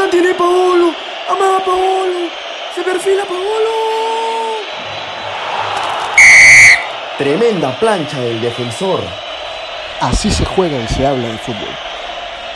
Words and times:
La 0.00 0.08
tiene 0.08 0.32
Paolo. 0.32 0.94
Amada 1.28 1.62
Paolo. 1.62 2.30
Se 2.74 2.82
perfila 2.82 3.22
Paolo. 3.26 3.70
Tremenda 7.18 7.78
plancha 7.78 8.18
del 8.22 8.40
defensor. 8.40 9.00
Así 10.00 10.30
se 10.30 10.46
juega 10.46 10.82
y 10.82 10.88
se 10.88 11.06
habla 11.06 11.28
de 11.28 11.36
fútbol. 11.36 11.68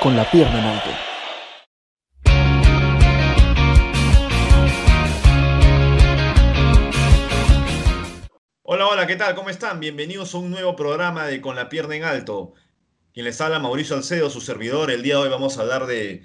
Con 0.01 0.17
la 0.17 0.25
pierna 0.30 0.59
en 0.59 0.65
alto. 0.65 0.91
Hola, 8.63 8.87
hola, 8.87 9.07
¿qué 9.07 9.17
tal? 9.17 9.35
¿Cómo 9.35 9.51
están? 9.51 9.81
Bienvenidos 9.81 10.35
a 10.35 10.39
un 10.39 10.51
nuevo 10.51 10.75
programa 10.77 11.27
de 11.27 11.43
Con 11.43 11.57
la 11.57 11.69
pierna 11.69 11.95
en 11.95 12.05
alto. 12.05 12.55
Quien 13.13 13.27
les 13.27 13.39
habla, 13.43 13.59
Mauricio 13.59 13.97
Alcedo, 13.97 14.31
su 14.31 14.41
servidor. 14.41 14.91
El 14.91 15.03
día 15.03 15.17
de 15.17 15.25
hoy 15.25 15.29
vamos 15.29 15.59
a 15.59 15.61
hablar 15.61 15.85
de 15.85 16.23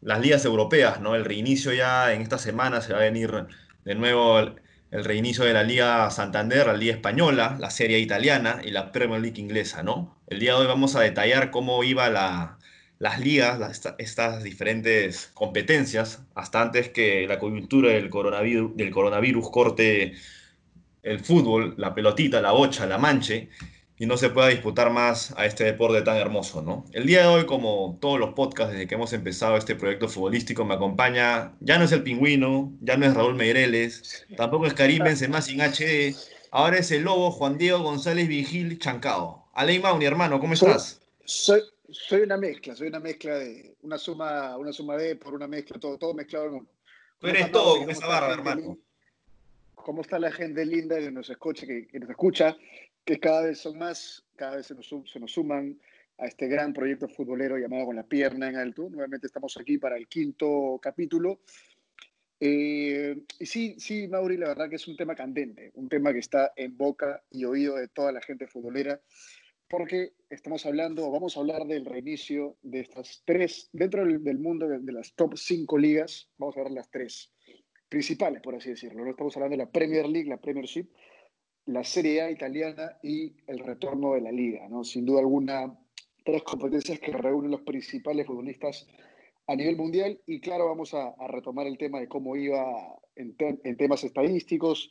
las 0.00 0.20
ligas 0.20 0.44
europeas, 0.44 1.00
¿no? 1.00 1.14
El 1.14 1.24
reinicio 1.24 1.72
ya 1.72 2.12
en 2.12 2.22
esta 2.22 2.38
semana 2.38 2.80
se 2.80 2.92
va 2.92 3.00
a 3.00 3.02
venir 3.02 3.46
de 3.84 3.94
nuevo 3.94 4.38
el, 4.38 4.54
reinicio 4.90 5.44
de 5.44 5.52
la 5.52 5.62
Liga 5.62 6.10
Santander, 6.10 6.66
la 6.66 6.76
Liga 6.76 6.94
Española, 6.94 7.56
la 7.60 7.70
Serie 7.70 8.00
Italiana 8.00 8.60
y 8.64 8.72
la 8.72 8.90
Premier 8.90 9.20
League 9.20 9.40
inglesa, 9.40 9.84
¿no? 9.84 10.20
El 10.26 10.40
día 10.40 10.54
de 10.54 10.60
hoy 10.60 10.66
vamos 10.66 10.96
a 10.96 11.00
detallar 11.00 11.52
cómo 11.52 11.84
iba 11.84 12.10
la, 12.10 12.58
las 12.98 13.20
ligas, 13.20 13.82
estas 13.98 14.42
diferentes 14.42 15.30
competencias, 15.32 16.22
hasta 16.34 16.60
antes 16.60 16.88
que 16.90 17.26
la 17.28 17.38
coyuntura 17.38 17.92
del 17.92 18.10
coronavirus, 18.10 18.76
del 18.76 18.90
coronavirus 18.90 19.50
corte 19.50 20.14
el 21.02 21.20
fútbol, 21.20 21.74
la 21.78 21.94
pelotita, 21.94 22.42
la 22.42 22.52
bocha, 22.52 22.86
la 22.86 22.98
manche, 22.98 23.48
y 24.00 24.06
no 24.06 24.16
se 24.16 24.30
pueda 24.30 24.48
disputar 24.48 24.90
más 24.90 25.34
a 25.36 25.44
este 25.44 25.62
deporte 25.64 26.00
tan 26.00 26.16
hermoso, 26.16 26.62
¿no? 26.62 26.86
El 26.92 27.04
día 27.04 27.20
de 27.20 27.26
hoy, 27.26 27.44
como 27.44 27.98
todos 28.00 28.18
los 28.18 28.32
podcasts 28.32 28.72
desde 28.72 28.88
que 28.88 28.94
hemos 28.94 29.12
empezado 29.12 29.58
este 29.58 29.76
proyecto 29.76 30.08
futbolístico, 30.08 30.64
me 30.64 30.72
acompaña, 30.72 31.52
ya 31.60 31.76
no 31.76 31.84
es 31.84 31.92
el 31.92 32.02
pingüino, 32.02 32.72
ya 32.80 32.96
no 32.96 33.04
es 33.04 33.12
Raúl 33.12 33.34
Meireles, 33.34 34.26
tampoco 34.38 34.64
es 34.64 34.72
Karim 34.72 35.04
Benzema 35.04 35.42
sin 35.42 35.60
HD, 35.60 36.16
ahora 36.50 36.78
es 36.78 36.90
el 36.92 37.02
lobo 37.02 37.30
Juan 37.30 37.58
Diego 37.58 37.80
González 37.80 38.26
Vigil 38.26 38.78
Chancao. 38.78 39.50
Aley 39.52 39.80
Mauni, 39.80 40.06
hermano, 40.06 40.40
¿cómo 40.40 40.54
estás? 40.54 41.02
Soy, 41.26 41.60
soy 41.90 42.22
una 42.22 42.38
mezcla, 42.38 42.74
soy 42.74 42.88
una 42.88 43.00
mezcla 43.00 43.34
de 43.34 43.74
una 43.82 43.98
suma, 43.98 44.56
una 44.56 44.72
suma 44.72 44.96
de 44.96 45.16
por 45.16 45.34
una 45.34 45.46
mezcla, 45.46 45.78
todo, 45.78 45.98
todo 45.98 46.14
mezclado 46.14 46.46
en 46.46 46.54
uno. 46.54 46.66
Tú 47.18 47.26
¿Cómo 47.26 47.32
eres 47.34 47.52
todo 47.52 47.72
con 47.72 47.80
¿Cómo 47.80 47.90
esa 47.90 48.00
está 48.00 48.06
la 48.06 48.20
barba, 48.20 48.34
gente 48.34 48.50
hermano. 48.50 48.78
¿Cómo 49.74 50.00
está 50.00 50.18
la 50.18 50.32
gente 50.32 50.64
linda 50.64 50.98
que 50.98 51.10
nos 51.10 51.28
escucha, 51.28 51.66
que, 51.66 51.86
que 51.86 52.00
nos 52.00 52.08
escucha, 52.08 52.56
que 53.04 53.18
cada 53.18 53.42
vez 53.42 53.58
son 53.58 53.78
más, 53.78 54.24
cada 54.36 54.56
vez 54.56 54.66
se 54.66 54.74
nos, 54.74 54.88
se 54.88 55.20
nos 55.20 55.32
suman 55.32 55.78
a 56.18 56.26
este 56.26 56.48
gran 56.48 56.72
proyecto 56.72 57.08
futbolero 57.08 57.56
llamado 57.56 57.86
Con 57.86 57.96
la 57.96 58.06
Pierna 58.06 58.48
en 58.48 58.56
Alto? 58.56 58.88
Nuevamente 58.90 59.26
estamos 59.26 59.56
aquí 59.56 59.78
para 59.78 59.96
el 59.96 60.06
quinto 60.06 60.78
capítulo. 60.82 61.40
Eh, 62.38 63.22
y 63.38 63.46
sí, 63.46 63.76
sí, 63.78 64.08
Mauri, 64.08 64.36
la 64.36 64.48
verdad 64.48 64.68
que 64.70 64.76
es 64.76 64.88
un 64.88 64.96
tema 64.96 65.14
candente, 65.14 65.72
un 65.74 65.88
tema 65.88 66.12
que 66.12 66.20
está 66.20 66.52
en 66.56 66.76
boca 66.76 67.22
y 67.30 67.44
oído 67.44 67.76
de 67.76 67.88
toda 67.88 68.12
la 68.12 68.22
gente 68.22 68.46
futbolera, 68.46 69.00
porque 69.68 70.14
estamos 70.30 70.64
hablando, 70.64 71.10
vamos 71.10 71.36
a 71.36 71.40
hablar 71.40 71.66
del 71.66 71.84
reinicio 71.84 72.56
de 72.62 72.80
estas 72.80 73.22
tres, 73.26 73.68
dentro 73.72 74.04
del, 74.04 74.24
del 74.24 74.38
mundo 74.38 74.66
de, 74.68 74.78
de 74.78 74.92
las 74.92 75.14
top 75.14 75.36
cinco 75.36 75.76
ligas, 75.76 76.30
vamos 76.38 76.56
a 76.56 76.62
ver 76.62 76.72
las 76.72 76.90
tres 76.90 77.30
principales, 77.90 78.40
por 78.40 78.54
así 78.54 78.70
decirlo. 78.70 79.04
¿no? 79.04 79.10
Estamos 79.10 79.36
hablando 79.36 79.56
de 79.56 79.64
la 79.64 79.70
Premier 79.70 80.08
League, 80.08 80.30
la 80.30 80.40
Premiership, 80.40 80.88
la 81.72 81.84
Serie 81.84 82.22
A 82.22 82.30
italiana 82.30 82.98
y 83.02 83.34
el 83.46 83.58
retorno 83.60 84.14
de 84.14 84.20
la 84.20 84.32
liga, 84.32 84.68
¿no? 84.68 84.84
Sin 84.84 85.04
duda 85.04 85.20
alguna, 85.20 85.78
tres 86.24 86.42
competencias 86.42 86.98
que 86.98 87.12
reúnen 87.12 87.50
los 87.50 87.62
principales 87.62 88.26
futbolistas 88.26 88.86
a 89.46 89.56
nivel 89.56 89.76
mundial 89.76 90.20
y 90.26 90.40
claro, 90.40 90.66
vamos 90.66 90.94
a, 90.94 91.08
a 91.08 91.26
retomar 91.28 91.66
el 91.66 91.78
tema 91.78 92.00
de 92.00 92.08
cómo 92.08 92.36
iba 92.36 92.64
en, 93.16 93.36
te- 93.36 93.60
en 93.64 93.76
temas 93.76 94.04
estadísticos 94.04 94.90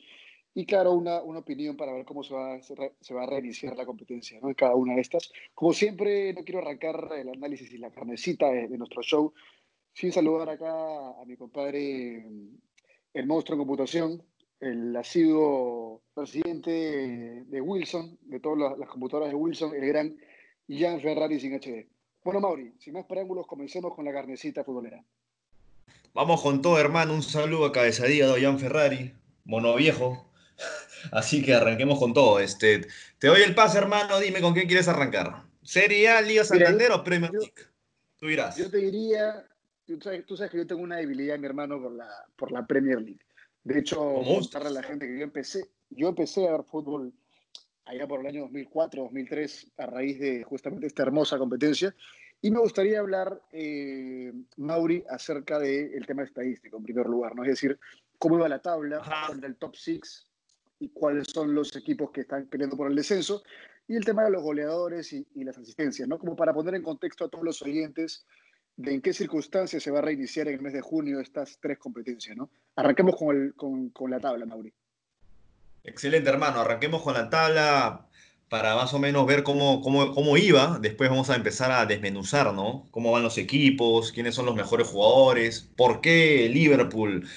y 0.52 0.66
claro, 0.66 0.92
una, 0.92 1.22
una 1.22 1.38
opinión 1.38 1.76
para 1.76 1.92
ver 1.92 2.04
cómo 2.04 2.22
se 2.24 2.34
va, 2.34 2.60
se, 2.60 3.14
va 3.14 3.22
a 3.22 3.26
reiniciar 3.26 3.76
la 3.76 3.86
competencia 3.86 4.40
¿no? 4.40 4.48
en 4.48 4.54
cada 4.54 4.74
una 4.74 4.94
de 4.94 5.00
estas. 5.00 5.30
Como 5.54 5.72
siempre, 5.72 6.32
no 6.34 6.42
quiero 6.44 6.58
arrancar 6.58 7.08
el 7.16 7.28
análisis 7.28 7.72
y 7.72 7.78
la 7.78 7.90
carnecita 7.90 8.50
de, 8.50 8.68
de 8.68 8.76
nuestro 8.78 9.02
show 9.02 9.32
sin 9.92 10.12
saludar 10.12 10.48
acá 10.48 11.20
a 11.20 11.24
mi 11.26 11.36
compadre, 11.36 12.24
el 13.12 13.26
monstruo 13.26 13.54
en 13.56 13.58
computación, 13.66 14.22
el 14.60 14.94
asiduo 14.96 16.02
presidente 16.14 16.70
de, 17.46 17.60
Wilson, 17.60 18.18
de 18.22 18.40
todas 18.40 18.58
las, 18.58 18.78
las 18.78 18.88
computadoras 18.88 19.30
de 19.30 19.34
Wilson, 19.34 19.74
el 19.74 19.86
gran 19.86 20.16
Jan 20.68 21.00
Ferrari 21.00 21.40
sin 21.40 21.54
HD. 21.58 21.86
Bueno, 22.22 22.40
Mauri, 22.40 22.74
sin 22.78 22.92
más 22.94 23.06
preámbulos, 23.06 23.46
comencemos 23.46 23.94
con 23.94 24.04
la 24.04 24.12
carnecita 24.12 24.62
futbolera. 24.62 25.02
Vamos 26.12 26.42
con 26.42 26.60
todo, 26.60 26.78
hermano. 26.78 27.14
Un 27.14 27.22
saludo 27.22 27.66
a 27.66 27.72
Cabezadilla 27.72 28.26
de 28.26 28.32
Ollán 28.32 28.58
Ferrari, 28.58 29.14
mono 29.44 29.74
viejo. 29.76 30.30
Así 31.12 31.42
que 31.42 31.54
arranquemos 31.54 31.98
con 31.98 32.12
todo. 32.12 32.40
Este, 32.40 32.86
te 33.18 33.28
doy 33.28 33.42
el 33.42 33.54
pase, 33.54 33.78
hermano. 33.78 34.20
Dime 34.20 34.40
con 34.40 34.52
quién 34.52 34.66
quieres 34.66 34.88
arrancar. 34.88 35.44
¿Serie 35.62 36.08
A, 36.08 36.20
Liga 36.20 36.42
Mira, 36.50 36.66
Santander 36.66 36.92
o 36.92 37.02
Premier 37.04 37.32
yo- 37.32 37.38
League? 37.38 37.54
Tú 38.18 38.26
dirás. 38.26 38.56
Yo 38.56 38.70
te 38.70 38.76
diría, 38.78 39.46
tú 39.86 39.98
sabes, 40.00 40.26
tú 40.26 40.36
sabes 40.36 40.50
que 40.52 40.58
yo 40.58 40.66
tengo 40.66 40.82
una 40.82 40.96
debilidad, 40.98 41.38
mi 41.38 41.46
hermano, 41.46 41.80
por 41.80 41.92
la, 41.92 42.08
por 42.36 42.52
la 42.52 42.66
Premier 42.66 43.00
League. 43.00 43.20
De 43.72 43.78
hecho, 43.78 43.98
¿Cómo? 43.98 44.40
contarle 44.40 44.68
a 44.68 44.72
la 44.72 44.82
gente 44.82 45.06
que 45.06 45.16
yo 45.16 45.22
empecé, 45.22 45.64
yo 45.90 46.08
empecé 46.08 46.48
a 46.48 46.52
ver 46.52 46.64
fútbol 46.64 47.12
allá 47.84 48.08
por 48.08 48.18
el 48.20 48.26
año 48.26 48.40
2004, 48.42 49.04
2003, 49.04 49.72
a 49.78 49.86
raíz 49.86 50.18
de 50.18 50.42
justamente 50.42 50.88
esta 50.88 51.02
hermosa 51.04 51.38
competencia. 51.38 51.94
Y 52.42 52.50
me 52.50 52.58
gustaría 52.58 52.98
hablar, 52.98 53.40
eh, 53.52 54.32
Mauri, 54.56 55.04
acerca 55.08 55.60
del 55.60 56.04
tema 56.04 56.24
estadístico, 56.24 56.78
en 56.78 56.82
primer 56.82 57.06
lugar, 57.06 57.36
¿no? 57.36 57.44
Es 57.44 57.50
decir, 57.50 57.78
cómo 58.18 58.38
iba 58.38 58.48
la 58.48 58.60
tabla, 58.60 58.98
Ajá. 58.98 59.26
cuál 59.28 59.38
era 59.38 59.46
el 59.46 59.56
top 59.56 59.76
six 59.76 60.26
y 60.80 60.88
cuáles 60.88 61.28
son 61.28 61.54
los 61.54 61.76
equipos 61.76 62.10
que 62.10 62.22
están 62.22 62.46
peleando 62.46 62.76
por 62.76 62.90
el 62.90 62.96
descenso, 62.96 63.44
y 63.86 63.94
el 63.94 64.04
tema 64.04 64.24
de 64.24 64.30
los 64.30 64.42
goleadores 64.42 65.12
y, 65.12 65.24
y 65.34 65.44
las 65.44 65.58
asistencias, 65.58 66.08
¿no? 66.08 66.18
Como 66.18 66.34
para 66.34 66.52
poner 66.52 66.74
en 66.74 66.82
contexto 66.82 67.24
a 67.24 67.28
todos 67.28 67.44
los 67.44 67.62
oyentes 67.62 68.24
de 68.80 68.94
en 68.94 69.02
qué 69.02 69.12
circunstancias 69.12 69.82
se 69.82 69.90
va 69.90 69.98
a 69.98 70.02
reiniciar 70.02 70.48
en 70.48 70.54
el 70.54 70.60
mes 70.60 70.72
de 70.72 70.80
junio 70.80 71.20
estas 71.20 71.58
tres 71.60 71.78
competencias, 71.78 72.36
¿no? 72.36 72.50
Arranquemos 72.76 73.16
con, 73.16 73.36
el, 73.36 73.54
con, 73.54 73.90
con 73.90 74.10
la 74.10 74.18
tabla, 74.18 74.46
Mauri. 74.46 74.72
Excelente, 75.84 76.30
hermano. 76.30 76.60
Arranquemos 76.60 77.02
con 77.02 77.14
la 77.14 77.28
tabla 77.28 78.06
para 78.48 78.74
más 78.74 78.92
o 78.94 78.98
menos 78.98 79.26
ver 79.26 79.42
cómo, 79.42 79.82
cómo, 79.82 80.12
cómo 80.14 80.36
iba. 80.36 80.78
Después 80.80 81.10
vamos 81.10 81.30
a 81.30 81.36
empezar 81.36 81.70
a 81.72 81.84
desmenuzar, 81.84 82.54
¿no? 82.54 82.88
Cómo 82.90 83.12
van 83.12 83.22
los 83.22 83.38
equipos, 83.38 84.12
quiénes 84.12 84.34
son 84.34 84.46
los 84.46 84.56
mejores 84.56 84.88
jugadores, 84.88 85.70
por 85.76 86.00
qué 86.00 86.48
Liverpool 86.48 87.28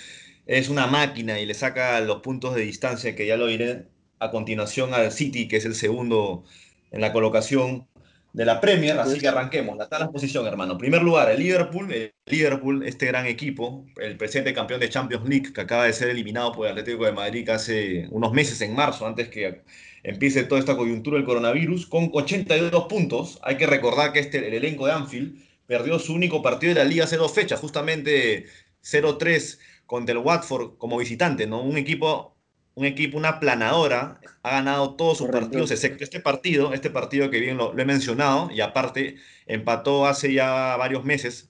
es 0.45 0.69
una 0.69 0.87
máquina 0.87 1.39
y 1.39 1.45
le 1.45 1.53
saca 1.53 1.99
los 2.01 2.21
puntos 2.21 2.55
de 2.55 2.61
distancia, 2.61 3.15
que 3.15 3.27
ya 3.27 3.37
lo 3.37 3.47
diré 3.47 3.87
a 4.19 4.31
continuación 4.31 4.93
al 4.93 5.11
City, 5.11 5.47
que 5.47 5.57
es 5.57 5.65
el 5.65 5.75
segundo 5.75 6.43
en 6.91 7.01
la 7.01 7.11
colocación 7.11 7.87
de 8.33 8.45
la 8.45 8.59
Premier. 8.59 8.99
Así 8.99 9.19
que 9.19 9.27
arranquemos. 9.27 9.77
La 9.77 9.87
tabla 9.87 10.07
de 10.07 10.11
posición, 10.11 10.45
hermano. 10.45 10.77
Primer 10.77 11.01
lugar, 11.01 11.31
el 11.31 11.39
Liverpool. 11.39 11.91
El 11.93 12.13
Liverpool, 12.25 12.85
este 12.85 13.05
gran 13.05 13.25
equipo, 13.27 13.85
el 13.97 14.17
presente 14.17 14.53
campeón 14.53 14.79
de 14.79 14.89
Champions 14.89 15.27
League, 15.29 15.53
que 15.53 15.61
acaba 15.61 15.85
de 15.85 15.93
ser 15.93 16.09
eliminado 16.09 16.51
por 16.51 16.65
el 16.65 16.73
Atlético 16.73 17.05
de 17.05 17.11
Madrid 17.11 17.47
hace 17.49 18.07
unos 18.09 18.33
meses 18.33 18.59
en 18.61 18.75
marzo, 18.75 19.05
antes 19.05 19.29
que 19.29 19.61
empiece 20.03 20.43
toda 20.43 20.59
esta 20.59 20.75
coyuntura 20.75 21.17
del 21.17 21.25
coronavirus, 21.25 21.85
con 21.85 22.09
82 22.11 22.85
puntos. 22.85 23.39
Hay 23.43 23.57
que 23.57 23.67
recordar 23.67 24.11
que 24.11 24.19
este, 24.19 24.45
el 24.47 24.53
elenco 24.53 24.87
de 24.87 24.93
Anfield 24.93 25.37
perdió 25.67 25.99
su 25.99 26.13
único 26.13 26.41
partido 26.41 26.73
de 26.73 26.79
la 26.79 26.89
liga 26.89 27.05
hace 27.05 27.17
dos 27.17 27.33
fechas, 27.33 27.59
justamente 27.59 28.47
0-3 28.83 29.59
contra 29.85 30.13
el 30.13 30.19
Watford 30.19 30.77
como 30.77 30.97
visitante, 30.97 31.47
¿no? 31.47 31.61
Un 31.61 31.77
equipo, 31.77 32.32
un 32.75 32.85
equipo, 32.85 33.17
una 33.17 33.39
planadora, 33.39 34.19
ha 34.41 34.51
ganado 34.51 34.95
todos 34.95 35.19
sus 35.19 35.27
Correcto. 35.27 35.47
partidos, 35.47 35.71
excepto 35.71 36.03
este 36.03 36.19
partido, 36.19 36.73
este 36.73 36.89
partido 36.89 37.29
que 37.29 37.39
bien 37.39 37.57
lo, 37.57 37.73
lo 37.73 37.81
he 37.81 37.85
mencionado, 37.85 38.49
y 38.51 38.61
aparte 38.61 39.15
empató 39.45 40.05
hace 40.07 40.33
ya 40.33 40.75
varios 40.77 41.03
meses, 41.05 41.49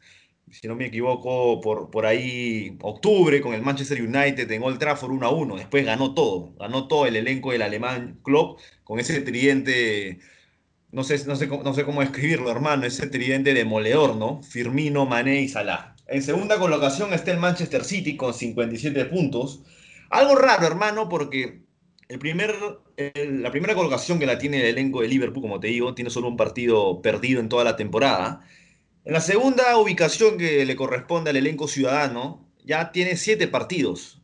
si 0.51 0.67
no 0.67 0.75
me 0.75 0.85
equivoco, 0.87 1.61
por, 1.61 1.89
por 1.89 2.05
ahí 2.05 2.77
octubre 2.81 3.41
con 3.41 3.53
el 3.55 3.61
Manchester 3.63 4.01
United 4.01 4.51
en 4.51 4.61
Old 4.63 4.77
Trafford 4.79 5.11
1 5.11 5.25
a 5.25 5.31
1. 5.31 5.55
Después 5.55 5.85
ganó 5.85 6.13
todo, 6.13 6.53
ganó 6.59 6.87
todo 6.87 7.07
el 7.07 7.15
elenco 7.15 7.51
del 7.51 7.63
alemán 7.63 8.19
Klopp 8.23 8.59
con 8.83 8.99
ese 8.99 9.21
tridente, 9.21 10.19
no 10.91 11.03
sé, 11.03 11.25
no 11.25 11.35
sé, 11.35 11.47
cómo- 11.47 11.63
no 11.63 11.73
sé 11.73 11.85
cómo 11.85 12.01
escribirlo, 12.03 12.51
hermano, 12.51 12.85
ese 12.85 13.07
tridente 13.07 13.53
demoledor, 13.53 14.15
¿no? 14.15 14.43
Firmino, 14.43 15.05
Mané 15.05 15.41
y 15.41 15.47
Salah. 15.49 15.95
En 16.07 16.21
segunda 16.21 16.59
colocación 16.59 17.13
está 17.13 17.31
el 17.31 17.39
Manchester 17.39 17.83
City 17.83 18.15
con 18.17 18.33
57 18.33 19.05
puntos. 19.05 19.63
Algo 20.13 20.35
raro, 20.35 20.67
hermano, 20.67 21.09
porque 21.09 21.63
el 22.07 22.19
primer, 22.19 22.55
el- 22.97 23.41
la 23.41 23.51
primera 23.51 23.73
colocación 23.75 24.19
que 24.19 24.25
la 24.27 24.37
tiene 24.37 24.59
el 24.59 24.65
elenco 24.67 25.01
de 25.01 25.07
Liverpool, 25.07 25.41
como 25.41 25.59
te 25.59 25.67
digo, 25.67 25.95
tiene 25.95 26.09
solo 26.11 26.27
un 26.27 26.37
partido 26.37 27.01
perdido 27.01 27.39
en 27.39 27.49
toda 27.49 27.63
la 27.63 27.75
temporada. 27.75 28.41
En 29.05 29.13
la 29.13 29.21
segunda 29.21 29.77
ubicación 29.77 30.37
que 30.37 30.65
le 30.65 30.75
corresponde 30.75 31.31
al 31.31 31.37
elenco 31.37 31.67
ciudadano, 31.67 32.47
ya 32.65 32.91
tiene 32.91 33.17
siete 33.17 33.47
partidos 33.47 34.21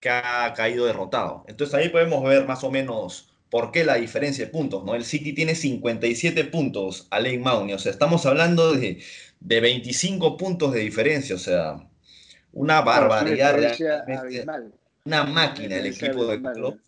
que 0.00 0.10
ha 0.10 0.52
caído 0.54 0.86
derrotado. 0.86 1.44
Entonces 1.48 1.74
ahí 1.74 1.88
podemos 1.90 2.22
ver 2.24 2.46
más 2.46 2.64
o 2.64 2.70
menos 2.70 3.30
por 3.50 3.72
qué 3.72 3.84
la 3.84 3.96
diferencia 3.96 4.46
de 4.46 4.52
puntos, 4.52 4.84
¿no? 4.84 4.94
El 4.94 5.04
City 5.04 5.34
tiene 5.34 5.54
57 5.56 6.44
puntos 6.44 7.08
a 7.10 7.20
Lane 7.20 7.38
Mauney, 7.40 7.74
o 7.74 7.78
sea, 7.80 7.92
estamos 7.92 8.26
hablando 8.26 8.72
de, 8.74 9.02
de 9.40 9.60
25 9.60 10.36
puntos 10.38 10.72
de 10.74 10.80
diferencia, 10.80 11.36
o 11.36 11.38
sea, 11.38 11.88
una 12.52 12.82
barbaridad, 12.82 13.56
Una. 14.06 14.81
Una 15.04 15.24
máquina 15.24 15.76
el 15.76 15.86
equipo 15.86 16.26
de 16.26 16.40
Klopp. 16.42 16.78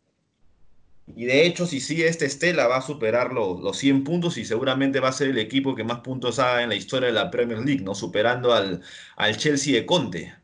Y 1.16 1.26
de 1.26 1.44
hecho, 1.44 1.66
si 1.66 1.80
sigue 1.80 2.08
este 2.08 2.24
Estela, 2.24 2.66
va 2.66 2.78
a 2.78 2.82
superar 2.82 3.32
lo- 3.32 3.60
los 3.60 3.76
100 3.76 4.04
puntos 4.04 4.38
y 4.38 4.44
seguramente 4.44 5.00
va 5.00 5.08
a 5.08 5.12
ser 5.12 5.28
el 5.28 5.38
equipo 5.38 5.74
que 5.74 5.84
más 5.84 6.00
puntos 6.00 6.38
haga 6.38 6.62
en 6.62 6.70
la 6.70 6.76
historia 6.76 7.08
de 7.08 7.12
la 7.14 7.30
Premier 7.30 7.58
League, 7.58 7.82
¿no? 7.82 7.94
Superando 7.94 8.54
al, 8.54 8.80
al 9.16 9.36
Chelsea 9.36 9.74
de 9.74 9.84
Conte. 9.84 10.34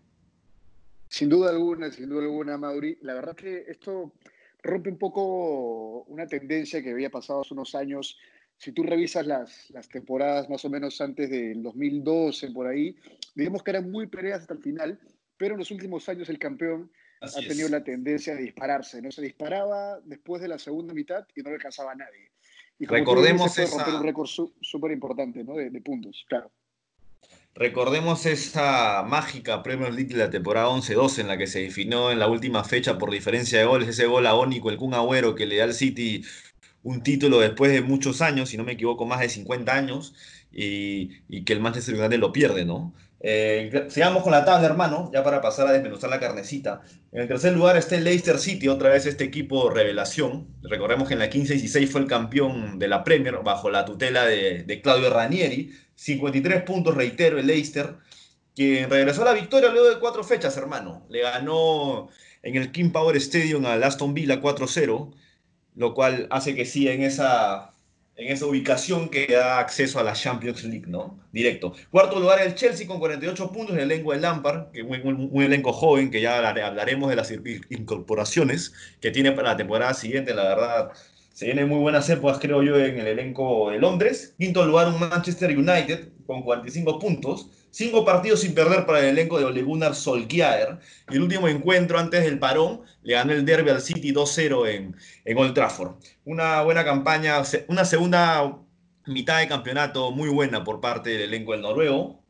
Sin 1.09 1.29
duda 1.29 1.51
alguna, 1.51 1.91
sin 1.91 2.09
duda 2.09 2.23
alguna, 2.23 2.59
Mauri. 2.59 2.99
La 3.01 3.15
verdad 3.15 3.35
que 3.35 3.65
esto 3.69 4.13
rompe 4.63 4.91
un 4.91 4.99
poco 4.99 6.03
una 6.05 6.27
tendencia 6.27 6.83
que 6.83 6.91
había 6.91 7.11
pasado 7.11 7.41
hace 7.41 7.55
unos 7.55 7.75
años. 7.75 8.19
Si 8.59 8.73
tú 8.73 8.83
revisas 8.83 9.27
las, 9.27 9.71
las 9.71 9.89
temporadas 9.89 10.51
más 10.51 10.63
o 10.67 10.71
menos 10.71 11.01
antes 11.01 11.31
del 11.31 11.63
2012, 11.63 12.51
por 12.51 12.67
ahí, 12.67 12.95
digamos 13.35 13.63
que 13.63 13.71
eran 13.71 13.91
muy 13.91 14.07
peleas 14.09 14.43
hasta 14.43 14.53
el 14.55 14.61
final, 14.61 15.01
pero 15.39 15.55
en 15.55 15.61
los 15.61 15.71
últimos 15.71 16.07
años 16.11 16.29
el 16.29 16.39
campeón 16.39 16.93
Así 17.21 17.45
ha 17.45 17.49
tenido 17.49 17.67
es. 17.67 17.71
la 17.73 17.85
tendencia 17.85 18.35
de 18.35 18.43
dispararse, 18.43 19.03
¿no? 19.03 19.11
Se 19.13 19.23
disparaba 19.23 20.01
después 20.05 20.41
de 20.43 20.49
la 20.49 20.59
segunda 20.59 20.95
mitad 20.95 21.27
y 21.35 21.43
no 21.43 21.51
le 21.51 21.57
alcanzaba 21.57 21.93
a 21.93 21.95
nadie. 21.95 22.31
Y 22.79 22.87
como 22.87 22.99
Recordemos 22.99 23.55
dices, 23.55 23.73
esa- 23.73 23.97
un 23.99 24.03
récord 24.03 24.29
súper 24.63 24.91
importante, 24.93 25.45
¿no? 25.45 25.55
De, 25.55 25.69
de 25.71 25.81
puntos, 25.83 26.25
claro. 26.29 26.51
Recordemos 27.55 28.27
esa 28.27 29.03
mágica 29.03 29.63
Premier 29.63 29.93
League 29.93 30.15
de 30.15 30.19
la 30.19 30.31
temporada 30.31 30.69
11-12 30.69 31.21
en 31.21 31.29
la 31.29 31.37
que 31.37 31.47
se 31.47 31.61
definió 31.61 32.11
en 32.11 32.19
la 32.19 32.29
última 32.29 32.65
fecha 32.65 32.97
por 32.97 33.11
diferencia 33.11 33.59
de 33.59 33.65
goles, 33.67 33.89
ese 33.89 34.07
gol 34.07 34.27
agónico, 34.27 34.71
el 34.71 34.77
Kun 34.79 34.95
Agüero 34.95 35.35
que 35.35 35.47
le 35.47 35.57
da 35.57 35.65
al 35.65 35.75
City 35.75 36.23
un 36.83 37.03
título 37.03 37.41
después 37.41 37.73
de 37.73 37.83
muchos 37.83 38.23
años, 38.23 38.49
si 38.49 38.57
no 38.57 38.65
me 38.65 38.73
equivoco, 38.73 39.05
más 39.05 39.21
de 39.21 39.29
50 39.29 39.75
años, 39.75 40.15
y, 40.51 41.11
y 41.29 41.45
que 41.45 41.53
el 41.53 41.61
Manchester 41.61 41.97
United 41.97 42.19
lo 42.19 42.33
pierde, 42.33 42.65
¿no? 42.65 42.95
Eh, 43.23 43.87
sigamos 43.91 44.23
con 44.23 44.33
la 44.33 44.47
tabla, 44.47 44.67
hermano, 44.67 45.11
ya 45.13 45.23
para 45.23 45.43
pasar 45.43 45.69
a 45.69 45.73
desmenuzar 45.73 46.09
la 46.09 46.19
carnecita. 46.19 46.81
En 47.13 47.21
el 47.23 47.29
tercer 47.29 47.53
lugar 47.53 47.77
está 47.77 47.97
el 47.97 48.05
Leicester 48.05 48.39
City, 48.39 48.69
otra 48.69 48.89
vez 48.89 49.05
este 49.05 49.25
equipo 49.25 49.69
revelación. 49.71 50.49
Recordemos 50.63 51.07
que 51.07 51.15
en 51.15 51.21
la 51.21 51.31
15-16 51.31 51.89
fue 51.89 52.01
el 52.01 52.07
campeón 52.07 52.79
de 52.79 52.89
la 52.89 53.05
Premier 53.05 53.37
bajo 53.45 53.71
la 53.71 53.85
tutela 53.85 54.25
de, 54.25 54.81
Claudio 54.83 55.11
Ranieri. 55.11 55.73
53 55.97 56.63
puntos, 56.63 56.95
reitero, 56.95 57.39
el 57.39 57.47
Leicester, 57.47 57.97
que 58.57 58.87
regresó 58.89 59.23
a 59.23 59.27
la 59.27 59.35
victoria 59.35 59.71
luego 59.71 59.91
de 59.91 60.01
cuatro 60.01 60.25
fechas, 60.25 60.57
hermano. 60.57 61.07
Le 61.11 61.21
ganó 61.21 62.09
en 62.43 62.57
el 62.57 62.73
King 62.73 62.91
Power 62.91 63.17
Stadium 63.17 63.67
al 63.67 63.83
Aston 63.85 64.15
Villa 64.15 64.41
4-0, 64.41 65.13
lo 65.75 65.95
cual 65.95 66.27
hace 66.31 66.55
que 66.55 66.65
siga 66.65 66.93
en 66.93 67.03
esa, 67.03 67.75
en 68.21 68.33
esa 68.33 68.47
ubicación 68.47 69.09
que 69.09 69.27
da 69.29 69.59
acceso 69.59 69.99
a 69.99 70.03
la 70.03 70.13
Champions 70.13 70.65
League, 70.65 70.87
¿no? 70.87 71.19
Directo. 71.33 71.73
Cuarto 71.91 72.21
lugar 72.21 72.41
el 72.43 72.55
Chelsea 72.55 72.87
con 72.87 72.99
48 72.99 73.51
puntos, 73.53 73.75
el 73.77 73.83
elenco 73.83 74.13
de 74.13 74.21
Lampard, 74.21 74.71
que 74.73 74.81
es 74.81 74.87
un, 75.05 75.31
un- 75.33 75.43
elenco 75.43 75.73
joven, 75.73 76.11
que 76.11 76.21
ya 76.21 76.37
hablar- 76.37 76.61
hablaremos 76.61 77.09
de 77.11 77.17
las 77.17 77.31
in- 77.31 77.43
incorporaciones 77.71 78.73
que 79.01 79.11
tiene 79.11 79.33
para 79.33 79.51
la 79.51 79.57
temporada 79.57 79.95
siguiente, 79.95 80.35
la 80.35 80.45
verdad. 80.45 80.93
Se 81.33 81.47
vienen 81.47 81.69
muy 81.69 81.79
buenas 81.79 82.09
épocas, 82.11 82.39
creo 82.41 82.63
yo, 82.63 82.79
en 82.79 82.99
el 82.99 83.07
elenco 83.07 83.71
de 83.71 83.79
Londres. 83.79 84.35
Quinto 84.39 84.65
lugar, 84.67 84.89
un 84.89 85.01
Manchester 85.01 85.57
United 85.57 86.09
con 86.27 86.43
45 86.43 86.99
puntos. 86.99 87.49
Cinco 87.71 88.05
partidos 88.05 88.41
sin 88.41 88.55
perder 88.55 88.85
para 88.87 89.01
el 89.01 89.07
elenco 89.07 89.39
de 89.39 89.45
Ole 89.45 89.63
Gunnar 89.63 89.95
Solskjaer. 89.95 90.79
Y 91.09 91.17
el 91.17 91.23
último 91.23 91.49
encuentro 91.49 91.99
antes 91.99 92.25
del 92.25 92.39
parón 92.39 92.83
le 93.03 93.15
ganó 93.15 93.33
el 93.33 93.45
derby 93.45 93.71
al 93.71 93.81
City 93.81 94.13
2-0 94.13 94.67
en, 94.69 94.97
en 95.25 95.39
Old 95.39 95.55
Trafford. 95.55 95.97
Una 96.25 96.63
buena 96.63 96.85
campaña, 96.85 97.43
una 97.69 97.85
segunda 97.85 98.59
mitad 99.07 99.39
de 99.39 99.49
campeonato 99.49 100.11
muy 100.11 100.29
buena 100.29 100.65
por 100.65 100.81
parte 100.81 101.11
del 101.11 101.23
elenco 101.23 101.53
del 101.53 101.63
noruego. 101.63 102.21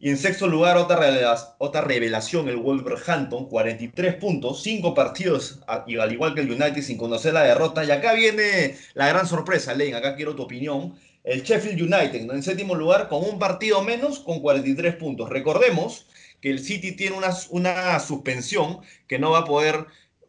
Y 0.00 0.10
en 0.10 0.16
sexto 0.16 0.46
lugar, 0.46 0.76
otra, 0.76 0.96
revela- 0.96 1.56
otra 1.58 1.80
revelación, 1.80 2.48
el 2.48 2.56
Wolverhampton, 2.56 3.48
43 3.48 4.14
puntos, 4.14 4.62
5 4.62 4.94
partidos, 4.94 5.60
al 5.66 6.12
igual 6.12 6.34
que 6.34 6.40
el 6.42 6.50
United, 6.52 6.82
sin 6.82 6.96
conocer 6.96 7.34
la 7.34 7.42
derrota. 7.42 7.84
Y 7.84 7.90
acá 7.90 8.12
viene 8.12 8.76
la 8.94 9.08
gran 9.08 9.26
sorpresa, 9.26 9.74
Len, 9.74 9.94
acá 9.96 10.14
quiero 10.14 10.36
tu 10.36 10.42
opinión. 10.44 10.94
El 11.28 11.42
Sheffield 11.42 11.82
United, 11.82 12.24
¿no? 12.24 12.32
en 12.32 12.42
séptimo 12.42 12.74
lugar, 12.74 13.08
con 13.10 13.22
un 13.22 13.38
partido 13.38 13.84
menos, 13.84 14.18
con 14.18 14.40
43 14.40 14.94
puntos. 14.94 15.28
Recordemos 15.28 16.06
que 16.40 16.48
el 16.48 16.58
City 16.58 16.92
tiene 16.92 17.18
una, 17.18 17.36
una 17.50 18.00
suspensión 18.00 18.78
que 19.06 19.18
no 19.18 19.32
va 19.32 19.40
a 19.40 19.44
poder, 19.44 19.84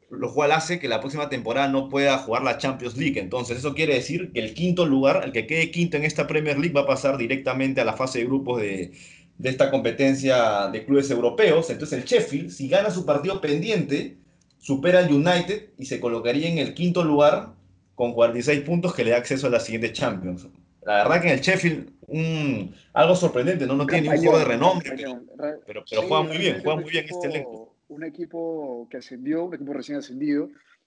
lo 0.09 0.33
cual 0.33 0.51
hace 0.51 0.77
que 0.77 0.89
la 0.89 0.99
próxima 0.99 1.29
temporada 1.29 1.69
no 1.69 1.87
pueda 1.87 2.17
jugar 2.17 2.43
la 2.43 2.57
Champions 2.57 2.97
League. 2.97 3.17
Entonces, 3.17 3.59
eso 3.59 3.73
quiere 3.73 3.93
decir 3.93 4.33
que 4.33 4.41
el 4.41 4.53
quinto 4.53 4.85
lugar, 4.85 5.21
el 5.23 5.31
que 5.31 5.47
quede 5.47 5.71
quinto 5.71 5.95
en 5.95 6.03
esta 6.03 6.27
Premier 6.27 6.59
League, 6.59 6.73
va 6.73 6.81
a 6.81 6.87
pasar 6.87 7.17
directamente 7.17 7.79
a 7.79 7.85
la 7.85 7.93
fase 7.93 8.19
de 8.19 8.25
grupos 8.25 8.61
de, 8.61 8.91
de 9.37 9.49
esta 9.49 9.71
competencia 9.71 10.67
de 10.67 10.83
clubes 10.83 11.09
europeos. 11.11 11.69
Entonces, 11.69 11.97
el 11.97 12.03
Sheffield, 12.03 12.49
si 12.49 12.67
gana 12.67 12.91
su 12.91 13.05
partido 13.05 13.39
pendiente, 13.39 14.17
supera 14.57 14.99
al 14.99 15.13
United 15.13 15.69
y 15.77 15.85
se 15.85 16.01
colocaría 16.01 16.49
en 16.49 16.57
el 16.57 16.73
quinto 16.73 17.05
lugar 17.05 17.53
con 17.95 18.11
46 18.13 18.59
puntos 18.61 18.93
que 18.93 19.05
le 19.05 19.11
da 19.11 19.17
acceso 19.17 19.47
a 19.47 19.49
la 19.49 19.61
siguiente 19.61 19.93
Champions. 19.93 20.45
La 20.83 21.03
verdad 21.03 21.21
que 21.21 21.27
en 21.27 21.33
el 21.33 21.41
Sheffield, 21.41 21.91
un, 22.07 22.73
algo 22.93 23.15
sorprendente, 23.15 23.65
¿no? 23.67 23.75
No 23.75 23.85
tiene 23.85 24.03
ningún 24.09 24.19
juego 24.23 24.39
de 24.39 24.45
renombre, 24.45 24.91
pero, 24.95 25.21
pero, 25.37 25.59
pero 25.65 25.83
Sí, 25.85 25.95
juega 26.07 26.23
muy 26.23 26.37
bien, 26.37 26.61
juega 26.63 26.81
muy 26.81 26.91
bien 26.91 27.05
este 27.09 27.27
elenco. 27.27 27.75
Un 27.89 28.03
equipo 28.03 28.87
que 28.89 28.97
ascendió, 28.97 29.43
un 29.45 29.55
equipo 29.55 29.73
recién 29.73 29.97
ascendido, 29.97 30.45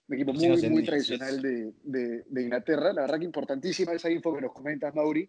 un 0.09 0.15
equipo 0.15 0.33
muy, 0.33 0.47
ascendido, 0.47 0.71
muy 0.73 0.85
tradicional 0.85 1.43
de, 1.43 1.73
de- 1.83 2.25
de 2.27 2.43
Inglaterra. 2.43 2.93
La 2.93 3.03
verdad 3.03 3.19
que 3.19 3.25
importantísima 3.25 3.93
esa 3.93 4.11
info 4.11 4.35
que 4.35 4.41
nos 4.41 4.53
comentas, 4.53 4.95
Mauri, 4.95 5.29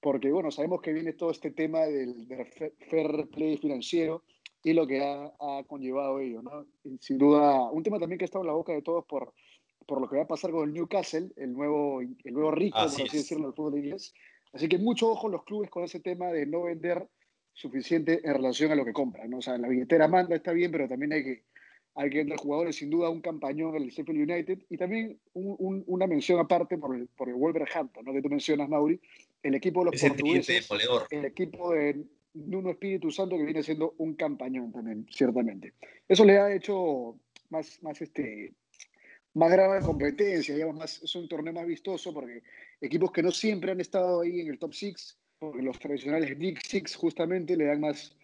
porque 0.00 0.30
bueno, 0.30 0.50
sabemos 0.50 0.80
que 0.80 0.92
viene 0.92 1.14
todo 1.14 1.30
este 1.30 1.50
tema 1.50 1.80
del, 1.80 2.26
fair 2.88 3.26
play 3.32 3.56
financiero 3.56 4.22
y 4.62 4.72
lo 4.74 4.86
que 4.86 5.02
ha, 5.02 5.24
ha 5.40 5.64
conllevado 5.66 6.20
ello, 6.20 6.42
¿no? 6.42 6.66
Y 6.84 6.98
sin 7.00 7.18
duda, 7.18 7.70
un 7.70 7.82
tema 7.82 7.98
también 7.98 8.18
que 8.18 8.24
ha 8.24 8.26
estado 8.26 8.44
en 8.44 8.48
la 8.48 8.54
boca 8.54 8.72
de 8.72 8.82
todos 8.82 9.04
por, 9.06 9.32
por 9.88 10.02
lo 10.02 10.08
que 10.08 10.16
va 10.16 10.24
a 10.24 10.28
pasar 10.28 10.50
con 10.50 10.68
el 10.68 10.74
Newcastle, 10.74 11.30
el 11.36 11.54
nuevo, 11.54 12.02
el 12.02 12.32
nuevo 12.34 12.50
rico, 12.50 12.76
Así 12.76 12.98
por 12.98 13.06
así 13.08 13.16
es. 13.16 13.22
decirlo, 13.22 13.46
del 13.46 13.54
fútbol 13.54 13.78
inglés. 13.78 14.12
Así 14.52 14.68
que 14.68 14.76
mucho 14.78 15.08
ojo 15.08 15.30
los 15.30 15.44
clubes 15.44 15.70
con 15.70 15.82
ese 15.82 15.98
tema 16.00 16.26
de 16.26 16.44
no 16.44 16.64
vender 16.64 17.08
suficiente 17.54 18.20
en 18.22 18.34
relación 18.34 18.70
a 18.70 18.74
lo 18.74 18.84
que 18.84 18.92
compran, 18.92 19.30
¿no? 19.30 19.38
O 19.38 19.42
sea, 19.42 19.56
la 19.56 19.66
billetera 19.66 20.06
manda, 20.06 20.36
está 20.36 20.52
bien, 20.52 20.70
pero 20.70 20.86
también 20.88 21.14
hay 21.14 21.24
que, 21.24 21.44
hay 21.94 22.10
que 22.10 22.18
vender 22.18 22.36
jugadores, 22.38 22.76
sin 22.76 22.90
duda, 22.90 23.08
un 23.08 23.22
campañón 23.22 23.74
el 23.76 23.88
Sheffield 23.88 24.30
United 24.30 24.58
y 24.68 24.76
también 24.76 25.18
un- 25.32 25.56
un- 25.58 25.84
una 25.86 26.06
mención 26.06 26.38
aparte 26.38 26.76
por 26.76 26.94
el, 26.94 27.08
por 27.08 27.30
el 27.30 27.34
Wolverhampton, 27.36 28.04
¿no? 28.04 28.12
Que 28.12 28.20
tú 28.22 28.28
mencionas, 28.28 28.68
Mauri, 28.68 29.00
el 29.42 29.54
equipo 29.54 29.80
de 29.80 29.84
los 29.86 29.94
tridente 29.94 30.22
portugueses, 30.22 30.68
demoledor. 30.68 31.06
el 31.10 31.24
equipo 31.24 31.72
de 31.72 32.04
Nuno 32.34 32.70
Espíritu 32.70 33.10
Santo 33.10 33.38
que 33.38 33.44
viene 33.44 33.62
siendo 33.62 33.94
un 33.96 34.14
campañón 34.14 34.70
también, 34.70 35.06
ciertamente. 35.10 35.72
Eso 36.06 36.26
le 36.26 36.38
ha 36.38 36.54
hecho 36.54 37.18
más, 37.48 37.82
más 37.82 38.00
este 38.02 38.52
más 39.34 39.50
grave 39.50 39.80
competencia, 39.80 40.54
digamos, 40.54 40.76
más, 40.76 41.02
es 41.02 41.14
un 41.14 41.28
torneo 41.28 41.52
más 41.52 41.66
vistoso 41.66 42.12
porque 42.12 42.42
equipos 42.80 43.12
que 43.12 43.22
no 43.22 43.30
siempre 43.30 43.72
han 43.72 43.80
estado 43.80 44.22
ahí 44.22 44.40
en 44.40 44.48
el 44.48 44.58
top 44.58 44.74
six, 44.74 45.18
porque 45.38 45.62
los 45.62 45.78
tradicionales 45.78 46.36
Big 46.36 46.60
Six 46.66 46.96
justamente 46.96 47.56
le 47.56 47.66
dan 47.66 47.80
más, 47.80 48.16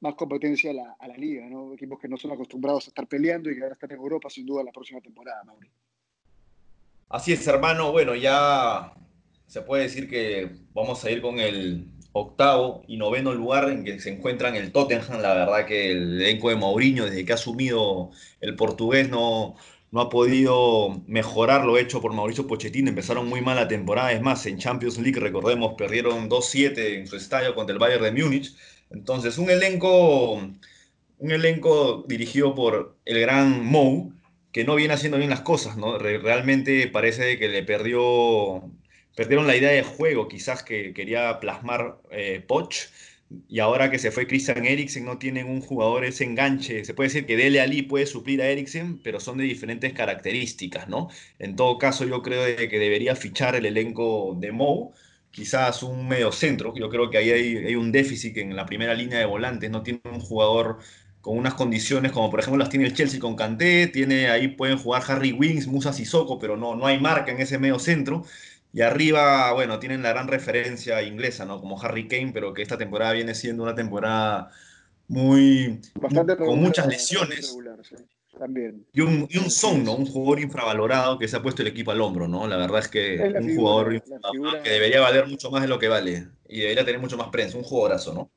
más 0.00 0.14
competencia 0.14 0.70
a 0.70 0.74
la, 0.74 0.96
a 0.98 1.08
la 1.08 1.16
liga, 1.16 1.46
¿no? 1.48 1.74
Equipos 1.74 1.98
que 2.00 2.08
no 2.08 2.16
son 2.16 2.32
acostumbrados 2.32 2.86
a 2.86 2.90
estar 2.90 3.06
peleando 3.06 3.50
y 3.50 3.54
que 3.54 3.60
van 3.60 3.70
a 3.70 3.74
estar 3.74 3.92
en 3.92 3.98
Europa 3.98 4.28
sin 4.28 4.46
duda 4.46 4.64
la 4.64 4.72
próxima 4.72 5.00
temporada, 5.00 5.44
Mauri. 5.44 5.70
Así 7.08 7.32
es, 7.32 7.46
hermano. 7.46 7.92
Bueno, 7.92 8.14
ya 8.14 8.92
se 9.46 9.62
puede 9.62 9.84
decir 9.84 10.08
que 10.08 10.50
vamos 10.74 11.04
a 11.04 11.10
ir 11.10 11.22
con 11.22 11.38
el 11.38 11.86
octavo 12.12 12.82
y 12.86 12.96
noveno 12.96 13.32
lugar 13.32 13.70
en 13.70 13.84
que 13.84 13.98
se 14.00 14.10
encuentran 14.10 14.54
el 14.56 14.72
Tottenham. 14.72 15.22
La 15.22 15.34
verdad 15.34 15.66
que 15.66 15.92
el 15.92 16.20
elenco 16.20 16.50
de 16.50 16.56
Mourinho, 16.56 17.04
desde 17.06 17.24
que 17.24 17.32
ha 17.32 17.36
asumido 17.36 18.10
el 18.40 18.56
portugués, 18.56 19.08
no, 19.08 19.54
no 19.90 20.00
ha 20.00 20.08
podido 20.10 21.02
mejorar 21.06 21.64
lo 21.64 21.78
hecho 21.78 22.00
por 22.00 22.12
Mauricio 22.12 22.46
Pochettino. 22.46 22.88
Empezaron 22.90 23.26
muy 23.28 23.40
mal 23.40 23.56
la 23.56 23.68
temporada. 23.68 24.12
Es 24.12 24.20
más, 24.22 24.44
en 24.46 24.58
Champions 24.58 24.98
League, 24.98 25.18
recordemos, 25.20 25.74
perdieron 25.78 26.28
2-7 26.28 26.98
en 26.98 27.06
su 27.06 27.16
estadio 27.16 27.54
contra 27.54 27.72
el 27.72 27.78
Bayern 27.78 28.04
de 28.04 28.12
Múnich. 28.22 28.54
Entonces, 28.90 29.38
un 29.38 29.50
elenco, 29.50 30.34
un 31.18 31.30
elenco 31.30 32.04
dirigido 32.08 32.54
por 32.54 32.98
el 33.04 33.20
gran 33.20 33.64
Mou 33.64 34.12
que 34.52 34.64
no 34.64 34.74
viene 34.76 34.94
haciendo 34.94 35.18
bien 35.18 35.30
las 35.30 35.42
cosas, 35.42 35.76
¿no? 35.76 35.98
Re- 35.98 36.18
realmente 36.18 36.88
parece 36.88 37.38
que 37.38 37.48
le 37.48 37.62
perdió, 37.62 38.62
perdieron 39.14 39.46
la 39.46 39.56
idea 39.56 39.70
de 39.70 39.82
juego, 39.82 40.28
quizás 40.28 40.62
que 40.62 40.94
quería 40.94 41.38
plasmar 41.40 41.98
eh, 42.10 42.42
Poch, 42.46 42.74
y 43.48 43.60
ahora 43.60 43.90
que 43.90 43.98
se 43.98 44.10
fue 44.10 44.26
Christian 44.26 44.64
Eriksen, 44.64 45.04
no 45.04 45.18
tienen 45.18 45.48
un 45.48 45.60
jugador 45.60 46.04
ese 46.04 46.24
enganche. 46.24 46.84
Se 46.84 46.94
puede 46.94 47.08
decir 47.08 47.26
que 47.26 47.36
Dele 47.36 47.60
Ali 47.60 47.82
puede 47.82 48.06
suplir 48.06 48.40
a 48.42 48.46
Eriksen, 48.46 49.02
pero 49.02 49.20
son 49.20 49.38
de 49.38 49.44
diferentes 49.44 49.92
características, 49.92 50.88
¿no? 50.88 51.08
En 51.38 51.56
todo 51.56 51.78
caso, 51.78 52.04
yo 52.06 52.22
creo 52.22 52.44
que 52.56 52.78
debería 52.78 53.14
fichar 53.16 53.54
el 53.56 53.66
elenco 53.66 54.36
de 54.40 54.52
Mou, 54.52 54.92
quizás 55.30 55.82
un 55.82 56.08
medio 56.08 56.32
centro. 56.32 56.74
Yo 56.76 56.88
creo 56.88 57.10
que 57.10 57.18
ahí 57.18 57.30
hay, 57.30 57.74
un 57.76 57.92
déficit 57.92 58.36
en 58.38 58.56
la 58.56 58.66
primera 58.66 58.94
línea 58.94 59.18
de 59.18 59.26
volantes 59.26 59.70
no 59.70 59.82
tiene 59.82 60.00
un 60.04 60.20
jugador 60.20 60.78
con 61.20 61.36
unas 61.36 61.54
condiciones 61.54 62.12
como 62.12 62.30
por 62.30 62.40
ejemplo 62.40 62.58
las 62.58 62.70
tiene 62.70 62.86
el 62.86 62.94
Chelsea 62.94 63.20
con 63.20 63.36
Kanté, 63.36 63.88
tiene 63.88 64.30
ahí 64.30 64.48
pueden 64.48 64.78
jugar 64.78 65.02
Harry 65.08 65.32
Wings, 65.32 65.66
Musa 65.66 65.92
Sissoko, 65.92 66.38
pero 66.38 66.56
no, 66.56 66.76
no 66.76 66.86
hay 66.86 66.98
marca 67.00 67.32
en 67.32 67.40
ese 67.40 67.58
medio 67.58 67.78
centro. 67.78 68.24
Y 68.78 68.82
arriba, 68.82 69.52
bueno, 69.54 69.80
tienen 69.80 70.04
la 70.04 70.10
gran 70.10 70.28
referencia 70.28 71.02
inglesa, 71.02 71.44
¿no? 71.44 71.58
Como 71.60 71.82
Harry 71.82 72.06
Kane, 72.06 72.30
pero 72.32 72.54
que 72.54 72.62
esta 72.62 72.78
temporada 72.78 73.12
viene 73.12 73.34
siendo 73.34 73.64
una 73.64 73.74
temporada 73.74 74.50
muy, 75.08 75.80
Bastante 75.96 76.36
con 76.36 76.46
regular, 76.46 76.62
muchas 76.64 76.86
lesiones. 76.86 77.48
regular, 77.48 77.78
sí. 77.84 77.96
También. 78.38 78.86
Y 78.92 79.00
un, 79.00 79.26
y 79.28 79.38
un 79.38 79.50
Son. 79.50 79.82
¿no? 79.82 79.96
Un 79.96 80.06
jugador 80.06 80.38
infravalorado 80.38 81.18
que 81.18 81.26
se 81.26 81.36
ha 81.36 81.42
puesto 81.42 81.62
el 81.62 81.66
equipo 81.66 81.90
al 81.90 82.00
hombro, 82.00 82.28
¿no? 82.28 82.46
La 82.46 82.56
verdad 82.56 82.78
es 82.78 82.86
que 82.86 83.16
Es 83.16 83.20
un 83.34 83.48
figura, 83.48 83.56
jugador 83.56 84.02
figura- 84.32 84.62
que 84.62 84.70
debería 84.70 85.00
valer 85.00 85.26
mucho 85.26 85.50
más 85.50 85.62
de 85.62 85.66
lo 85.66 85.80
que 85.80 85.88
vale 85.88 86.28
y 86.48 86.60
debería 86.60 86.84
tener 86.84 87.00
mucho 87.00 87.16
más 87.16 87.30
prensa. 87.30 87.58
Un 87.58 87.64
jugadorazo, 87.64 88.14
¿no? 88.14 88.30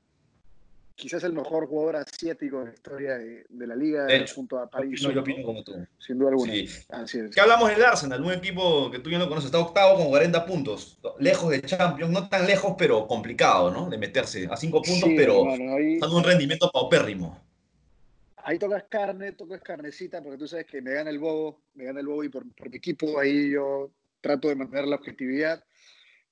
Quizás 1.01 1.23
el 1.23 1.33
mejor 1.33 1.65
jugador 1.67 1.95
asiático 1.95 2.59
de 2.59 2.65
la 2.67 2.73
historia 2.73 3.17
de, 3.17 3.43
de 3.49 3.67
la 3.67 3.75
liga, 3.75 4.05
De 4.05 4.17
hecho, 4.17 4.35
junto 4.35 4.59
a 4.59 4.65
Yo 4.65 4.69
París, 4.69 4.99
opino, 5.03 5.13
yo 5.15 5.21
opino 5.21 5.43
como 5.45 5.63
tú. 5.63 5.73
sin 5.97 6.19
duda 6.19 6.29
alguna. 6.29 6.53
Sí. 6.53 6.67
Así 6.89 7.19
es. 7.19 7.31
¿Qué 7.33 7.41
hablamos 7.41 7.69
del 7.69 7.83
Arsenal? 7.83 8.23
Un 8.23 8.33
equipo 8.33 8.91
que 8.91 8.99
tú 8.99 9.09
ya 9.09 9.17
no 9.17 9.27
conoces, 9.27 9.47
está 9.47 9.57
octavo 9.57 9.97
con 9.97 10.09
40 10.09 10.45
puntos, 10.45 10.99
lejos 11.19 11.49
de 11.49 11.61
Champions, 11.63 12.11
no 12.11 12.29
tan 12.29 12.45
lejos, 12.45 12.75
pero 12.77 13.07
complicado, 13.07 13.71
¿no? 13.71 13.89
De 13.89 13.97
meterse 13.97 14.47
a 14.51 14.55
5 14.55 14.81
puntos, 14.83 15.09
Sí, 15.09 15.15
pero 15.17 15.43
ahí, 15.75 15.97
dando 15.99 16.17
un 16.17 16.23
rendimiento 16.23 16.69
paupérrimo. 16.71 17.41
ahí 18.37 18.59
tocas 18.59 18.83
carne, 18.89 19.31
tocas 19.31 19.61
carnecita, 19.61 20.21
porque 20.21 20.37
tú 20.37 20.47
sabes 20.47 20.65
que 20.67 20.81
me 20.81 20.91
gana 20.93 21.09
el 21.09 21.17
bobo, 21.19 21.61
me 21.73 21.85
gana 21.85 21.99
el 21.99 22.07
bobo 22.07 22.23
y 22.23 22.29
por, 22.29 22.43
por 22.53 22.69
mi 22.69 22.77
equipo 22.77 23.19
ahí 23.19 23.49
yo 23.51 23.91
trato 24.21 24.49
de 24.49 24.55
mantener 24.55 24.85
la 24.87 24.97
objetividad. 24.97 25.63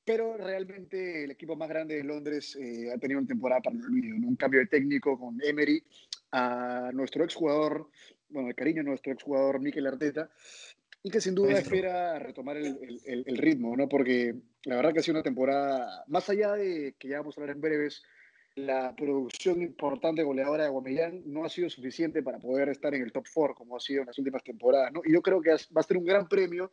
Pero 0.09 0.37
realmente 0.37 1.23
el 1.23 1.29
equipo 1.29 1.55
más 1.55 1.69
grande 1.69 1.93
de 1.97 2.03
Londres 2.03 2.55
eh, 2.55 2.91
ha 2.91 2.97
tenido 2.97 3.19
una 3.19 3.27
temporada 3.27 3.61
para 3.61 3.75
el 3.75 3.83
olvido, 3.85 4.17
¿no? 4.17 4.27
Un 4.27 4.35
cambio 4.35 4.59
de 4.59 4.65
técnico 4.65 5.19
con 5.19 5.37
Emery 5.39 5.83
a 6.31 6.89
nuestro 6.95 7.23
exjugador, 7.23 7.91
bueno, 8.29 8.49
el 8.49 8.55
cariño 8.55 8.81
de 8.81 8.89
nuestro 8.89 9.13
exjugador 9.13 9.59
Mikel 9.61 9.85
Arteta, 9.85 10.31
y 11.03 11.11
que 11.11 11.21
sin 11.21 11.35
duda 11.35 11.51
Maestro. 11.51 11.75
espera 11.75 12.17
retomar 12.17 12.57
el, 12.57 12.65
el- 12.81 13.01
el- 13.05 13.23
el 13.27 13.37
ritmo, 13.37 13.77
¿no? 13.77 13.87
Porque 13.87 14.33
la 14.63 14.77
verdad 14.77 14.93
que 14.93 14.99
ha 14.99 15.03
sido 15.03 15.17
una 15.17 15.23
temporada, 15.23 16.03
más 16.07 16.27
allá 16.31 16.53
de 16.53 16.95
que 16.97 17.07
ya 17.07 17.19
vamos 17.19 17.37
a 17.37 17.41
hablar 17.41 17.55
en 17.55 17.61
breves, 17.61 18.01
la 18.55 18.95
producción 18.95 19.61
importante 19.61 20.23
goleadora 20.23 20.63
de 20.63 20.69
Guamellán 20.71 21.21
no 21.27 21.45
ha 21.45 21.49
sido 21.49 21.69
suficiente 21.69 22.23
para 22.23 22.39
poder 22.39 22.69
estar 22.69 22.95
en 22.95 23.03
el 23.03 23.11
top 23.11 23.27
4 23.31 23.53
como 23.53 23.77
ha 23.77 23.79
sido 23.79 24.01
en 24.01 24.07
las 24.07 24.17
últimas 24.17 24.43
temporadas, 24.43 24.91
¿no? 24.91 25.01
Y 25.05 25.13
yo 25.13 25.21
creo 25.21 25.39
que 25.39 25.51
va 25.51 25.81
a 25.81 25.83
ser 25.83 25.97
un 25.97 26.05
gran 26.05 26.27
premio 26.27 26.71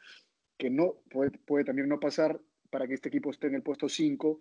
que 0.56 0.70
no 0.70 0.94
puede, 1.10 1.32
puede 1.32 1.66
también 1.66 1.86
no 1.86 2.00
pasar 2.00 2.40
para 2.70 2.86
que 2.86 2.94
este 2.94 3.08
equipo 3.08 3.30
esté 3.30 3.48
en 3.48 3.56
el 3.56 3.62
puesto 3.62 3.88
5 3.88 4.38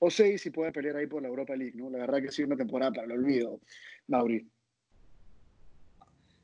o 0.00 0.10
6 0.10 0.46
y 0.46 0.50
pueda 0.50 0.72
pelear 0.72 0.96
ahí 0.96 1.06
por 1.06 1.22
la 1.22 1.28
Europa 1.28 1.56
League, 1.56 1.74
¿no? 1.76 1.90
La 1.90 1.98
verdad 1.98 2.20
que 2.20 2.28
ha 2.28 2.32
sido 2.32 2.46
una 2.46 2.56
temporada 2.56 2.92
para 2.92 3.06
el 3.06 3.12
olvido, 3.12 3.60
Mauri. 4.08 4.46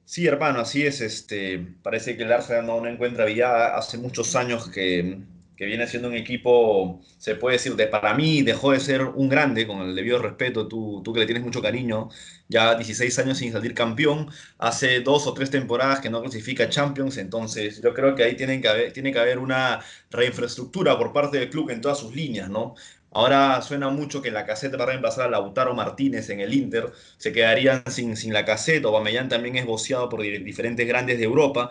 Sí, 0.05 0.26
hermano, 0.26 0.61
así 0.61 0.85
es. 0.85 1.00
Este, 1.00 1.59
parece 1.83 2.17
que 2.17 2.25
el 2.25 2.33
Arsenal 2.33 2.67
no, 2.67 2.81
no 2.81 2.88
encuentra 2.88 3.25
vida. 3.25 3.76
Hace 3.76 3.97
muchos 3.97 4.37
años 4.37 4.71
que, 4.71 5.19
que 5.56 5.64
viene 5.66 5.87
siendo 5.87 6.08
un 6.08 6.14
equipo, 6.14 7.00
se 7.18 7.37
puede 7.37 7.54
decir, 7.56 7.76
de, 7.76 7.87
para 7.87 8.14
mí 8.14 8.42
dejó 8.42 8.73
de 8.73 8.80
ser 8.80 9.02
un 9.04 9.28
grande, 9.28 9.66
con 9.66 9.80
el 9.82 9.94
debido 9.94 10.18
respeto, 10.20 10.66
tú, 10.68 11.00
tú 11.04 11.12
que 11.12 11.20
le 11.20 11.26
tienes 11.26 11.44
mucho 11.44 11.62
cariño, 11.62 12.08
ya 12.49 12.75
16 12.75 13.18
años 13.18 13.38
sin 13.38 13.52
salir 13.52 13.75
campeón, 13.75 14.28
hace 14.58 15.00
dos 15.00 15.26
o 15.26 15.34
tres 15.34 15.50
temporadas 15.50 16.00
que 16.00 16.11
no 16.11 16.20
clasifica 16.23 16.68
Champions, 16.68 17.16
entonces 17.18 17.80
yo 17.82 17.94
creo 17.94 18.14
que 18.14 18.25
ahí 18.25 18.37
tienen 18.37 18.61
que 18.61 18.68
haber, 18.68 18.92
tiene 18.92 19.12
que 19.12 19.18
haber 19.18 19.38
una 19.38 19.80
reinfraestructura 20.11 20.99
por 20.99 21.12
parte 21.12 21.38
del 21.38 21.50
club 21.50 21.70
en 21.70 21.80
todas 21.80 21.99
sus 21.99 22.14
líneas, 22.14 22.49
¿no? 22.50 22.75
Ahora 23.16 23.62
suena 23.62 23.90
mucho 23.90 24.20
que 24.20 24.32
la 24.32 24.44
caseta 24.44 24.76
va 24.76 24.84
a 24.84 24.87
reemplazar 24.88 25.26
a 25.28 25.30
Lautaro 25.30 25.73
Martínez 25.73 26.30
en 26.30 26.40
el 26.40 26.52
Inter, 26.52 26.90
se 27.16 27.32
quedarían 27.32 27.84
sin, 27.88 28.16
sin 28.16 28.32
la 28.32 28.44
caseta, 28.44 28.88
Aubameyang 28.88 29.28
también 29.28 29.54
es 29.56 29.66
voceado 29.66 30.08
por 30.08 30.20
di- 30.23 30.38
diferentes 30.38 30.87
grandes 30.87 31.18
de 31.18 31.25
Europa, 31.25 31.70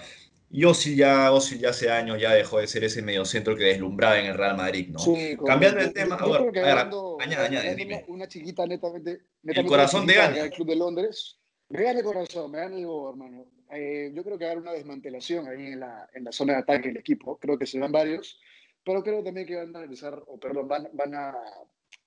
y 0.55 0.63
Ozil 0.65 0.95
ya, 0.95 1.31
Ozil 1.33 1.59
ya 1.59 1.71
hace 1.71 1.89
años 1.89 2.21
ya 2.21 2.31
dejó 2.33 2.59
de 2.59 2.67
ser 2.67 2.83
ese 2.83 3.01
mediocentro 3.01 3.55
que 3.55 3.63
deslumbraba 3.65 4.19
en 4.19 4.27
el 4.27 4.37
Real 4.37 4.55
Madrid, 4.55 4.89
¿no? 4.89 4.99
Sí, 4.99 5.35
Cambiando 5.45 5.79
el 5.81 5.91
tema, 5.91 6.17
Yo 6.19 6.25
a 6.25 6.29
ver, 6.29 6.37
creo 6.41 6.51
que 6.53 6.59
a 6.59 6.63
ver, 6.63 6.71
hablando- 6.71 7.17
añade, 7.19 7.47
añade, 7.47 7.75
dime. 7.75 8.05
Una, 8.07 8.27
chiquita 8.27 8.65
netamente, 8.67 9.21
netamente 9.41 9.67
corazón 9.69 10.05
te 10.05 10.13
chiquita 10.13 10.29
gana. 10.29 10.41
del 10.43 10.51
Club 10.51 10.67
de 10.67 10.75
Londres. 10.75 11.39
Me 11.69 11.81
gana 11.81 11.99
el 11.99 12.05
corazón, 12.05 12.51
me 12.51 12.59
gana 12.59 12.75
el 12.77 12.83
hermano. 12.83 13.45
Eh, 13.71 14.11
yo 14.13 14.23
creo 14.23 14.37
que 14.37 14.45
va 14.45 14.49
a 14.49 14.53
haber 14.53 14.61
una 14.63 14.73
desmantelación 14.73 15.47
ahí 15.47 15.65
en 15.73 15.79
la, 15.79 16.07
en 16.13 16.23
la 16.23 16.31
zona 16.31 16.53
de 16.53 16.59
ataque 16.59 16.89
del 16.89 16.97
equipo. 16.97 17.37
Creo 17.39 17.57
que 17.57 17.65
se 17.65 17.79
van 17.79 17.91
varios, 17.91 18.39
pero 18.85 19.01
creo 19.03 19.23
también 19.23 19.47
que 19.47 19.55
van 19.55 19.75
a 19.75 19.79
realizar, 19.79 20.13
o 20.27 20.39
perdón, 20.39 20.67
van, 20.67 20.87
van 20.93 21.15
a, 21.15 21.33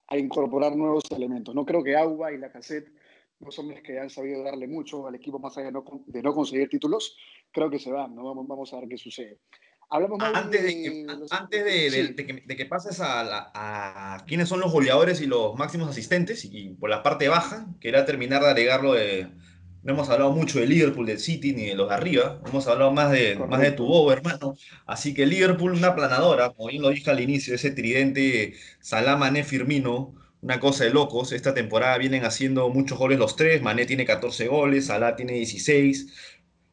a 0.06 0.16
incorporar 0.16 0.76
nuevos 0.76 1.02
elementos. 1.10 1.52
No 1.52 1.66
creo 1.66 1.82
que 1.82 1.96
Agua 1.96 2.30
y 2.32 2.38
la 2.38 2.52
cassette 2.52 2.92
son 3.50 3.68
los 3.68 3.80
que 3.82 3.98
han 3.98 4.10
sabido 4.10 4.42
darle 4.42 4.66
mucho 4.66 5.06
al 5.06 5.14
equipo 5.14 5.38
más 5.38 5.56
allá 5.56 5.66
de 5.66 5.72
no, 5.72 5.84
de 6.06 6.22
no 6.22 6.34
conseguir 6.34 6.68
títulos. 6.68 7.16
Creo 7.52 7.70
que 7.70 7.78
se 7.78 7.90
van, 7.92 8.14
¿no? 8.14 8.24
Vamos, 8.24 8.46
vamos 8.48 8.72
a 8.72 8.80
ver 8.80 8.88
qué 8.88 8.98
sucede. 8.98 9.38
Hablamos 9.88 10.18
más 10.18 10.34
Antes 10.34 10.62
de 10.64 10.68
que, 10.68 11.04
los- 11.06 11.30
antes 11.32 11.64
de, 11.64 11.90
sí. 11.90 12.12
de 12.14 12.26
que, 12.26 12.32
de 12.44 12.56
que 12.56 12.66
pases 12.66 12.98
a, 13.00 13.22
la- 13.22 13.50
a 13.54 14.24
quiénes 14.26 14.48
son 14.48 14.58
los 14.60 14.72
goleadores 14.72 15.20
y 15.20 15.26
los 15.26 15.54
máximos 15.56 15.88
asistentes, 15.88 16.44
y 16.44 16.70
por 16.70 16.90
la 16.90 17.02
parte 17.04 17.28
baja, 17.28 17.66
quería 17.80 18.04
terminar 18.04 18.42
de 18.42 18.48
agregarlo 18.48 18.94
de. 18.94 19.28
No 19.84 19.92
hemos 19.92 20.08
hablado 20.10 20.32
mucho 20.32 20.58
de 20.58 20.66
Liverpool, 20.66 21.06
del 21.06 21.20
City, 21.20 21.52
ni 21.52 21.66
de 21.66 21.76
los 21.76 21.88
de 21.88 21.94
arriba. 21.94 22.40
Hemos 22.44 22.66
hablado 22.66 22.90
más 22.90 23.12
de, 23.12 23.36
más 23.36 23.60
de 23.60 23.70
tu 23.70 23.86
bobo, 23.86 24.10
hermano. 24.12 24.56
Así 24.84 25.14
que 25.14 25.24
Liverpool, 25.26 25.70
una 25.74 25.94
planadora, 25.94 26.50
como 26.50 26.70
bien 26.70 26.82
lo 26.82 26.88
dije 26.90 27.08
al 27.08 27.20
inicio, 27.20 27.54
ese 27.54 27.70
tridente 27.70 28.54
Salah, 28.80 29.14
Mané, 29.16 29.44
Firmino, 29.44 30.16
una 30.42 30.60
cosa 30.60 30.84
de 30.84 30.90
locos. 30.90 31.32
Esta 31.32 31.54
temporada 31.54 31.98
vienen 31.98 32.24
haciendo 32.24 32.68
muchos 32.68 32.98
goles 32.98 33.18
los 33.18 33.36
tres. 33.36 33.62
Mané 33.62 33.86
tiene 33.86 34.04
14 34.04 34.48
goles, 34.48 34.86
Salah 34.86 35.16
tiene 35.16 35.34
16. 35.34 36.06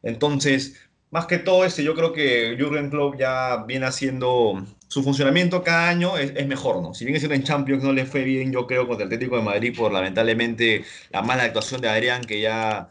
Entonces, 0.03 0.75
más 1.11 1.27
que 1.27 1.37
todo 1.37 1.63
este, 1.65 1.83
yo 1.83 1.93
creo 1.95 2.11
que 2.11 2.57
Jurgen 2.59 2.89
Klopp 2.89 3.19
ya 3.19 3.63
viene 3.67 3.85
haciendo 3.85 4.65
su 4.87 5.03
funcionamiento 5.03 5.63
cada 5.63 5.89
año 5.89 6.17
es, 6.17 6.47
mejor, 6.47 6.81
¿no? 6.81 6.93
Si 6.93 7.05
bien 7.05 7.15
es 7.15 7.23
en 7.23 7.43
Champions 7.43 7.83
no 7.83 7.93
le 7.93 8.05
fue 8.05 8.23
bien, 8.23 8.51
yo 8.51 8.67
creo, 8.67 8.87
contra 8.87 9.05
el 9.05 9.07
Atlético 9.07 9.37
de 9.37 9.43
Madrid 9.43 9.75
por 9.77 9.91
lamentablemente 9.91 10.83
la 11.11 11.21
mala 11.21 11.43
actuación 11.43 11.81
de 11.81 11.89
Adrián, 11.89 12.23
que 12.23 12.41
ya 12.41 12.89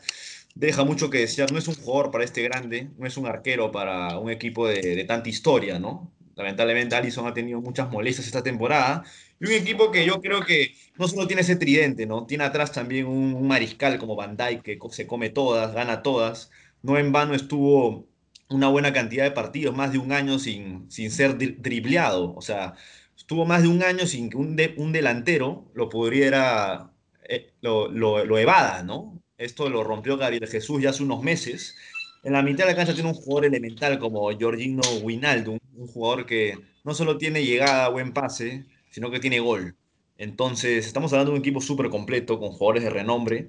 deja 0.55 0.85
mucho 0.85 1.11
que 1.11 1.19
desear. 1.19 1.53
No 1.53 1.59
es 1.59 1.69
un 1.69 1.75
jugador 1.75 2.11
para 2.11 2.25
este 2.25 2.43
grande, 2.43 2.89
no 2.99 3.07
es 3.07 3.17
un 3.17 3.27
arquero 3.27 3.73
para 3.73 4.19
un 4.19 4.31
equipo 4.31 4.69
de 4.69 5.05
tanta 5.05 5.29
historia, 5.29 5.79
¿no? 5.79 6.13
Lamentablemente 6.35 6.95
Alisson 6.97 7.27
ha 7.27 7.35
tenido 7.35 7.61
muchas 7.61 7.91
molestias 7.91 8.27
esta 8.27 8.43
temporada. 8.43 9.05
Y 9.41 9.47
un 9.47 9.53
equipo 9.53 9.91
que 9.91 10.05
yo 10.07 10.21
creo 10.21 10.41
que 10.45 10.75
no 10.97 11.09
solo 11.09 11.27
tiene 11.27 11.43
ese 11.43 11.57
tridente, 11.57 12.07
¿no? 12.07 12.27
Tiene 12.27 12.45
atrás 12.45 12.73
también 12.73 13.07
un, 13.07 13.35
un 13.35 13.47
mariscal 13.49 13.99
como 13.99 14.17
Van 14.17 14.37
Dijk 14.37 14.63
que 14.63 14.79
se 14.91 15.07
come 15.07 15.31
todas, 15.31 15.75
gana 15.75 16.03
todas. 16.03 16.51
No 16.83 16.99
en 16.99 17.13
vano 17.13 17.35
estuvo 17.35 18.09
una 18.49 18.69
buena 18.69 18.93
cantidad 18.93 19.25
de 19.25 19.31
partidos, 19.33 19.75
más 19.77 19.93
de 19.93 19.99
un 19.99 20.13
año 20.13 20.39
sin, 20.39 20.91
sin 20.91 21.11
ser 21.11 21.39
dri- 21.39 21.57
dribleado. 21.59 22.35
O 22.35 22.43
sea, 22.43 22.75
estuvo 23.17 23.45
más 23.47 23.63
de 23.63 23.69
un 23.69 23.83
año 23.83 24.07
sin 24.07 24.31
que 24.31 24.37
un, 24.37 24.57
de- 24.57 24.75
un 24.77 24.93
delantero 24.93 25.71
lo 25.75 25.89
pudiera, 25.89 26.93
eh, 27.29 27.53
lo, 27.61 27.89
lo, 27.89 28.25
lo 28.25 28.39
evada, 28.39 28.83
¿no? 28.83 29.21
Esto 29.39 29.69
lo 29.69 29.83
rompió 29.85 30.17
Gabriel 30.17 30.47
Jesús 30.49 30.83
ya 30.83 30.91
hace 30.91 31.03
unos 31.03 31.23
meses. 31.23 31.77
En 32.23 32.33
la 32.33 32.43
mitad 32.43 32.65
de 32.65 32.71
la 32.73 32.77
cancha 32.77 32.95
tiene 32.95 33.09
un 33.11 33.17
jugador 33.17 33.47
elemental 33.47 33.99
como 33.99 34.31
Georgino 34.39 34.83
Wijnaldum, 35.03 35.59
un 35.77 35.87
jugador 35.89 36.25
que 36.27 36.57
no 36.85 36.95
solo 36.95 37.19
tiene 37.19 37.45
llegada, 37.45 37.89
buen 37.89 38.13
pase, 38.13 38.65
sino 38.91 39.11
que 39.11 39.21
tiene 39.21 39.41
gol. 39.41 39.77
Entonces, 40.19 40.87
estamos 40.87 41.13
hablando 41.13 41.33
de 41.33 41.39
un 41.39 41.43
equipo 41.43 41.61
súper 41.61 41.91
completo, 41.91 42.39
con 42.39 42.53
jugadores 42.53 42.85
de 42.85 42.91
renombre, 42.91 43.49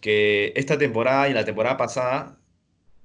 que 0.00 0.52
esta 0.56 0.78
temporada 0.78 1.28
y 1.28 1.34
la 1.34 1.44
temporada 1.44 1.76
pasada 1.76 2.40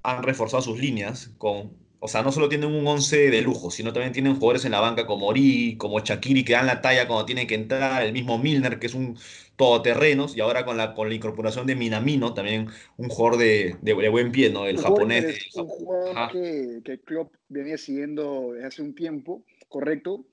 han 0.02 0.22
reforzado 0.24 0.62
sus 0.62 0.78
líneas 0.80 1.30
con, 1.38 1.72
o 2.04 2.08
sea, 2.08 2.22
no 2.22 2.32
solo 2.32 2.48
tienen 2.48 2.70
un 2.74 2.86
11 2.86 3.30
de 3.30 3.40
lujo, 3.42 3.70
sino 3.70 3.92
también 3.92 4.12
tienen 4.12 4.34
jugadores 4.34 4.64
en 4.64 4.72
la 4.72 4.80
banca 4.80 5.06
como 5.06 5.26
Ori, 5.28 5.76
como 5.78 6.00
Shakiri, 6.00 6.44
que 6.44 6.52
dan 6.52 6.66
la 6.66 6.80
talla 6.82 7.06
cuando 7.08 7.24
tienen 7.26 7.46
que 7.46 7.54
entrar, 7.54 8.02
el 8.02 8.12
mismo 8.12 8.38
Milner, 8.38 8.78
que 8.78 8.86
es 8.86 8.94
un 8.94 9.18
todoterrenos, 9.56 10.36
y 10.36 10.40
ahora 10.40 10.64
con 10.64 10.76
la, 10.76 10.94
con 10.94 11.08
la 11.08 11.14
incorporación 11.14 11.66
de 11.66 11.76
Minamino, 11.76 12.34
también 12.34 12.68
un 12.96 13.08
jugador 13.08 13.38
de, 13.38 13.76
de, 13.82 13.94
de 13.94 14.08
buen 14.08 14.32
pie, 14.32 14.50
¿no? 14.50 14.66
El 14.66 14.76
Un 14.76 14.82
japonés. 14.82 15.24
interes- 15.26 15.54
de- 15.54 15.60
Un 15.62 15.68
jugador 15.68 16.26
que, 16.26 16.80
que 16.84 17.00
Klopp 17.00 17.34
venía 17.48 17.78
siguiendo 17.78 18.52
desde 18.52 18.66
hace 18.66 18.82
un 18.82 18.94
tiempo, 18.94 19.44
correcto. 19.68 20.26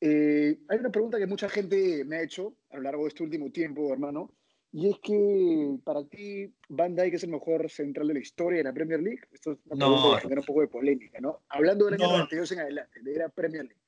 Eh, 0.00 0.58
hay 0.68 0.78
una 0.78 0.90
pregunta 0.90 1.18
que 1.18 1.26
mucha 1.26 1.48
gente 1.48 2.04
me 2.04 2.16
ha 2.16 2.22
hecho 2.22 2.56
a 2.70 2.76
lo 2.76 2.82
largo 2.82 3.02
de 3.04 3.08
este 3.08 3.22
último 3.22 3.50
tiempo, 3.50 3.92
hermano, 3.92 4.36
y 4.76 4.90
es 4.90 4.98
que 4.98 5.76
para 5.84 6.04
ti 6.04 6.52
Van 6.68 6.96
Dijk 6.96 7.14
es 7.14 7.22
el 7.22 7.30
mejor 7.30 7.70
central 7.70 8.08
de 8.08 8.14
la 8.14 8.20
historia 8.20 8.58
de 8.58 8.64
la 8.64 8.72
Premier 8.72 9.00
League. 9.00 9.20
Esto 9.32 9.52
es 9.52 9.58
una 9.66 9.86
No. 9.86 9.92
pregunta 9.94 10.16
que 10.16 10.22
genera 10.22 10.40
un 10.40 10.46
poco 10.46 10.60
de 10.62 10.68
polémica, 10.68 11.20
¿no? 11.20 11.42
Hablando 11.48 11.84
del 11.84 11.94
año 11.94 12.06
No. 12.08 12.12
92 12.18 12.50
en 12.52 12.58
adelante, 12.60 13.00
de 13.00 13.16
la 13.16 13.28
Premier 13.28 13.62
League. 13.64 13.80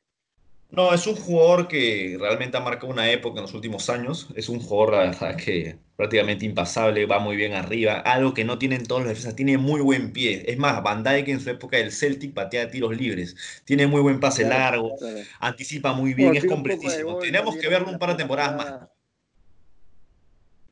No, 0.71 0.93
es 0.93 1.07
un 1.07 1.15
jugador 1.17 1.69
que 1.69 2.17
realmente 2.21 2.57
ha 2.57 2.61
marcado 2.61 2.93
una 2.93 3.11
época 3.11 3.39
en 3.39 3.43
los 3.43 3.55
últimos 3.55 3.89
años. 3.89 4.29
Es 4.35 4.49
un 4.49 4.59
jugador, 4.61 4.95
la 4.95 4.99
verdad, 5.11 5.37
que 5.37 5.79
prácticamente 5.97 6.45
impasable, 6.45 7.07
va 7.07 7.19
muy 7.21 7.37
bien 7.37 7.53
arriba. 7.55 7.95
Algo 8.01 8.35
que 8.35 8.45
no 8.45 8.59
tienen 8.59 8.85
todos 8.85 9.03
los 9.03 9.09
defensas, 9.09 9.37
tiene 9.37 9.59
muy 9.59 9.81
buen 9.81 10.13
pie. 10.13 10.45
Es 10.51 10.59
más, 10.59 10.83
Van 10.83 11.03
Dijk 11.05 11.29
en 11.29 11.41
su 11.41 11.51
época 11.51 11.77
del 11.79 11.93
Celtic 11.93 12.35
patea 12.35 12.69
tiros 12.71 12.97
libres. 12.97 13.37
Tiene 13.65 13.87
muy 13.87 14.01
buen 14.03 14.19
pase 14.21 14.43
Claro, 14.43 14.59
largo, 14.89 14.97
claro. 14.97 15.19
anticipa 15.41 15.93
muy 15.95 16.15
bien, 16.15 16.31
Bueno, 16.31 16.45
es 16.45 16.51
completísimo. 16.53 17.19
Tenemos 17.19 17.57
que 17.57 17.69
verlo 17.69 17.89
un 17.91 17.99
par 17.99 18.11
de 18.11 18.17
temporadas 18.17 18.51
temporada. 18.57 18.79
más. 18.81 18.96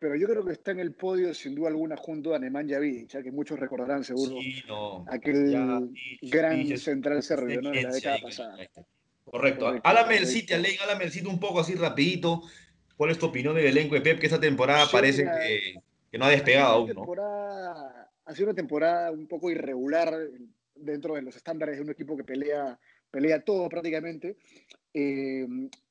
Pero 0.04 0.16
yo 0.16 0.28
creo 0.28 0.44
que 0.44 0.52
está 0.52 0.72
en 0.72 0.80
el 0.80 0.92
podio, 0.92 1.32
sin 1.32 1.54
duda 1.54 1.68
alguna, 1.68 1.96
junto 1.96 2.34
a 2.34 2.38
Nemanja 2.38 2.78
Vidic, 2.78 3.08
ya 3.08 3.22
que 3.22 3.32
muchos 3.32 3.58
recordarán 3.58 4.04
seguro 4.04 4.36
Sí, 4.38 4.62
no. 4.68 5.02
aquel 5.08 5.50
Ya, 5.50 5.80
gran 6.28 6.58
Vidic 6.58 6.72
es- 6.74 6.82
central 6.82 7.22
serbio, 7.22 7.62
¿no? 7.62 7.70
De 7.70 7.80
la 7.84 7.90
década 7.90 8.18
pasada. 8.20 8.50
Correcto. 8.52 8.84
Correcto, 9.24 9.80
Háblame 9.82 10.16
del. 10.16 10.26
City, 10.26 10.52
Alain, 10.52 10.76
háblame 10.82 11.04
del 11.04 11.12
City 11.14 11.26
un 11.26 11.40
poco 11.40 11.60
así 11.60 11.74
rapidito. 11.74 12.42
¿Cuál 12.98 13.12
es 13.12 13.18
tu 13.18 13.24
opinión 13.24 13.54
del 13.54 13.64
elenco 13.64 13.94
de 13.94 14.02
Pep? 14.02 14.18
Que 14.20 14.26
esta 14.26 14.38
temporada 14.38 14.84
Sí, 14.84 14.92
parece 14.92 15.22
mira, 15.22 15.40
que, 15.40 15.74
que 16.12 16.18
no 16.18 16.26
ha 16.26 16.30
despegado 16.30 16.74
aún, 16.74 16.90
¿no? 16.92 17.02
una 17.04 18.10
ha 18.26 18.34
sido 18.34 18.48
una 18.48 18.54
temporada 18.54 19.10
un 19.10 19.26
poco 19.26 19.50
irregular 19.50 20.14
dentro 20.74 21.14
de 21.14 21.22
los 21.22 21.34
estándares 21.34 21.76
de 21.76 21.82
un 21.82 21.88
equipo 21.88 22.14
que 22.14 22.24
pelea, 22.24 22.78
pelea 23.10 23.42
todo 23.42 23.70
prácticamente. 23.70 24.36
Eh, 24.92 25.46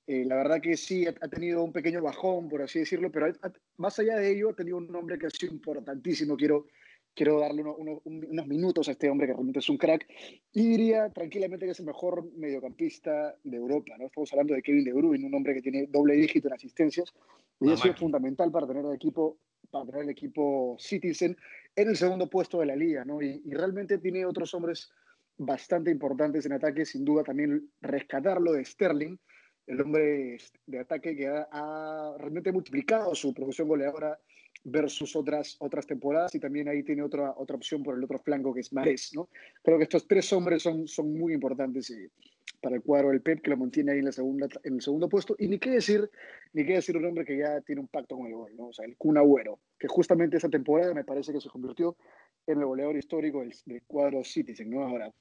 eh, 0.05 0.25
la 0.25 0.35
verdad 0.35 0.61
que 0.61 0.75
sí, 0.75 1.05
ha, 1.05 1.13
ha, 1.21 1.27
tenido 1.29 1.63
un 1.63 1.71
pequeño 1.71 2.01
bajón, 2.01 2.49
por 2.49 2.61
así 2.61 2.79
decirlo, 2.79 3.09
pero 3.11 3.27
ha, 3.27 3.53
más 3.77 3.97
allá 3.99 4.17
de 4.17 4.31
ello 4.31 4.49
ha 4.49 4.55
tenido 4.55 4.77
un 4.77 4.87
nombre 4.87 5.17
que 5.17 5.27
ha 5.27 5.29
sido 5.29 5.53
importantísimo. 5.53 6.35
Quiero, 6.35 6.67
quiero 7.13 7.39
darle 7.39 7.61
uno, 7.61 7.75
uno, 7.77 8.01
unos 8.03 8.47
minutos 8.47 8.89
a 8.89 8.91
este 8.91 9.09
hombre 9.09 9.27
que 9.27 9.33
realmente 9.33 9.59
es 9.59 9.69
un 9.69 9.77
crack. 9.77 10.05
Y 10.51 10.67
diría 10.67 11.09
tranquilamente 11.09 11.65
que 11.65 11.71
es 11.71 11.79
el 11.79 11.85
mejor 11.85 12.29
mediocampista 12.35 13.35
de 13.43 13.57
Europa. 13.57 13.95
¿no? 13.97 14.07
Estamos 14.07 14.31
hablando 14.33 14.53
de 14.53 14.61
Kevin 14.61 14.83
De 14.83 14.93
Bruyne, 14.93 15.25
un 15.25 15.35
hombre 15.35 15.53
que 15.53 15.61
tiene 15.61 15.87
doble 15.87 16.15
dígito 16.15 16.49
en 16.49 16.53
asistencias. 16.55 17.13
Y 17.61 17.71
ha 17.71 17.77
sido 17.77 17.93
fundamental 17.93 18.51
para 18.51 18.67
tener 18.67 18.83
el 18.85 18.93
equipo 18.93 19.37
para 19.71 19.85
tener 19.85 20.01
el 20.03 20.09
equipo 20.09 20.75
Citizen 20.77 21.35
en 21.75 21.89
el 21.89 21.95
segundo 21.95 22.29
puesto 22.29 22.59
de 22.59 22.67
la 22.67 22.75
liga, 22.75 23.05
¿no? 23.05 23.21
Y, 23.21 23.41
y, 23.43 23.53
realmente 23.53 23.97
tiene 23.97 24.23
otros 24.23 24.53
hombres 24.53 24.91
bastante 25.37 25.89
importantes 25.89 26.45
en 26.45 26.53
ataque, 26.53 26.85
sin 26.85 27.03
duda 27.03 27.23
también 27.23 27.71
rescatarlo 27.81 28.51
de 28.51 28.63
Sterling, 28.63 29.17
el 29.67 29.81
hombre 29.81 30.37
de 30.65 30.79
ataque 30.79 31.15
que 31.15 31.27
ha, 31.27 31.47
ha 31.51 32.15
realmente 32.17 32.51
multiplicado 32.51 33.15
su 33.15 33.33
producción 33.33 33.67
goleadora 33.67 34.19
versus 34.63 35.15
otras, 35.15 35.57
otras 35.59 35.85
temporadas 35.85 36.33
y 36.35 36.39
también 36.39 36.69
ahí 36.69 36.83
tiene 36.83 37.03
otra, 37.03 37.33
otra 37.37 37.55
opción 37.55 37.83
por 37.83 37.97
el 37.97 38.03
otro 38.03 38.19
flanco 38.19 38.53
que 38.53 38.61
es 38.61 38.71
Mares, 38.71 39.11
¿no? 39.13 39.29
Creo 39.61 39.77
que 39.77 39.83
estos 39.83 40.07
tres 40.07 40.31
hombres 40.31 40.63
son, 40.63 40.87
son 40.87 41.13
muy 41.17 41.33
importantes 41.33 41.89
y, 41.89 42.07
para 42.61 42.77
el 42.77 42.81
cuadro 42.81 43.09
del 43.09 43.21
Pep 43.21 43.41
que 43.41 43.49
lo 43.49 43.57
mantiene 43.57 43.91
ahí 43.91 43.99
en, 43.99 44.05
la 44.05 44.11
segunda, 44.13 44.47
en 44.63 44.75
el 44.75 44.81
segundo 44.81 45.09
puesto 45.09 45.35
y 45.37 45.47
ni 45.49 45.59
qué 45.59 45.71
decir 45.71 46.09
ni 46.53 46.65
qué 46.65 46.73
decir 46.75 46.95
un 46.95 47.05
hombre 47.05 47.25
que 47.25 47.37
ya 47.37 47.59
tiene 47.61 47.81
un 47.81 47.87
pacto 47.87 48.15
con 48.15 48.27
el 48.27 48.35
gol, 48.35 48.55
¿no? 48.55 48.67
O 48.67 48.73
sea, 48.73 48.85
el 48.85 48.95
Kun 48.95 49.17
Agüero, 49.17 49.59
que 49.77 49.87
justamente 49.87 50.37
esa 50.37 50.49
temporada 50.49 50.93
me 50.93 51.03
parece 51.03 51.33
que 51.33 51.41
se 51.41 51.49
convirtió 51.49 51.97
en 52.47 52.59
el 52.59 52.65
goleador 52.65 52.95
histórico 52.95 53.41
del, 53.41 53.53
del 53.65 53.81
cuadro 53.83 54.23
Citizen, 54.23 54.69
¿no? 54.69 54.83
Ahora, 54.83 55.11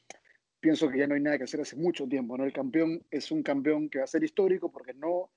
pienso 0.62 0.88
que 0.88 0.98
ya 0.98 1.08
no 1.08 1.14
hay 1.14 1.20
nada 1.20 1.36
que 1.36 1.44
hacer 1.44 1.60
hace 1.60 1.76
mucho 1.76 2.06
tiempo, 2.06 2.38
¿no? 2.38 2.44
El 2.44 2.52
campeón 2.52 3.02
es 3.10 3.32
un 3.32 3.42
campeón 3.42 3.90
que 3.90 3.98
va 3.98 4.04
a 4.04 4.06
ser 4.06 4.22
histórico 4.22 4.70
porque 4.70 4.94
no 4.94 5.30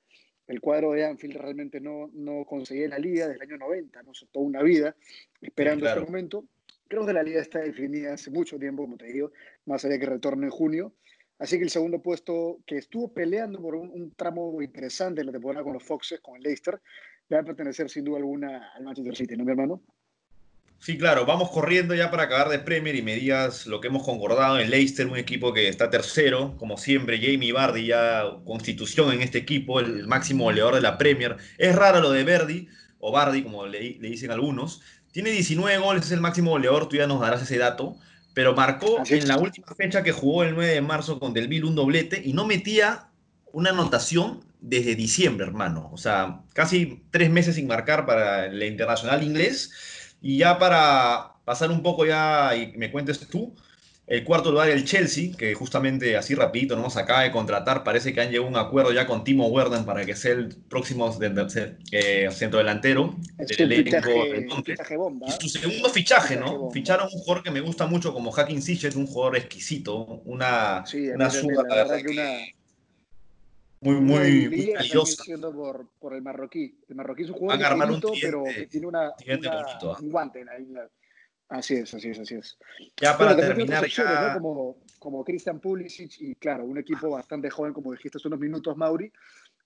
el 0.46 0.62
cuadro 0.62 0.91
de 0.91 1.03
Anfield 1.03 1.38
realmente 1.38 1.82
no, 1.82 2.12
no 2.13 2.46
conseguía 2.46 2.88
la 2.88 3.00
liga 3.00 3.27
desde 3.27 3.44
el 3.44 3.50
año 3.50 3.58
90, 3.58 4.03
¿no? 4.03 4.12
Toda 4.32 4.46
una 4.46 4.62
vida 4.62 4.96
esperando 5.41 5.82
claro. 5.82 6.01
este 6.01 6.12
momento. 6.12 6.46
Creo 6.88 7.08
que 7.08 7.13
la 7.13 7.24
liga 7.24 7.41
está 7.41 7.60
definida 7.60 8.13
hace 8.13 8.29
mucho 8.29 8.60
tiempo, 8.60 8.84
como 8.84 8.98
te 8.98 9.08
digo, 9.08 9.32
más 9.65 9.84
allá 9.84 9.96
de 9.96 10.00
que 10.00 10.05
retorne 10.05 10.46
en 10.46 10.51
junio. 10.51 10.94
Así 11.39 11.58
que 11.58 11.63
el 11.63 11.72
segundo 11.72 12.03
puesto, 12.03 12.60
que 12.67 12.77
estuvo 12.77 13.12
peleando 13.12 13.60
por 13.60 13.75
un, 13.75 13.89
un, 13.89 14.12
tramo 14.12 14.62
interesante 14.62 15.22
en 15.22 15.27
la 15.27 15.34
temporada 15.34 15.63
con 15.63 15.74
los 15.74 15.84
Foxes, 15.84 16.22
con 16.22 16.38
el 16.38 16.44
Leicester, 16.44 16.79
va 17.34 17.39
a 17.39 17.44
pertenecer 17.44 17.89
sin 17.89 18.05
duda 18.05 18.20
alguna 18.20 18.72
al 18.75 18.84
Manchester 18.84 19.15
City, 19.15 19.36
¿no, 19.36 19.44
mi 19.44 19.51
hermano? 19.51 19.82
Sí, 20.79 20.98
claro, 20.98 21.25
vamos 21.25 21.50
corriendo 21.50 21.96
ya 21.96 22.12
para 22.12 22.24
acabar 22.24 22.50
de 22.50 22.60
Premier 22.60 22.96
y 22.96 23.01
me 23.01 23.15
digas 23.15 23.65
lo 23.65 23.82
que 23.82 23.88
hemos 23.88 24.03
concordado 24.03 24.60
en 24.60 24.70
Leicester, 24.70 25.08
un 25.08 25.17
equipo 25.17 25.51
que 25.51 25.67
está 25.67 25.89
tercero, 25.89 26.55
como 26.58 26.77
siempre, 26.77 27.20
Jamie 27.20 27.53
Vardy 27.53 27.88
ya 27.88 28.24
constitución 28.46 29.12
en 29.12 29.22
este 29.22 29.39
equipo, 29.39 29.79
el 29.79 30.08
máximo 30.08 30.44
goleador 30.44 30.75
de 30.75 30.82
la 30.82 30.98
Premier. 30.98 31.38
Es 31.58 31.75
raro 31.75 32.01
lo 32.01 32.12
de 32.12 32.24
Verdi, 32.24 32.67
o 33.00 33.12
Vardy, 33.12 33.44
como 33.44 33.65
le, 33.65 33.98
le 34.00 34.10
dicen 34.10 34.29
algunos. 34.29 34.82
Tiene 35.12 35.32
19 35.32 35.77
goles, 35.79 36.05
es 36.05 36.12
el 36.12 36.22
máximo 36.22 36.51
goleador, 36.51 36.88
tú 36.88 36.98
ya 36.98 37.08
nos 37.08 37.20
darás 37.20 37.41
ese 37.41 37.58
dato 37.58 37.98
pero 38.36 38.53
marcó 38.53 39.01
en 39.08 39.27
la 39.29 39.38
última 39.38 39.67
fecha 39.75 40.03
que 40.03 40.12
jugó 40.12 40.44
el 40.44 40.53
9 40.55 40.74
de 40.74 40.82
marzo 40.82 41.20
con 41.20 41.34
Del 41.34 41.48
Bill 41.48 41.63
un 41.63 41.74
doblete 41.74 42.22
y 42.24 42.34
no 42.34 42.46
metía 42.46 43.08
una 43.53 43.70
anotación 43.70 44.44
desde 44.60 44.94
diciembre, 44.96 45.46
hermano. 45.46 45.89
O 45.94 45.98
sea, 45.98 46.41
casi 46.53 47.05
tres 47.12 47.29
meses 47.29 47.55
sin 47.55 47.65
marcar 47.65 48.05
para 48.05 48.48
el 48.48 48.62
internacional 48.62 49.24
inglés. 49.24 49.72
Y 50.22 50.38
ya 50.38 50.57
para 50.57 51.34
pasar 51.45 51.72
un 51.72 51.84
poco 51.84 52.05
ya 52.05 52.55
y 52.55 52.75
me 52.77 52.91
cuentes 52.91 53.19
tú, 53.28 53.56
el 54.08 54.23
cuarto 54.23 54.51
lugar 54.51 54.69
el 54.69 54.86
Chelsea, 54.86 55.36
que 55.36 55.56
justamente 55.56 56.15
así 56.15 56.36
rapidito 56.36 56.75
nos 56.75 56.95
acaba 56.95 57.23
de 57.23 57.32
contratar, 57.32 57.84
parece 57.84 58.13
que 58.13 58.21
han 58.21 58.30
llegado 58.30 58.45
a 58.45 58.49
un 58.49 58.56
acuerdo 58.56 58.93
ya 58.93 59.08
con 59.08 59.23
Timo 59.23 59.47
Werner 59.47 59.84
para 59.84 60.06
que 60.06 60.15
sea 60.15 60.34
el 60.34 60.56
próximo 60.69 61.12
eh, 61.91 62.30
centrodelantero 62.32 63.15
del 63.58 63.71
elenco 63.71 64.63
Y 65.28 65.49
su 65.49 65.60
segundo 65.60 65.89
fichaje, 65.89 66.36
¿no? 66.36 66.56
Bomba. 66.56 66.73
Ficharon 66.73 67.10
un 67.12 67.19
jugador 67.19 67.43
que 67.43 67.51
me 67.51 67.62
gusta 67.62 67.88
mucho 67.88 68.13
como 68.13 68.32
Hacking 68.32 68.62
Sichet, 68.62 68.95
un 68.95 69.08
jugador 69.08 69.38
exquisito, 69.38 70.21
una, 70.25 70.86
sí, 70.86 71.10
una 71.10 71.32
suba, 71.32 71.63
la 71.67 71.75
verdad 71.75 71.97
que 71.97 72.12
una... 72.12 72.55
Muy, 73.86 74.02
muy, 74.02 74.50
muy 74.50 74.74
valiosa. 74.74 75.24
Por, 75.39 75.88
por, 76.00 76.13
el 76.15 76.21
marroquí. 76.24 76.76
El 76.89 76.95
marroquí 76.95 77.24
es 77.24 77.30
un 77.30 77.36
jugador 77.36 77.78
bonito, 77.78 78.12
pero 78.19 78.43
que 78.43 78.65
tiene 78.65 78.88
una, 78.88 79.13
una 79.28 79.62
bonito, 79.62 79.98
un 80.02 80.10
guante. 80.10 80.43
Así 81.50 81.76
es, 81.76 81.93
así 81.93 82.10
es, 82.10 82.19
así 82.19 82.36
es. 82.36 82.58
Ya 82.98 83.15
para 83.15 83.34
bueno, 83.34 83.48
terminar, 83.48 83.88
ya... 83.88 84.34
¿no? 84.34 84.41
como, 84.41 84.78
como 84.98 85.24
Christian 85.24 85.60
Pulisic 85.60 86.19
y 86.19 86.34
claro, 86.34 86.65
un 86.65 86.80
equipo 86.80 87.12
bastante 87.12 87.52
joven, 87.52 87.74
como 87.74 87.91
dijiste 87.91 88.17
hace 88.17 88.28
unos 88.28 88.39
minutos, 88.39 88.76
Mauri, 88.76 89.12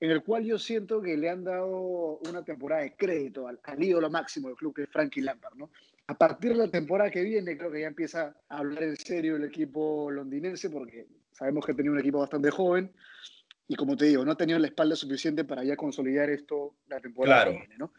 en 0.01 0.11
el 0.11 0.21
cual 0.21 0.43
yo 0.43 0.59
siento 0.59 1.01
que 1.01 1.15
le 1.15 1.29
han 1.29 1.45
dado 1.45 2.19
una 2.29 2.43
temporada 2.43 2.81
de 2.81 2.97
crédito 2.97 3.47
al, 3.47 3.61
al 3.63 3.81
ídolo 3.81 4.09
máximo 4.09 4.49
del 4.49 4.57
club, 4.57 4.75
que 4.75 4.83
es 4.83 4.89
Frankie 4.89 5.21
Lampard, 5.21 5.55
¿no? 5.55 5.71
A 6.07 6.17
partir 6.17 6.51
de 6.51 6.57
la 6.57 6.67
temporada 6.67 7.09
que 7.09 7.21
viene, 7.21 7.57
creo 7.57 7.71
que 7.71 7.81
ya 7.81 7.87
empieza 7.87 8.35
a 8.49 8.57
hablar 8.57 8.83
en 8.83 8.97
serio 8.97 9.37
el 9.37 9.45
equipo 9.45 10.11
londinense, 10.11 10.69
porque 10.69 11.07
sabemos 11.31 11.65
que 11.65 11.73
tenía 11.73 11.91
un 11.91 11.99
equipo 11.99 12.19
bastante 12.19 12.51
joven, 12.51 12.91
y 13.69 13.75
como 13.75 13.95
te 13.95 14.05
digo, 14.05 14.25
no 14.25 14.31
ha 14.31 14.35
tenido 14.35 14.57
la 14.57 14.65
espalda 14.65 14.95
suficiente 14.95 15.43
para 15.43 15.63
ya 15.63 15.77
consolidar 15.77 16.27
esto 16.31 16.73
la 16.87 16.99
temporada 16.99 17.43
claro. 17.43 17.51
que 17.51 17.57
viene, 17.59 17.77
¿no? 17.77 17.93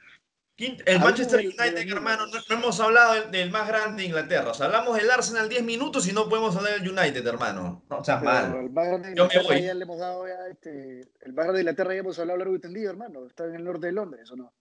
El 0.85 1.01
Manchester 1.01 1.41
United, 1.41 1.89
hermano, 1.89 2.27
no, 2.27 2.39
no, 2.47 2.55
hemos 2.55 2.79
hablado 2.81 3.31
del, 3.31 3.51
más 3.51 3.67
grande 3.67 4.03
de 4.03 4.09
Inglaterra. 4.09 4.51
O 4.51 4.55
sea, 4.55 4.67
hablamos 4.67 4.99
del 4.99 5.11
Arsenal 5.11 5.49
10 5.49 5.63
minutos 5.63 6.07
y 6.07 6.13
no 6.13 6.29
podemos 6.29 6.55
hablar 6.55 6.81
del 6.81 6.91
United, 6.91 7.27
hermano. 7.27 7.83
No 7.89 8.05
seas 8.05 8.23
malo. 8.23 8.61
El 8.61 8.71
más 8.71 8.89
grande 8.89 9.07
de 9.07 9.13
Inglaterra 9.13 9.59
ya 9.59 9.73
le 9.73 9.85
hemos 9.85 9.99
dado 9.99 10.27
ya, 10.27 10.49
este, 10.51 11.01
el 11.23 11.33
más 11.33 11.45
grande 11.45 11.55
de 11.55 11.61
Inglaterra 11.61 11.95
ya 11.95 12.01
hemos 12.01 12.19
hablado 12.19 12.39
largo 12.41 12.57
y 12.57 12.61
tendido, 12.61 12.91
hermano. 12.91 13.27
Está 13.27 13.47
en 13.47 13.55
el 13.55 13.65
norte 13.65 13.87
de 13.87 13.93
Londres, 13.93 14.31
¿o 14.33 14.37
no? 14.37 14.53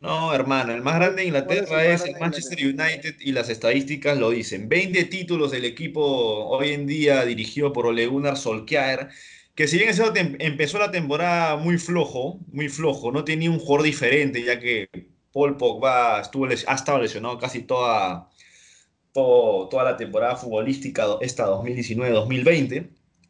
No, 0.00 0.34
hermano, 0.34 0.74
el 0.74 0.82
más 0.82 0.96
grande 0.96 1.22
de 1.22 1.28
Inglaterra 1.28 1.84
es, 1.84 2.02
el, 2.02 2.08
es 2.08 2.14
el 2.16 2.20
Manchester 2.20 2.58
United 2.58 3.14
y 3.20 3.32
las 3.32 3.48
estadísticas 3.48 4.18
lo 4.18 4.30
dicen. 4.30 4.68
20 4.68 5.04
títulos 5.04 5.52
del 5.52 5.64
equipo 5.64 6.02
hoy 6.02 6.72
en 6.72 6.86
día 6.86 7.24
dirigido 7.24 7.72
por 7.72 7.86
Ole 7.86 8.06
Gunnar 8.06 8.36
Solskjaer 8.36 9.08
que 9.60 9.68
si 9.68 9.76
bien 9.76 9.90
eso 9.90 10.10
empezó 10.14 10.78
la 10.78 10.90
temporada 10.90 11.54
muy 11.58 11.76
flojo, 11.76 12.40
muy 12.50 12.70
flojo, 12.70 13.12
no 13.12 13.24
tenía 13.24 13.50
un 13.50 13.58
jugador 13.58 13.82
diferente, 13.82 14.42
ya 14.42 14.58
que 14.58 14.88
Paul 15.34 15.58
Pogba 15.58 16.22
estuvo, 16.22 16.46
ha 16.46 16.74
estado 16.74 16.98
lesionado 16.98 17.36
casi 17.36 17.60
toda, 17.60 18.30
todo, 19.12 19.68
toda 19.68 19.84
la 19.84 19.98
temporada 19.98 20.36
futbolística 20.36 21.04
esta 21.20 21.46
2019-2020. 21.48 22.88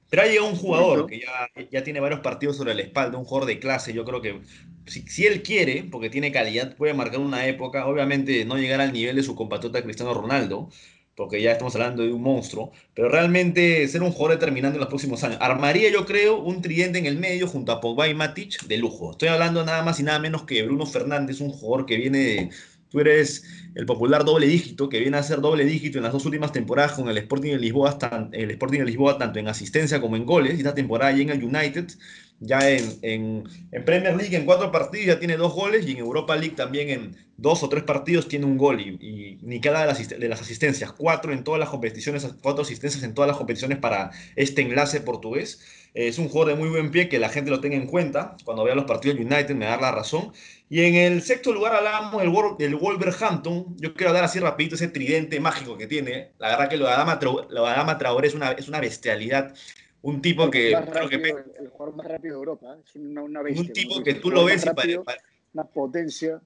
Pero 0.08 0.22
ha 0.22 0.26
llegado 0.26 0.48
un 0.50 0.54
jugador 0.54 1.08
que 1.08 1.18
ya, 1.18 1.50
ya, 1.68 1.82
tiene 1.82 1.98
varios 1.98 2.20
partidos 2.20 2.56
sobre 2.56 2.74
la 2.76 2.82
espalda, 2.82 3.18
un 3.18 3.24
jugador 3.24 3.48
de 3.48 3.58
clase. 3.58 3.92
Yo 3.92 4.04
creo 4.04 4.22
que 4.22 4.40
si, 4.86 5.02
si, 5.08 5.26
él 5.26 5.42
quiere, 5.42 5.82
porque 5.82 6.10
tiene 6.10 6.30
calidad, 6.30 6.76
puede 6.76 6.94
marcar 6.94 7.18
una 7.18 7.44
época. 7.48 7.86
Obviamente 7.86 8.44
no 8.44 8.56
llegar 8.56 8.80
al 8.80 8.92
nivel 8.92 9.16
de 9.16 9.24
su 9.24 9.34
compatriota 9.34 9.82
Cristiano 9.82 10.14
Ronaldo, 10.14 10.68
porque 11.20 11.42
ya 11.42 11.52
estamos 11.52 11.74
hablando 11.74 12.02
de 12.02 12.14
un 12.14 12.22
monstruo, 12.22 12.72
pero 12.94 13.10
realmente 13.10 13.86
ser 13.88 14.02
un 14.02 14.10
jugador 14.10 14.38
determinante 14.38 14.76
en 14.76 14.80
los 14.80 14.88
próximos 14.88 15.22
años. 15.22 15.36
Armaría, 15.42 15.90
yo 15.90 16.06
creo, 16.06 16.38
un 16.38 16.62
tridente 16.62 16.98
en 16.98 17.04
el 17.04 17.18
medio 17.18 17.46
junto 17.46 17.72
a 17.72 17.80
Pogba 17.82 18.08
y 18.08 18.14
Matic 18.14 18.62
de 18.66 18.78
lujo. 18.78 19.10
Estoy 19.10 19.28
hablando 19.28 19.62
nada 19.62 19.82
más 19.82 20.00
y 20.00 20.02
nada 20.02 20.18
menos 20.18 20.44
que 20.44 20.62
Bruno 20.62 20.86
Fernández, 20.86 21.42
un 21.42 21.50
jugador 21.50 21.84
que 21.84 21.98
viene 21.98 22.50
Tú 22.90 22.98
eres 22.98 23.44
el 23.76 23.86
popular 23.86 24.24
doble 24.24 24.46
dígito, 24.46 24.88
que 24.88 24.98
viene 24.98 25.16
a 25.16 25.22
ser 25.22 25.40
doble 25.40 25.64
dígito 25.64 25.98
en 25.98 26.04
las 26.04 26.12
dos 26.12 26.24
últimas 26.24 26.52
temporadas 26.52 26.92
con 26.92 27.08
el 27.08 27.18
Sporting 27.18 27.52
de 27.52 27.58
Lisboa, 27.58 27.96
el 28.32 28.50
Sporting 28.50 28.80
de 28.80 28.84
Lisboa 28.84 29.16
tanto 29.16 29.38
en 29.38 29.46
asistencia 29.46 30.00
como 30.00 30.16
en 30.16 30.26
goles, 30.26 30.54
y 30.54 30.58
esta 30.58 30.74
temporada 30.74 31.12
ya 31.12 31.22
en 31.22 31.30
el 31.30 31.44
United, 31.44 31.86
ya 32.40 32.70
en, 32.70 32.98
en, 33.02 33.44
en, 33.70 33.84
Premier 33.84 34.16
League 34.16 34.34
en 34.34 34.46
cuatro 34.46 34.72
partidos 34.72 35.06
ya 35.06 35.18
tiene 35.18 35.36
dos 35.36 35.52
goles, 35.52 35.86
y 35.86 35.92
en 35.92 35.98
Europa 35.98 36.34
League 36.36 36.56
también 36.56 36.88
en 36.88 37.16
dos 37.36 37.62
o 37.62 37.68
tres 37.68 37.84
partidos 37.84 38.28
tiene 38.28 38.46
un 38.46 38.56
gol, 38.56 38.80
y, 38.80 39.38
ni 39.42 39.60
cada 39.60 39.80
de 39.80 39.86
las, 39.86 40.08
de 40.08 40.28
las 40.28 40.40
asistencias, 40.40 40.92
cuatro 40.92 41.32
en 41.32 41.44
todas 41.44 41.60
las 41.60 41.68
competiciones, 41.68 42.26
cuatro 42.42 42.62
asistencias 42.62 43.02
en 43.04 43.14
todas 43.14 43.28
las 43.28 43.36
competiciones 43.36 43.78
para 43.78 44.10
este 44.36 44.62
enlace 44.62 45.00
portugués. 45.00 45.60
Es 45.92 46.18
un 46.18 46.28
jugador 46.28 46.54
de 46.54 46.60
muy 46.60 46.68
buen 46.68 46.92
pie 46.92 47.08
que 47.08 47.18
la 47.18 47.28
gente 47.28 47.50
lo 47.50 47.60
tenga 47.60 47.76
en 47.76 47.86
cuenta. 47.86 48.36
Cuando 48.44 48.62
vea 48.62 48.76
los 48.76 48.84
partidos 48.84 49.18
de 49.18 49.24
United 49.24 49.56
me 49.56 49.66
da 49.66 49.76
la 49.76 49.90
razón. 49.90 50.32
Y 50.68 50.82
en 50.82 50.94
el 50.94 51.20
sexto 51.22 51.52
lugar 51.52 51.74
hablamos 51.74 52.22
del, 52.22 52.32
del 52.58 52.76
Wolverhampton. 52.76 53.76
Yo 53.76 53.92
quiero 53.94 54.12
dar 54.12 54.22
así 54.22 54.38
rapidito 54.38 54.76
ese 54.76 54.86
tridente 54.86 55.40
mágico 55.40 55.76
que 55.76 55.88
tiene. 55.88 56.30
La 56.38 56.50
verdad 56.50 56.68
que 56.68 56.76
lo 56.76 56.86
de 56.86 56.92
Adama 56.92 57.98
Traoré 57.98 58.28
es 58.28 58.34
una, 58.34 58.52
es 58.52 58.68
una 58.68 58.78
bestialidad. 58.78 59.52
Un 60.02 60.22
tipo 60.22 60.50
que... 60.50 60.72
Rápido, 60.72 61.08
que 61.08 61.28
el 61.58 61.68
jugador 61.68 61.96
más 61.96 62.06
rápido 62.06 62.34
de 62.34 62.38
Europa. 62.38 62.74
¿eh? 62.74 62.82
Es 62.84 62.96
una, 62.96 63.22
una 63.22 63.42
bestia. 63.42 63.62
Un 63.62 63.72
tipo 63.72 64.02
que 64.02 64.14
tú 64.14 64.30
lo 64.30 64.44
ves 64.44 64.64
rápido, 64.64 65.02
y 65.02 65.04
pare, 65.04 65.20
Una 65.52 65.64
potencia. 65.64 66.40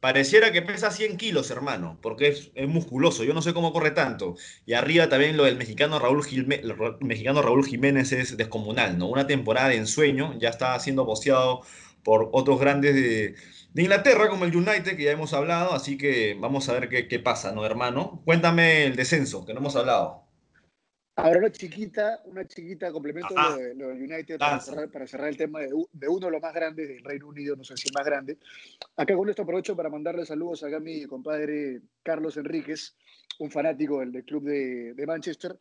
Pareciera 0.00 0.52
que 0.52 0.60
pesa 0.60 0.90
100 0.90 1.16
kilos, 1.16 1.50
hermano, 1.50 1.98
porque 2.02 2.28
es, 2.28 2.50
es, 2.54 2.68
musculoso. 2.68 3.24
Yo 3.24 3.32
no 3.32 3.40
sé 3.40 3.54
cómo 3.54 3.72
corre 3.72 3.92
tanto. 3.92 4.36
Y 4.66 4.74
arriba 4.74 5.08
también 5.08 5.36
lo 5.36 5.44
del 5.44 5.56
mexicano 5.56 5.98
Raúl, 5.98 6.24
Gilme, 6.24 6.60
mexicano 7.00 7.40
Raúl 7.40 7.64
Jiménez 7.64 8.12
es 8.12 8.36
descomunal, 8.36 8.98
¿no? 8.98 9.08
Una 9.08 9.26
temporada 9.26 9.68
de 9.68 9.76
ensueño, 9.76 10.38
ya 10.38 10.50
está 10.50 10.78
siendo 10.78 11.06
posteado 11.06 11.62
por 12.02 12.28
otros 12.32 12.60
grandes 12.60 12.94
de, 12.94 13.34
de 13.72 13.82
Inglaterra, 13.82 14.28
como 14.28 14.44
el 14.44 14.54
United, 14.54 14.96
que 14.96 15.04
ya 15.04 15.12
hemos 15.12 15.32
hablado, 15.32 15.72
así 15.72 15.96
que 15.96 16.36
vamos 16.38 16.68
a 16.68 16.74
ver 16.74 16.88
qué, 16.88 17.08
qué 17.08 17.18
pasa, 17.18 17.52
¿no, 17.52 17.64
hermano? 17.64 18.20
Cuéntame 18.26 18.84
el 18.84 18.96
descenso, 18.96 19.46
que 19.46 19.54
no 19.54 19.60
hemos 19.60 19.74
hablado. 19.74 20.23
Ahora 21.16 21.38
una 21.38 21.52
chiquita, 21.52 22.22
una 22.24 22.44
chiquita 22.44 22.90
complemento 22.90 23.38
Ajá. 23.38 23.50
lo, 23.50 23.56
de, 23.56 23.74
lo 23.76 23.88
del 23.88 24.02
United 24.02 24.38
para 24.38 24.52
Lanza. 24.52 24.72
cerrar, 24.72 24.90
para 24.90 25.06
cerrar 25.06 25.28
el 25.28 25.36
tema 25.36 25.60
de, 25.60 25.68
de 25.92 26.08
uno 26.08 26.26
de 26.26 26.32
los 26.32 26.42
más 26.42 26.52
grandes 26.52 26.88
del 26.88 27.04
Reino 27.04 27.28
Unido, 27.28 27.54
no 27.54 27.62
sé 27.62 27.76
si 27.76 27.88
más 27.92 28.04
grande. 28.04 28.38
Acá 28.96 29.14
con 29.14 29.28
esto 29.28 29.42
aprovecho 29.42 29.76
para 29.76 29.88
mandarle 29.90 30.26
saludos 30.26 30.64
acá 30.64 30.78
a 30.78 30.80
mi 30.80 31.04
compadre 31.04 31.82
Carlos 32.02 32.36
Enríquez, 32.36 32.96
un 33.38 33.50
fanático 33.50 34.00
del, 34.00 34.10
del 34.10 34.24
club 34.24 34.42
de, 34.44 34.94
de 34.94 35.06
Manchester. 35.06 35.56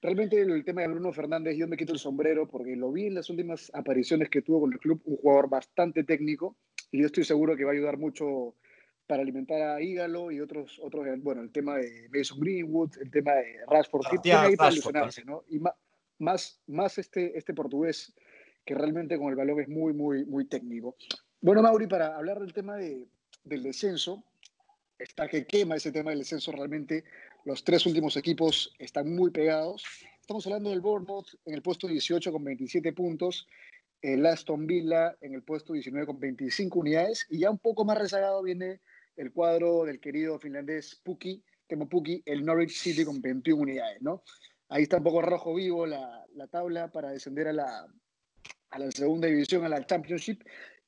Realmente 0.00 0.40
el, 0.40 0.50
el 0.52 0.64
tema 0.64 0.82
de 0.82 0.88
Bruno 0.88 1.12
Fernández, 1.12 1.56
yo 1.56 1.66
me 1.66 1.76
quito 1.76 1.92
el 1.92 1.98
sombrero 1.98 2.46
porque 2.46 2.76
lo 2.76 2.92
vi 2.92 3.06
en 3.06 3.14
las 3.14 3.28
últimas 3.28 3.72
apariciones 3.74 4.30
que 4.30 4.42
tuvo 4.42 4.60
con 4.60 4.72
el 4.72 4.78
club, 4.78 5.02
un 5.04 5.16
jugador 5.16 5.48
bastante 5.48 6.04
técnico 6.04 6.56
y 6.92 7.00
yo 7.00 7.06
estoy 7.06 7.24
seguro 7.24 7.56
que 7.56 7.64
va 7.64 7.72
a 7.72 7.74
ayudar 7.74 7.96
mucho 7.98 8.54
para 9.06 9.22
alimentar 9.22 9.60
a 9.62 9.80
Ígalo 9.80 10.30
y 10.30 10.40
otros, 10.40 10.80
otros, 10.82 11.06
bueno, 11.22 11.42
el 11.42 11.50
tema 11.50 11.76
de 11.76 12.08
Mason 12.12 12.40
Greenwood, 12.40 12.98
el 13.00 13.10
tema 13.10 13.32
de 13.34 13.58
Rashford, 13.68 14.02
Martial, 14.02 14.22
tiene 14.22 14.38
ahí 14.38 14.56
para 14.56 14.72
ilusionarse, 14.72 15.24
¿no? 15.24 15.44
Y 15.48 15.60
más, 16.18 16.60
más 16.66 16.98
este, 16.98 17.36
este 17.38 17.54
portugués 17.54 18.12
que 18.64 18.74
realmente 18.74 19.16
con 19.18 19.28
el 19.28 19.36
balón 19.36 19.60
es 19.60 19.68
muy, 19.68 19.92
muy, 19.92 20.24
muy 20.24 20.46
técnico. 20.46 20.96
Bueno, 21.40 21.62
Mauri, 21.62 21.86
para 21.86 22.16
hablar 22.16 22.40
del 22.40 22.52
tema 22.52 22.76
de, 22.76 23.06
del 23.44 23.62
descenso, 23.62 24.24
está 24.98 25.28
que 25.28 25.46
quema 25.46 25.76
ese 25.76 25.92
tema 25.92 26.10
del 26.10 26.20
descenso 26.20 26.50
realmente. 26.52 27.04
Los 27.44 27.62
tres 27.62 27.86
últimos 27.86 28.16
equipos 28.16 28.74
están 28.78 29.14
muy 29.14 29.30
pegados. 29.30 29.84
Estamos 30.20 30.44
hablando 30.46 30.70
del 30.70 30.80
Bournemouth 30.80 31.28
en 31.44 31.54
el 31.54 31.62
puesto 31.62 31.86
18 31.86 32.32
con 32.32 32.42
27 32.42 32.92
puntos, 32.92 33.46
el 34.02 34.26
Aston 34.26 34.66
Villa 34.66 35.16
en 35.20 35.34
el 35.34 35.42
puesto 35.42 35.72
19 35.72 36.06
con 36.06 36.18
25 36.18 36.80
unidades 36.80 37.26
y 37.30 37.38
ya 37.38 37.50
un 37.50 37.58
poco 37.58 37.84
más 37.84 37.98
rezagado 37.98 38.42
viene 38.42 38.80
el 39.16 39.32
cuadro 39.32 39.84
del 39.84 40.00
querido 40.00 40.38
finlandés 40.38 41.00
Puki, 41.02 41.42
Temo 41.66 41.88
Puki, 41.88 42.22
el 42.26 42.44
Norwich 42.44 42.76
City 42.76 43.04
con 43.04 43.20
21 43.20 43.62
unidades, 43.62 44.00
¿no? 44.02 44.22
Ahí 44.68 44.82
está 44.82 44.98
un 44.98 45.04
poco 45.04 45.22
rojo 45.22 45.54
vivo 45.54 45.86
la, 45.86 46.24
la 46.34 46.46
tabla 46.48 46.90
para 46.90 47.10
descender 47.10 47.48
a 47.48 47.52
la, 47.52 47.86
a 48.70 48.78
la 48.78 48.90
segunda 48.90 49.28
división, 49.28 49.64
a 49.64 49.68
la 49.68 49.84
Championship. 49.84 50.42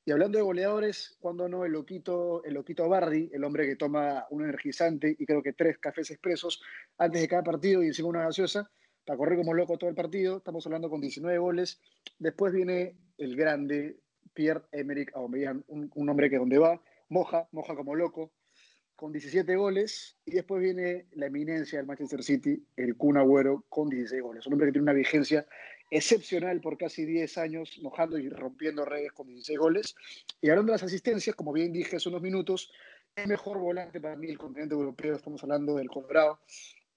Y 0.05 0.11
hablando 0.11 0.37
de 0.37 0.43
goleadores, 0.43 1.17
cuando 1.19 1.47
no, 1.47 1.65
el 1.65 1.73
loquito, 1.73 2.43
el 2.43 2.55
loquito 2.55 2.87
Bardi, 2.89 3.29
el 3.33 3.43
hombre 3.43 3.67
que 3.67 3.75
toma 3.75 4.25
un 4.31 4.43
energizante 4.43 5.15
y 5.17 5.25
creo 5.25 5.43
que 5.43 5.53
tres 5.53 5.77
cafés 5.77 6.09
expresos 6.11 6.61
antes 6.97 7.21
de 7.21 7.27
cada 7.27 7.43
partido 7.43 7.83
y 7.83 7.87
encima 7.87 8.09
una 8.09 8.23
gaseosa, 8.23 8.71
para 9.05 9.17
correr 9.17 9.37
como 9.37 9.53
loco 9.53 9.77
todo 9.77 9.89
el 9.89 9.95
partido. 9.95 10.37
Estamos 10.37 10.65
hablando 10.65 10.89
con 10.89 11.01
19 11.01 11.37
goles. 11.37 11.79
Después 12.17 12.53
viene 12.53 12.95
el 13.17 13.35
grande 13.35 13.99
Pierre-Emerick 14.33 15.15
Aubameyang, 15.15 15.63
un, 15.67 15.91
un 15.93 16.09
hombre 16.09 16.29
que 16.29 16.37
donde 16.37 16.57
va, 16.57 16.81
moja, 17.09 17.47
moja 17.51 17.75
como 17.75 17.95
loco, 17.95 18.31
con 18.95 19.11
17 19.11 19.55
goles. 19.55 20.17
Y 20.25 20.31
después 20.31 20.61
viene 20.61 21.07
la 21.11 21.27
eminencia 21.27 21.79
del 21.79 21.87
Manchester 21.87 22.23
City, 22.23 22.63
el 22.75 22.95
Kun 22.95 23.17
Agüero, 23.17 23.65
con 23.69 23.89
16 23.89 24.21
goles. 24.21 24.47
Un 24.47 24.53
hombre 24.53 24.67
que 24.67 24.73
tiene 24.73 24.83
una 24.83 24.93
vigencia 24.93 25.45
excepcional 25.91 26.61
por 26.61 26.77
casi 26.77 27.05
10 27.05 27.37
años, 27.37 27.79
mojando 27.81 28.17
y 28.17 28.29
rompiendo 28.29 28.85
redes 28.85 29.11
con 29.11 29.27
16 29.27 29.57
goles. 29.57 29.95
Y 30.41 30.49
hablando 30.49 30.71
de 30.71 30.75
las 30.75 30.83
asistencias, 30.83 31.35
como 31.35 31.51
bien 31.51 31.73
dije 31.73 31.95
hace 31.95 32.09
unos 32.09 32.21
minutos, 32.21 32.71
el 33.15 33.27
mejor 33.27 33.57
volante 33.57 33.99
para 33.99 34.15
mí 34.15 34.27
del 34.27 34.37
continente 34.37 34.75
europeo, 34.75 35.15
estamos 35.15 35.41
hablando 35.43 35.75
del 35.75 35.89
Colorado, 35.89 36.39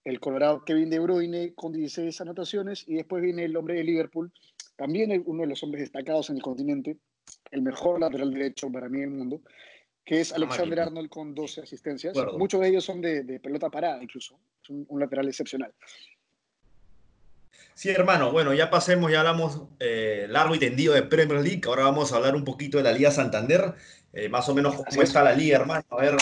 el 0.05 0.21
Colorado 0.21 0.65
Kevin 0.65 0.91
De 0.91 0.99
Bruyne 0.99 1.55
con 1.55 1.73
16 1.73 2.21
anotaciones, 2.21 2.87
y 2.87 2.97
después 2.97 3.23
viene 3.23 3.45
el 3.45 3.57
hombre 3.57 3.77
de 3.77 3.85
Liverpool, 3.85 4.31
también 4.77 5.11
el- 5.11 5.23
uno 5.25 5.43
de 5.43 5.49
los 5.49 5.63
hombres 5.63 5.83
destacados 5.83 6.29
en 6.29 6.37
el 6.37 6.43
continente, 6.43 6.99
el 7.51 7.63
mejor 7.63 8.01
lateral 8.01 8.33
derecho 8.33 8.71
para 8.71 8.89
mí 8.89 9.01
del 9.01 9.11
mundo, 9.11 9.41
que 10.05 10.21
es 10.21 10.33
Alexander. 10.33 10.81
Arnold 10.81 11.09
con 11.09 11.35
12 11.35 11.63
asistencias. 11.63 12.17
Muchos 12.37 12.61
de 12.61 12.69
ellos 12.69 12.85
son 12.85 13.01
de, 13.01 13.23
de 13.23 13.39
pelota 13.41 13.71
parada, 13.71 14.03
incluso. 14.03 14.39
Es 14.63 14.71
un, 14.71 14.85
un 14.89 15.01
lateral 15.01 15.29
excepcional. 15.29 15.73
Sí, 17.75 17.89
hermano, 17.91 18.33
bueno, 18.33 18.53
ya 18.53 18.71
pasemos, 18.71 19.11
ya 19.11 19.21
hablamos 19.21 19.63
eh, 19.81 20.27
largo 20.29 20.55
y 20.55 20.59
tendido 20.59 20.95
de 20.95 21.03
Premier 21.03 21.41
League, 21.41 21.63
ahora 21.67 21.85
vamos 21.85 22.13
a 22.13 22.17
hablar 22.17 22.35
un 22.35 22.45
poquito 22.45 22.77
de 22.79 22.85
la 22.85 22.93
Liga 22.93 23.11
Santander, 23.11 23.75
eh, 24.13 24.29
más 24.29 24.49
o 24.49 24.55
menos 24.55 24.75
Así 24.75 24.85
cómo 24.91 25.03
es. 25.03 25.09
está 25.09 25.23
la 25.23 25.33
liga, 25.33 25.57
hermano. 25.59 25.85
A 25.91 25.97
ver, 25.97 26.17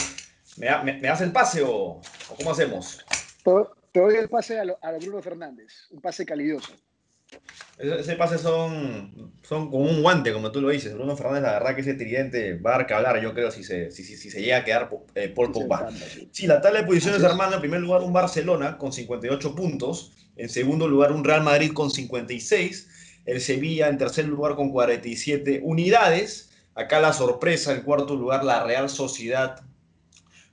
¿me, 0.58 0.68
me, 0.84 0.92
me 1.00 1.08
das 1.08 1.20
el 1.22 1.32
pase 1.32 1.62
o, 1.62 1.72
o 1.72 2.00
cómo 2.36 2.52
hacemos? 2.52 3.04
Te, 3.44 3.50
te 3.92 4.00
doy 4.00 4.14
el 4.16 4.28
pase 4.28 4.60
a, 4.60 4.64
lo- 4.64 4.78
a 4.80 4.92
Bruno 4.92 5.20
Fernández, 5.22 5.72
un 5.90 6.00
pase 6.00 6.24
calidoso. 6.24 6.72
Ese, 7.80 8.14
pase 8.14 8.36
son, 8.36 9.32
son 9.42 9.70
como 9.70 9.84
un 9.84 10.02
guante, 10.02 10.34
como 10.34 10.52
tú 10.52 10.60
lo 10.60 10.68
dices. 10.68 10.92
Bruno 10.92 11.16
Fernández, 11.16 11.42
la 11.44 11.52
verdad 11.52 11.74
que 11.74 11.80
ese 11.80 11.94
tridente 11.94 12.54
va 12.54 12.74
a 12.74 12.78
dar 12.78 12.86
que 12.86 12.92
hablar, 12.92 13.22
yo 13.22 13.32
creo, 13.32 13.50
si 13.50 13.64
se, 13.64 13.90
si, 13.90 14.04
si, 14.04 14.18
si 14.18 14.30
se 14.30 14.42
llega 14.42 14.58
a 14.58 14.64
quedar 14.64 14.90
eh, 15.14 15.32
Paul 15.34 15.50
Pogba. 15.50 15.88
sí, 16.30 16.46
la 16.46 16.60
tabla 16.60 16.80
de 16.80 16.86
posiciones, 16.86 17.22
hermano, 17.22 17.54
en 17.54 17.60
primer 17.60 17.80
lugar 17.80 18.02
un 18.02 18.12
Barcelona 18.12 18.76
con 18.76 18.92
58 18.92 19.54
puntos, 19.54 20.12
en 20.36 20.50
segundo 20.50 20.88
lugar 20.88 21.12
un 21.12 21.24
Real 21.24 21.42
Madrid 21.42 21.72
con 21.72 21.90
56, 21.90 22.88
el 23.24 23.40
Sevilla 23.40 23.88
en 23.88 23.96
tercer 23.96 24.26
lugar 24.26 24.56
con 24.56 24.70
47 24.70 25.60
unidades, 25.62 26.50
acá 26.74 27.00
la 27.00 27.14
sorpresa, 27.14 27.72
en 27.72 27.80
cuarto 27.80 28.14
lugar 28.14 28.44
la 28.44 28.62
Real 28.62 28.90
Sociedad 28.90 29.62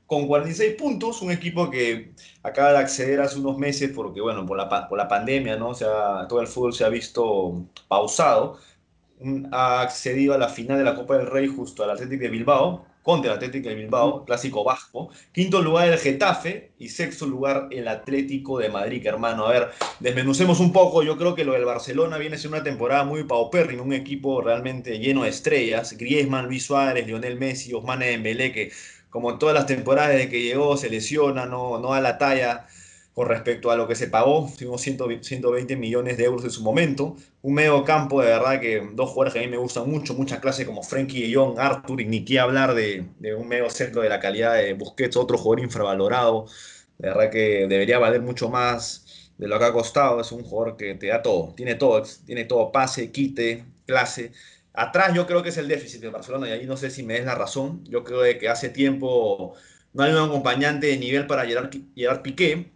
con 0.07 0.25
46 0.25 0.75
puntos, 0.75 1.21
un 1.21 1.31
equipo 1.31 1.69
que 1.69 2.13
acaba 2.41 2.71
de 2.71 2.77
acceder 2.79 3.19
hace 3.21 3.39
unos 3.39 3.57
meses 3.57 3.91
porque, 3.93 4.21
bueno, 4.21 4.45
por 4.45 4.57
la, 4.57 4.87
por 4.87 4.97
la 4.97 5.07
pandemia, 5.07 5.57
¿no? 5.57 5.69
O 5.69 5.75
sea, 5.75 6.27
todo 6.29 6.41
el 6.41 6.47
fútbol 6.47 6.73
se 6.73 6.85
ha 6.85 6.89
visto 6.89 7.65
pausado, 7.89 8.57
ha 9.51 9.81
accedido 9.81 10.33
a 10.33 10.37
la 10.37 10.47
final 10.47 10.77
de 10.77 10.83
la 10.85 10.95
Copa 10.95 11.17
del 11.17 11.27
Rey 11.27 11.47
justo 11.47 11.83
al 11.83 11.91
Atlético 11.91 12.23
de 12.23 12.29
Bilbao, 12.29 12.85
contra 13.07 13.31
el 13.31 13.37
Atlético 13.37 13.69
de 13.69 13.75
Bilbao, 13.75 14.25
clásico 14.25 14.65
vasco. 14.65 15.09
Quinto 15.31 15.61
lugar 15.61 15.87
el 15.87 15.97
Getafe 15.97 16.73
y 16.77 16.89
sexto 16.89 17.25
lugar 17.25 17.69
el 17.71 17.87
Atlético 17.87 18.59
de 18.59 18.67
Madrid, 18.67 19.01
que, 19.01 19.07
hermano. 19.07 19.45
A 19.45 19.51
ver, 19.53 19.69
desmenucemos 20.01 20.59
un 20.59 20.73
poco. 20.73 21.03
Yo 21.03 21.17
creo 21.17 21.33
que 21.33 21.45
lo 21.45 21.53
del 21.53 21.63
Barcelona 21.63 22.17
viene 22.17 22.37
siendo 22.37 22.57
una 22.57 22.65
temporada 22.65 23.05
muy 23.05 23.23
paupérrima, 23.23 23.81
un 23.81 23.93
equipo 23.93 24.41
realmente 24.41 24.99
lleno 24.99 25.23
de 25.23 25.29
estrellas. 25.29 25.95
Griezmann, 25.97 26.47
Luis 26.47 26.65
Suárez, 26.65 27.07
Lionel 27.07 27.39
Messi, 27.39 27.71
Ousmane 27.71 28.07
Dembélé, 28.07 28.51
que 28.51 28.71
como 29.09 29.31
en 29.31 29.39
todas 29.39 29.55
las 29.55 29.65
temporadas 29.65 30.11
desde 30.13 30.29
que 30.29 30.41
llegó 30.43 30.77
se 30.77 30.89
lesiona, 30.89 31.45
no, 31.45 31.79
no 31.79 31.91
da 31.91 32.01
la 32.01 32.17
talla 32.17 32.67
con 33.13 33.27
respecto 33.27 33.71
a 33.71 33.75
lo 33.75 33.87
que 33.87 33.95
se 33.95 34.07
pagó, 34.07 34.47
tuvimos 34.57 34.79
120 34.81 35.23
120 35.27 35.75
millones 35.75 36.17
de 36.17 36.25
euros 36.25 36.43
en 36.43 36.51
su 36.51 36.61
momento, 36.61 37.15
un 37.41 37.55
medio 37.55 37.83
campo 37.83 38.21
de 38.21 38.27
verdad 38.27 38.59
que 38.61 38.87
dos 38.93 39.09
jugadores 39.09 39.33
que 39.33 39.39
a 39.39 39.41
mí 39.41 39.47
me 39.47 39.57
gustan 39.57 39.89
mucho, 39.89 40.13
mucha 40.13 40.39
clase 40.39 40.67
como 40.67 40.83
Frenkie 40.83 41.27
de 41.27 41.33
Jong, 41.33 41.57
Arthur, 41.59 41.99
y 42.01 42.05
ni 42.05 42.23
qué 42.23 42.39
hablar 42.39 42.75
de, 42.75 43.07
de 43.19 43.33
un 43.33 43.47
medio 43.47 43.69
centro 43.71 44.03
de 44.03 44.09
la 44.09 44.19
calidad 44.19 44.55
de 44.55 44.73
Busquets, 44.73 45.17
otro 45.17 45.37
jugador 45.37 45.61
infravalorado, 45.63 46.45
de 46.99 47.07
verdad 47.09 47.31
que 47.31 47.67
debería 47.67 47.97
valer 47.99 48.21
mucho 48.21 48.49
más 48.49 49.31
de 49.37 49.47
lo 49.47 49.57
que 49.59 49.65
ha 49.65 49.73
costado, 49.73 50.21
es 50.21 50.31
un 50.31 50.43
jugador 50.43 50.77
que 50.77 50.95
te 50.95 51.07
da 51.07 51.21
todo, 51.21 51.53
tiene 51.55 51.75
todo, 51.75 52.03
tiene 52.25 52.45
todo, 52.45 52.71
pase, 52.71 53.11
quite, 53.11 53.65
clase. 53.85 54.31
Atrás 54.77 55.11
yo 55.15 55.25
creo 55.25 55.41
que 55.41 55.49
es 55.49 55.57
el 55.57 55.67
déficit 55.67 56.01
de 56.01 56.09
Barcelona 56.09 56.47
y 56.47 56.51
ahí 56.51 56.67
no 56.67 56.77
sé 56.77 56.91
si 56.91 57.01
me 57.01 57.15
des 57.15 57.25
la 57.25 57.33
razón, 57.33 57.83
yo 57.85 58.03
creo 58.03 58.21
que 58.39 58.47
hace 58.47 58.69
tiempo 58.69 59.55
no 59.93 60.03
hay 60.03 60.11
un 60.11 60.19
acompañante 60.19 60.85
de 60.85 60.97
nivel 60.97 61.25
para 61.25 61.47
Gerard, 61.47 61.71
Gerard 61.95 62.21
Piqué, 62.21 62.71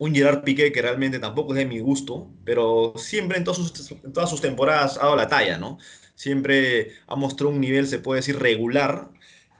un 0.00 0.12
Gerard 0.12 0.42
Piqué 0.42 0.72
que 0.72 0.82
realmente 0.82 1.20
tampoco 1.20 1.52
es 1.52 1.58
de 1.58 1.66
mi 1.66 1.78
gusto, 1.78 2.32
pero 2.44 2.94
siempre 2.96 3.38
en, 3.38 3.44
todas 3.44 3.58
sus, 3.58 3.92
en 3.92 4.12
todas 4.12 4.28
sus 4.28 4.40
temporadas 4.40 4.96
ha 4.98 5.04
dado 5.04 5.14
la 5.14 5.28
talla, 5.28 5.56
¿no? 5.56 5.78
Siempre 6.16 6.90
ha 7.06 7.14
mostrado 7.14 7.52
un 7.52 7.60
nivel, 7.60 7.86
se 7.86 8.00
puede 8.00 8.18
decir, 8.22 8.40
regular, 8.40 9.10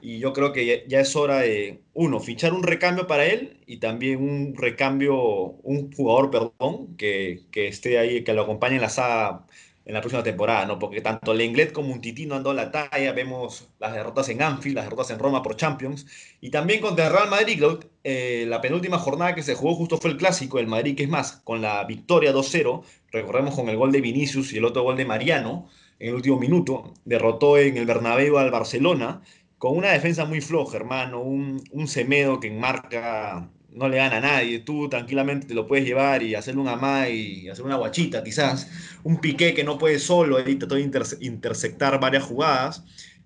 y 0.01 0.19
yo 0.19 0.33
creo 0.33 0.51
que 0.51 0.65
ya, 0.65 0.85
ya 0.87 0.99
es 0.99 1.15
hora 1.15 1.39
de, 1.39 1.83
uno, 1.93 2.19
fichar 2.19 2.53
un 2.53 2.63
recambio 2.63 3.07
para 3.07 3.25
él 3.27 3.61
y 3.65 3.77
también 3.79 4.21
un 4.21 4.55
recambio, 4.57 5.15
un 5.15 5.91
jugador, 5.93 6.31
perdón, 6.31 6.97
que, 6.97 7.45
que 7.51 7.69
esté 7.69 7.97
ahí, 7.97 8.25
que 8.25 8.33
lo 8.33 8.41
acompañe 8.41 8.75
en 8.75 8.81
la 8.81 8.89
saga 8.89 9.45
en 9.87 9.93
la 9.93 10.01
próxima 10.01 10.21
temporada, 10.21 10.65
¿no? 10.65 10.77
Porque 10.77 10.99
tanto 10.99 11.33
Lenglet 11.33 11.71
como 11.71 11.93
un 11.93 12.01
no 12.27 12.35
han 12.35 12.43
dado 12.43 12.53
la 12.53 12.71
talla, 12.73 13.13
vemos 13.13 13.69
las 13.79 13.93
derrotas 13.93 14.27
en 14.27 14.41
Anfield, 14.41 14.75
las 14.75 14.83
derrotas 14.83 15.09
en 15.11 15.19
Roma 15.19 15.41
por 15.41 15.55
Champions, 15.55 16.05
y 16.41 16.49
también 16.49 16.81
contra 16.81 17.07
el 17.07 17.13
Real 17.13 17.29
Madrid, 17.29 17.63
eh, 18.03 18.45
la 18.49 18.59
penúltima 18.59 18.99
jornada 18.99 19.33
que 19.33 19.43
se 19.43 19.55
jugó 19.55 19.75
justo 19.75 19.97
fue 19.97 20.11
el 20.11 20.17
clásico, 20.17 20.59
el 20.59 20.67
Madrid, 20.67 20.97
que 20.97 21.03
es 21.03 21.09
más, 21.09 21.37
con 21.45 21.61
la 21.61 21.85
victoria 21.85 22.33
2-0, 22.33 22.83
recordemos 23.13 23.55
con 23.55 23.69
el 23.69 23.77
gol 23.77 23.93
de 23.93 24.01
Vinicius 24.01 24.51
y 24.51 24.57
el 24.57 24.65
otro 24.65 24.83
gol 24.83 24.97
de 24.97 25.05
Mariano, 25.05 25.69
en 25.99 26.09
el 26.09 26.15
último 26.15 26.37
minuto, 26.37 26.93
derrotó 27.05 27.57
en 27.57 27.77
el 27.77 27.85
Bernabéu 27.85 28.37
al 28.37 28.51
Barcelona, 28.51 29.21
con 29.57 29.77
una 29.77 29.91
defensa 29.91 30.25
muy 30.25 30.41
floja, 30.41 30.75
hermano, 30.75 31.21
un, 31.21 31.63
un 31.71 31.87
Semedo 31.87 32.41
que 32.41 32.49
enmarca 32.49 33.49
no 33.77 33.87
le 33.89 33.97
gana 33.97 34.17
a 34.17 34.21
nadie, 34.21 34.59
tú 34.59 34.89
tranquilamente 34.89 35.47
te 35.47 35.53
lo 35.53 35.67
puedes 35.67 35.85
llevar 35.85 36.23
y 36.23 36.35
hacerle 36.35 36.61
un 36.61 36.67
amá 36.67 37.09
y 37.09 37.47
hacer 37.47 37.63
una 37.63 37.75
guachita 37.75 38.23
quizás, 38.23 38.69
un 39.03 39.19
Piqué 39.19 39.53
que 39.53 39.63
no 39.63 39.77
puede 39.77 39.99
solo, 39.99 40.37
ahí 40.37 40.55
trató 40.55 40.75
de 40.75 41.97
varias 41.99 42.23
jugadas, 42.23 42.83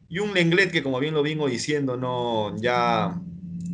y 0.10 0.20
un 0.20 0.34
Lenglet 0.34 0.72
que 0.72 0.84
como 0.84 1.00
bien 1.00 1.14
lo 1.14 1.24
vengo 1.24 1.48
diciendo, 1.48 1.96
no, 1.98 2.56
ya, 2.58 3.20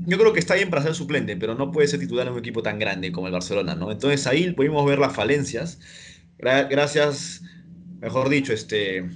yo 0.05 0.17
creo 0.17 0.33
que 0.33 0.39
está 0.39 0.55
bien 0.55 0.69
para 0.69 0.83
ser 0.83 0.93
suplente, 0.93 1.35
pero 1.35 1.55
no 1.55 1.71
puede 1.71 1.87
ser 1.87 1.99
titular 1.99 2.27
en 2.27 2.33
un 2.33 2.39
equipo 2.39 2.61
tan 2.61 2.79
grande 2.79 3.11
como 3.11 3.27
el 3.27 3.33
Barcelona, 3.33 3.75
¿no? 3.75 3.91
Entonces 3.91 4.27
ahí 4.27 4.51
pudimos 4.53 4.85
ver 4.85 4.99
las 4.99 5.15
falencias, 5.15 5.79
Gra 6.37 6.63
gracias, 6.63 7.41
mejor 7.99 8.29
dicho, 8.29 8.53
este, 8.53 9.09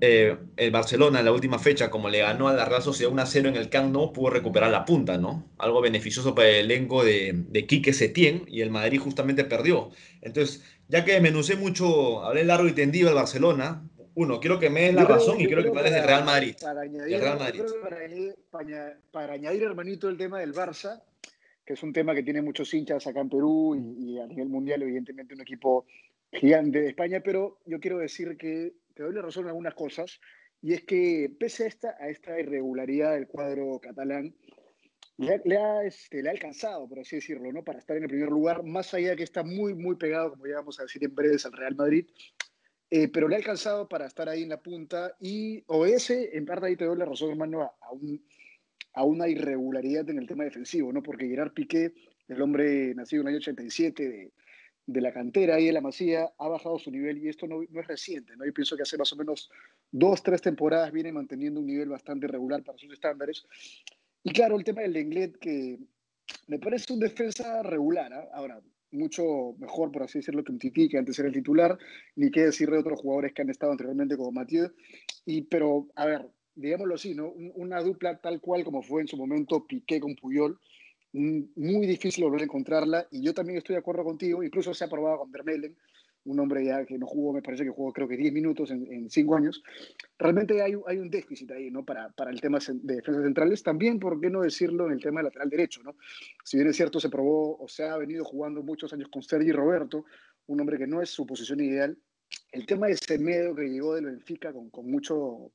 eh, 0.00 0.36
el 0.56 0.70
Barcelona 0.70 1.18
en 1.18 1.24
la 1.24 1.32
última 1.32 1.58
fecha, 1.58 1.90
como 1.90 2.08
le 2.08 2.20
ganó 2.20 2.48
a 2.48 2.54
la 2.54 2.64
Real 2.64 2.82
Sociedad 2.82 3.12
1-0 3.12 3.48
en 3.48 3.56
el 3.56 3.68
Camp 3.68 3.92
Nou, 3.92 4.12
pudo 4.12 4.30
recuperar 4.30 4.70
la 4.70 4.84
punta, 4.84 5.18
¿no? 5.18 5.50
Algo 5.58 5.80
beneficioso 5.80 6.34
para 6.34 6.48
el 6.48 6.70
elenco 6.70 7.04
de, 7.04 7.32
de 7.34 7.66
Quique 7.66 7.92
Setién 7.92 8.44
y 8.46 8.60
el 8.60 8.70
Madrid 8.70 9.00
justamente 9.00 9.44
perdió. 9.44 9.90
Entonces, 10.20 10.62
ya 10.88 11.04
que 11.04 11.20
menucé 11.20 11.56
mucho, 11.56 12.22
hablé 12.24 12.44
largo 12.44 12.68
y 12.68 12.72
tendido 12.72 13.06
del 13.06 13.16
Barcelona, 13.16 13.82
uno, 14.14 14.40
quiero 14.40 14.58
que 14.58 14.70
me 14.70 14.82
des 14.82 14.94
la 14.94 15.04
razón 15.04 15.40
y 15.40 15.46
quiero 15.46 15.62
que 15.62 15.68
hables 15.68 15.92
del 15.92 16.04
Real 16.04 16.24
Madrid. 16.24 16.54
Para 16.60 16.82
añadir, 16.82 17.20
Real 17.20 17.38
Madrid. 17.38 17.62
Para, 18.50 18.98
para, 19.10 19.32
añadir, 19.34 19.62
hermanito, 19.62 20.08
el 20.08 20.16
tema 20.16 20.40
del 20.40 20.52
Barça, 20.52 21.02
que 21.64 21.74
es 21.74 21.82
un 21.82 21.92
tema 21.92 22.14
que 22.14 22.22
tiene 22.22 22.42
muchos 22.42 22.72
hinchas 22.74 23.06
acá 23.06 23.20
en 23.20 23.30
Perú 23.30 23.76
y, 23.76 24.14
y 24.14 24.18
a 24.18 24.26
nivel 24.26 24.48
mundial, 24.48 24.82
evidentemente, 24.82 25.34
un 25.34 25.40
equipo 25.40 25.86
gigante 26.32 26.80
de 26.80 26.88
España, 26.88 27.20
pero 27.24 27.58
yo 27.66 27.80
quiero 27.80 27.98
decir 27.98 28.36
que 28.36 28.72
te 28.94 29.02
doy 29.02 29.14
la 29.14 29.22
razón 29.22 29.44
en 29.44 29.48
algunas 29.48 29.74
cosas, 29.74 30.20
y 30.62 30.74
es 30.74 30.84
que 30.84 31.30
pese 31.38 31.64
a 31.64 31.66
esta, 31.66 31.96
a 32.00 32.40
irregularidad 32.40 33.14
del 33.14 33.26
cuadro 33.26 33.78
catalán, 33.80 34.34
este, 35.18 36.22
le 36.22 36.28
ha, 36.28 36.32
alcanzado, 36.32 36.88
por 36.88 37.00
así 37.00 37.16
decirlo, 37.16 37.52
¿no? 37.52 37.62
para 37.62 37.78
estar 37.78 37.96
en 37.96 38.04
el 38.04 38.08
primer 38.08 38.30
lugar, 38.30 38.62
más 38.62 38.94
allá 38.94 39.10
de 39.10 39.16
que 39.16 39.22
está 39.22 39.42
muy, 39.42 39.74
muy 39.74 39.96
pegado, 39.96 40.30
como 40.30 40.46
ya 40.46 40.56
vamos 40.56 40.80
a 40.80 40.84
decir 40.84 41.04
en 41.04 41.14
breves, 41.14 41.44
al 41.44 41.52
Real 41.52 41.76
Madrid, 41.76 42.06
eh, 42.90 43.08
pero 43.08 43.28
le 43.28 43.36
ha 43.36 43.38
alcanzado 43.38 43.88
para 43.88 44.06
estar 44.06 44.28
ahí 44.28 44.42
en 44.42 44.48
la 44.48 44.62
punta 44.62 45.14
y 45.20 45.62
obedece, 45.66 46.36
en 46.36 46.46
parte 46.46 46.66
ahí 46.66 46.76
te 46.76 46.86
doy 46.86 46.96
la 46.96 47.04
razón, 47.04 47.30
hermano, 47.30 47.62
a, 47.62 47.74
a 48.94 49.04
una 49.04 49.28
irregularidad 49.28 50.08
en 50.08 50.18
el 50.18 50.26
tema 50.26 50.44
defensivo, 50.44 50.92
¿no? 50.92 51.02
porque 51.02 51.28
Gerard 51.28 51.52
Piqué, 51.52 51.92
el 52.28 52.40
hombre 52.40 52.94
nacido 52.94 53.22
en 53.22 53.28
el 53.28 53.34
año 53.34 53.42
87 53.42 54.08
de, 54.08 54.32
de 54.92 55.00
la 55.00 55.12
cantera 55.12 55.56
ahí 55.56 55.68
en 55.68 55.74
la 55.74 55.80
Masía 55.80 56.32
ha 56.38 56.48
bajado 56.48 56.78
su 56.78 56.90
nivel 56.90 57.18
y 57.18 57.28
esto 57.28 57.46
no, 57.46 57.60
no, 57.68 57.80
es 57.80 57.86
reciente, 57.86 58.36
¿no? 58.36 58.44
Yo 58.44 58.52
pienso 58.52 58.76
que 58.76 58.82
hace 58.82 58.98
más 58.98 59.12
o 59.12 59.16
menos 59.16 59.50
dos, 59.90 60.22
tres 60.22 60.42
temporadas 60.42 60.92
viene 60.92 61.12
manteniendo 61.12 61.60
un 61.60 61.66
nivel 61.66 61.88
bastante 61.88 62.26
regular 62.26 62.62
para 62.62 62.78
sus 62.78 62.92
estándares. 62.92 63.46
Y 64.22 64.32
claro, 64.32 64.56
el 64.56 64.64
tema 64.64 64.82
del 64.82 64.92
Lenglet 64.92 65.38
que 65.38 65.78
me 66.46 66.58
parece 66.58 66.92
un 66.92 67.00
defensa 67.00 67.62
regular, 67.62 68.12
¿eh? 68.12 68.28
ahora 68.32 68.60
mucho 68.92 69.54
mejor, 69.58 69.92
por 69.92 70.02
así 70.02 70.18
decirlo, 70.18 70.42
que 70.44 70.52
un 70.52 70.58
Titi, 70.58 70.88
que 70.88 70.98
antes 70.98 71.18
era 71.18 71.28
el 71.28 71.34
titular, 71.34 71.78
ni 72.16 72.30
qué 72.30 72.42
decir 72.42 72.70
de 72.70 72.78
otros 72.78 73.00
jugadores 73.00 73.32
que 73.32 73.42
han 73.42 73.50
estado 73.50 73.72
anteriormente 73.72 74.16
como 74.16 74.32
Mathieu, 74.32 74.72
y, 75.24 75.42
pero, 75.42 75.86
a 75.94 76.06
ver, 76.06 76.28
digámoslo 76.54 76.94
así, 76.94 77.14
¿no? 77.14 77.28
Una 77.54 77.80
dupla 77.82 78.20
tal 78.20 78.40
cual 78.40 78.64
como 78.64 78.82
fue 78.82 79.02
en 79.02 79.08
su 79.08 79.16
momento 79.16 79.66
Piqué 79.66 80.00
con 80.00 80.16
Puyol, 80.16 80.58
muy 81.12 81.86
difícil 81.86 82.24
volver 82.24 82.42
a 82.42 82.44
encontrarla 82.44 83.06
y 83.10 83.22
yo 83.22 83.34
también 83.34 83.58
estoy 83.58 83.74
de 83.74 83.80
acuerdo 83.80 84.04
contigo, 84.04 84.42
incluso 84.42 84.72
se 84.74 84.84
ha 84.84 84.88
probado 84.88 85.18
con 85.18 85.32
Vermeulen, 85.32 85.76
un 86.24 86.38
hombre 86.38 86.64
ya 86.64 86.84
que 86.84 86.98
no 86.98 87.06
jugó, 87.06 87.32
me 87.32 87.42
parece 87.42 87.64
que 87.64 87.70
jugó 87.70 87.92
creo 87.92 88.06
que 88.06 88.16
10 88.16 88.32
minutos 88.32 88.70
en, 88.70 88.86
en 88.92 89.10
5 89.10 89.36
años. 89.36 89.62
Realmente 90.18 90.60
hay, 90.62 90.74
hay, 90.86 90.98
un 90.98 91.10
déficit 91.10 91.50
ahí, 91.50 91.70
¿no? 91.70 91.84
Para, 91.84 92.10
para 92.10 92.30
el 92.30 92.40
tema 92.40 92.58
de 92.58 92.96
defensas 92.96 93.24
centrales, 93.24 93.62
también, 93.62 93.98
¿por 93.98 94.20
qué 94.20 94.28
no 94.28 94.42
decirlo 94.42 94.86
en 94.86 94.92
el 94.92 95.00
tema 95.00 95.20
de 95.20 95.24
lateral 95.24 95.48
derecho, 95.48 95.82
¿no? 95.82 95.96
Si 96.44 96.58
bien 96.58 96.68
es 96.68 96.76
cierto, 96.76 97.00
se 97.00 97.08
probó 97.08 97.58
o 97.58 97.68
se 97.68 97.84
ha 97.84 97.96
venido 97.96 98.24
jugando 98.24 98.62
muchos 98.62 98.92
años 98.92 99.08
con 99.08 99.22
Sergi 99.22 99.50
Roberto, 99.50 100.04
un 100.46 100.60
hombre 100.60 100.78
que 100.78 100.86
no 100.86 101.00
es 101.00 101.10
su 101.10 101.26
posición 101.26 101.60
ideal. 101.60 101.96
El 102.52 102.66
tema 102.66 102.86
de 102.86 102.96
Semedo 102.96 103.54
que 103.54 103.68
llegó 103.68 103.94
del 103.94 104.06
Benfica 104.06 104.52
con, 104.52 104.70
con 104.70 104.90
mucho, 104.90 105.52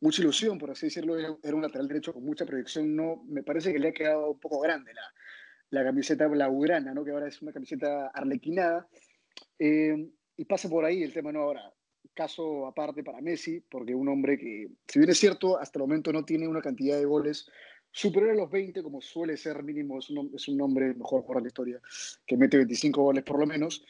mucha 0.00 0.22
ilusión, 0.22 0.58
por 0.58 0.70
así 0.70 0.86
decirlo, 0.86 1.16
era 1.18 1.54
un 1.54 1.62
lateral 1.62 1.88
derecho 1.88 2.12
con 2.12 2.24
mucha 2.24 2.46
proyección, 2.46 2.94
no, 2.96 3.22
me 3.28 3.42
parece 3.42 3.72
que 3.72 3.78
le 3.78 3.88
ha 3.88 3.92
quedado 3.92 4.30
un 4.30 4.40
poco 4.40 4.60
grande 4.60 4.92
la, 4.94 5.02
la 5.70 5.84
camiseta 5.84 6.26
blaugrana, 6.26 6.94
¿no? 6.94 7.04
que 7.04 7.10
ahora 7.10 7.28
es 7.28 7.40
una 7.42 7.52
camiseta 7.52 8.08
arlequinada, 8.08 8.88
eh, 9.58 10.10
y 10.36 10.44
pasa 10.46 10.68
por 10.68 10.84
ahí 10.84 11.02
el 11.02 11.12
tema, 11.12 11.32
¿no? 11.32 11.40
Ahora, 11.40 11.72
caso 12.14 12.66
aparte 12.66 13.04
para 13.04 13.20
Messi, 13.20 13.60
porque 13.60 13.94
un 13.94 14.08
hombre 14.08 14.38
que, 14.38 14.68
si 14.88 14.98
bien 14.98 15.10
es 15.10 15.18
cierto, 15.18 15.58
hasta 15.58 15.78
el 15.78 15.82
momento 15.82 16.12
no 16.12 16.24
tiene 16.24 16.48
una 16.48 16.62
cantidad 16.62 16.98
de 16.98 17.04
goles 17.04 17.46
superior 17.90 18.32
a 18.32 18.34
los 18.34 18.50
20, 18.50 18.82
como 18.82 19.02
suele 19.02 19.36
ser 19.36 19.62
mínimo, 19.62 19.98
es 19.98 20.08
un, 20.08 20.30
es 20.34 20.48
un 20.48 20.60
hombre 20.62 20.94
mejor 20.94 21.22
jugador 21.22 21.42
de 21.42 21.42
la 21.42 21.48
historia, 21.48 21.80
que 22.26 22.36
mete 22.36 22.56
25 22.56 23.02
goles 23.02 23.22
por 23.22 23.38
lo 23.38 23.46
menos, 23.46 23.84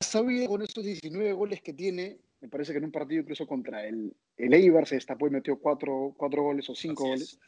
ha 0.00 0.04
sabido 0.04 0.46
con 0.46 0.62
estos 0.62 0.84
19 0.84 1.32
goles 1.32 1.60
que 1.62 1.72
tiene 1.72 2.20
me 2.40 2.48
parece 2.48 2.72
que 2.72 2.78
en 2.78 2.84
un 2.84 2.92
partido 2.92 3.22
incluso 3.22 3.46
contra 3.46 3.86
el, 3.86 4.14
el 4.38 4.54
Eibar 4.54 4.86
se 4.86 4.94
destapó 4.94 5.26
y 5.26 5.30
metió 5.30 5.58
cuatro, 5.58 6.14
cuatro 6.16 6.42
goles 6.42 6.68
o 6.70 6.74
cinco 6.74 7.04
goles. 7.04 7.38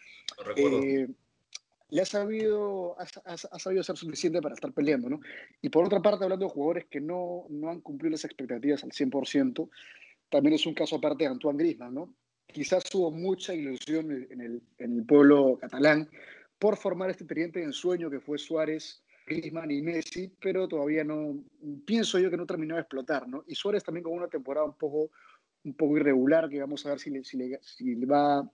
Eh, 0.56 1.08
le 1.90 2.02
ha 2.02 2.04
sabido, 2.04 2.96
ha, 3.00 3.04
ha, 3.24 3.34
ha, 3.34 3.58
sabido 3.58 3.82
ser 3.82 3.96
suficiente 3.96 4.40
para 4.40 4.54
estar 4.54 4.72
peleando, 4.72 5.08
¿no? 5.08 5.20
Y 5.60 5.68
por 5.70 5.84
otra 5.84 6.00
parte, 6.00 6.24
hablando 6.24 6.46
de 6.46 6.52
jugadores 6.52 6.86
que 6.86 7.00
no, 7.00 7.46
no 7.48 7.70
han 7.70 7.80
cumplido 7.80 8.12
las 8.12 8.24
expectativas 8.24 8.84
al 8.84 8.90
100%, 8.90 9.68
también 10.28 10.54
es 10.54 10.66
un 10.66 10.74
caso 10.74 10.96
aparte 10.96 11.24
de 11.24 11.30
Antoine 11.30 11.58
Griezmann, 11.58 11.94
¿no? 11.94 12.14
Quizás 12.46 12.84
hubo 12.94 13.10
mucha 13.10 13.54
ilusión 13.54 14.10
en 14.30 14.40
el, 14.40 14.62
en 14.78 14.98
el 14.98 15.04
pueblo 15.04 15.58
catalán 15.60 16.08
por 16.58 16.76
formar 16.76 17.10
este 17.10 17.24
teniente 17.24 17.60
de 17.60 17.66
ensueño 17.66 18.10
que 18.10 18.20
fue 18.20 18.38
Suárez, 18.38 19.02
Griezmann 19.26 19.70
y 19.70 19.82
Messi, 19.82 20.32
pero 20.40 20.66
todavía 20.66 21.04
no, 21.04 21.42
pienso 21.84 22.18
yo 22.18 22.30
que 22.30 22.36
no 22.36 22.46
terminó 22.46 22.74
de 22.74 22.82
explotar, 22.82 23.28
¿no? 23.28 23.44
Y 23.46 23.54
Suárez 23.54 23.84
también 23.84 24.04
con 24.04 24.12
una 24.14 24.28
temporada 24.28 24.66
un 24.66 24.74
poco, 24.74 25.10
un 25.64 25.74
poco 25.74 25.96
irregular, 25.96 26.48
que 26.48 26.60
vamos 26.60 26.84
a 26.86 26.90
ver 26.90 27.00
si 27.00 27.10
le, 27.10 27.24
si 27.24 27.36
le, 27.36 27.58
si 27.62 27.94
le 27.94 28.06
va 28.06 28.38
a 28.38 28.50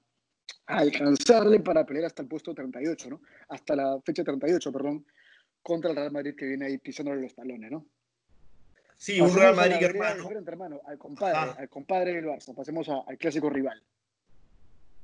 alcanzarle 0.67 1.61
para 1.61 1.85
pelear 1.87 2.07
hasta 2.07 2.23
el 2.23 2.29
puesto 2.29 2.55
38, 2.55 3.11
¿no? 3.11 3.21
Hasta 3.49 3.77
la 3.77 4.01
fecha 4.05 4.25
38, 4.25 4.73
perdón, 4.73 5.07
contra 5.63 5.91
el 5.91 5.97
Real 5.97 6.13
Madrid 6.13 6.35
que 6.37 6.47
viene 6.47 6.67
ahí 6.67 6.79
pisándole 6.79 7.23
los 7.23 7.35
talones, 7.35 7.71
¿no? 7.71 7.87
Sí, 8.97 9.21
un 9.21 9.35
Real 9.35 9.55
Madrid, 9.55 9.77
hermano. 9.81 10.29
hermano. 10.47 10.81
Al 10.87 10.99
compadre, 10.99 11.53
al 11.59 11.69
compadre 11.69 12.15
del 12.15 12.25
Barça, 12.25 12.55
pasemos 12.55 12.89
a, 12.89 13.03
al 13.07 13.19
clásico 13.19 13.51
rival. 13.51 13.83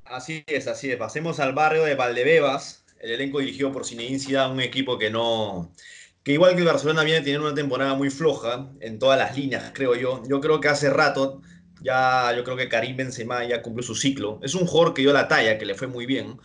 Así 0.04 0.42
es, 0.46 0.66
así 0.66 0.90
es. 0.90 0.96
Pasemos 0.96 1.40
al 1.40 1.52
barrio 1.52 1.84
de 1.84 1.94
Valdebebas, 1.94 2.84
el 3.00 3.12
elenco 3.12 3.40
dirigido 3.40 3.70
por 3.70 3.84
Zinedine 3.84 4.18
Zidane, 4.18 4.52
un 4.52 4.60
equipo 4.60 4.98
que 4.98 5.10
no 5.10 5.72
que 6.22 6.32
igual 6.32 6.54
que 6.54 6.60
el 6.60 6.66
Barcelona 6.66 7.02
viene 7.02 7.20
teniendo 7.20 7.46
una 7.46 7.54
temporada 7.54 7.94
muy 7.94 8.08
floja 8.08 8.70
en 8.80 8.98
todas 8.98 9.18
las 9.18 9.36
líneas, 9.36 9.72
creo 9.74 9.96
yo. 9.96 10.22
Yo 10.28 10.40
creo 10.40 10.60
que 10.60 10.68
hace 10.68 10.88
rato 10.88 11.42
ya 11.82 12.32
yo 12.36 12.44
creo 12.44 12.56
que 12.56 12.68
Karim 12.68 12.96
Benzema 12.96 13.44
ya 13.44 13.62
cumplió 13.62 13.82
su 13.82 13.94
ciclo. 13.94 14.38
Es 14.42 14.54
un 14.54 14.66
jugador 14.66 14.94
que 14.94 15.02
dio 15.02 15.12
la 15.12 15.28
talla, 15.28 15.58
que 15.58 15.66
le 15.66 15.74
fue 15.74 15.86
muy 15.86 16.06
bien 16.06 16.38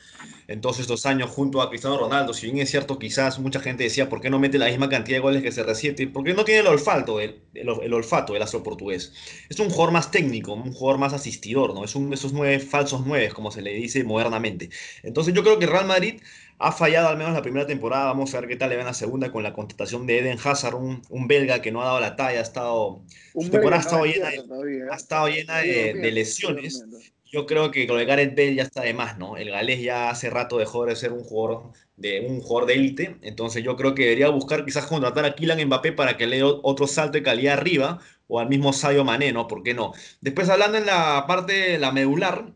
en 0.47 0.61
todos 0.61 0.79
estos 0.79 1.05
años 1.05 1.29
junto 1.29 1.61
a 1.61 1.69
Cristiano 1.69 1.97
Ronaldo. 1.97 2.33
Si 2.33 2.45
bien 2.47 2.59
es 2.59 2.69
cierto, 2.71 2.97
quizás 2.99 3.39
mucha 3.39 3.59
gente 3.59 3.83
decía, 3.83 4.09
¿por 4.09 4.21
qué 4.21 4.29
no 4.29 4.39
mete 4.39 4.57
la 4.57 4.67
misma 4.67 4.89
cantidad 4.89 5.17
de 5.17 5.21
goles 5.21 5.43
que 5.43 5.51
se 5.51 5.63
resiente? 5.63 6.07
Porque 6.07 6.33
no 6.33 6.45
tiene 6.45 6.61
el 6.61 6.67
olfato, 6.67 7.19
el, 7.19 7.41
el, 7.53 7.69
el 7.83 7.93
olfato 7.93 8.33
del 8.33 8.41
astro 8.41 8.63
portugués. 8.63 9.13
Es 9.49 9.59
un 9.59 9.69
jugador 9.69 9.91
más 9.91 10.11
técnico, 10.11 10.53
un 10.53 10.73
jugador 10.73 10.99
más 10.99 11.13
asistidor, 11.13 11.73
¿no? 11.73 11.83
Es 11.83 11.95
un 11.95 12.13
esos 12.13 12.33
nueve 12.33 12.59
falsos 12.59 13.03
nueve, 13.05 13.29
como 13.29 13.51
se 13.51 13.61
le 13.61 13.73
dice 13.73 14.03
modernamente. 14.03 14.69
Entonces 15.03 15.33
yo 15.33 15.43
creo 15.43 15.59
que 15.59 15.65
Real 15.65 15.85
Madrid 15.85 16.21
ha 16.59 16.71
fallado 16.71 17.09
al 17.09 17.17
menos 17.17 17.33
la 17.33 17.41
primera 17.41 17.67
temporada. 17.67 18.05
Vamos 18.05 18.33
a 18.33 18.39
ver 18.39 18.49
qué 18.49 18.55
tal 18.55 18.69
le 18.69 18.75
va 18.75 18.81
en 18.81 18.87
la 18.87 18.93
segunda 18.93 19.31
con 19.31 19.43
la 19.43 19.53
contratación 19.53 20.07
de 20.07 20.19
Eden 20.19 20.37
Hazard, 20.43 20.75
un, 20.75 21.01
un 21.09 21.27
belga 21.27 21.61
que 21.61 21.71
no 21.71 21.81
ha 21.81 21.85
dado 21.85 21.99
la 21.99 22.15
talla, 22.15 22.39
ha 22.39 22.43
estado, 22.43 23.01
su 23.33 23.49
temporada 23.49 23.77
ha 23.77 23.85
estado 23.85 24.05
llena, 24.05 24.29
de, 24.29 24.37
todavía, 24.37 24.85
¿eh? 24.85 24.87
ha 24.91 24.95
estado 24.95 25.27
llena 25.27 25.57
de, 25.59 25.93
de 25.93 26.11
lesiones. 26.11 26.83
Yo 27.29 27.45
creo 27.45 27.71
que 27.71 27.85
con 27.87 27.99
el 27.99 28.05
Gareth 28.05 28.37
Bale 28.37 28.55
ya 28.55 28.63
está 28.63 28.83
de 28.83 28.93
más, 28.93 29.17
¿no? 29.17 29.35
El 29.35 29.51
galés 29.51 29.81
ya 29.81 30.09
hace 30.09 30.29
rato 30.29 30.57
dejó 30.57 30.85
de 30.85 30.95
ser 30.95 31.11
un 31.11 31.25
jugador 31.25 31.73
de 31.97 32.21
un 32.21 32.39
jugador 32.41 32.67
de 32.67 32.75
élite, 32.75 33.17
entonces 33.21 33.63
yo 33.63 33.75
creo 33.75 33.95
que 33.95 34.03
debería 34.03 34.29
buscar 34.29 34.63
quizás 34.63 34.85
contratar 34.85 35.25
a 35.25 35.35
Kylian 35.35 35.65
Mbappé 35.65 35.91
para 35.91 36.15
que 36.15 36.27
le 36.27 36.37
dé 36.37 36.43
otro 36.43 36.87
salto 36.87 37.13
de 37.13 37.23
calidad 37.23 37.57
arriba 37.57 37.99
o 38.27 38.39
al 38.39 38.47
mismo 38.49 38.71
Sadio 38.71 39.03
Mané, 39.03 39.33
¿no? 39.33 39.47
¿Por 39.47 39.63
qué 39.63 39.73
no? 39.73 39.93
Después 40.21 40.47
hablando 40.47 40.77
en 40.77 40.85
la 40.85 41.25
parte 41.27 41.77
la 41.79 41.91
medular, 41.91 42.53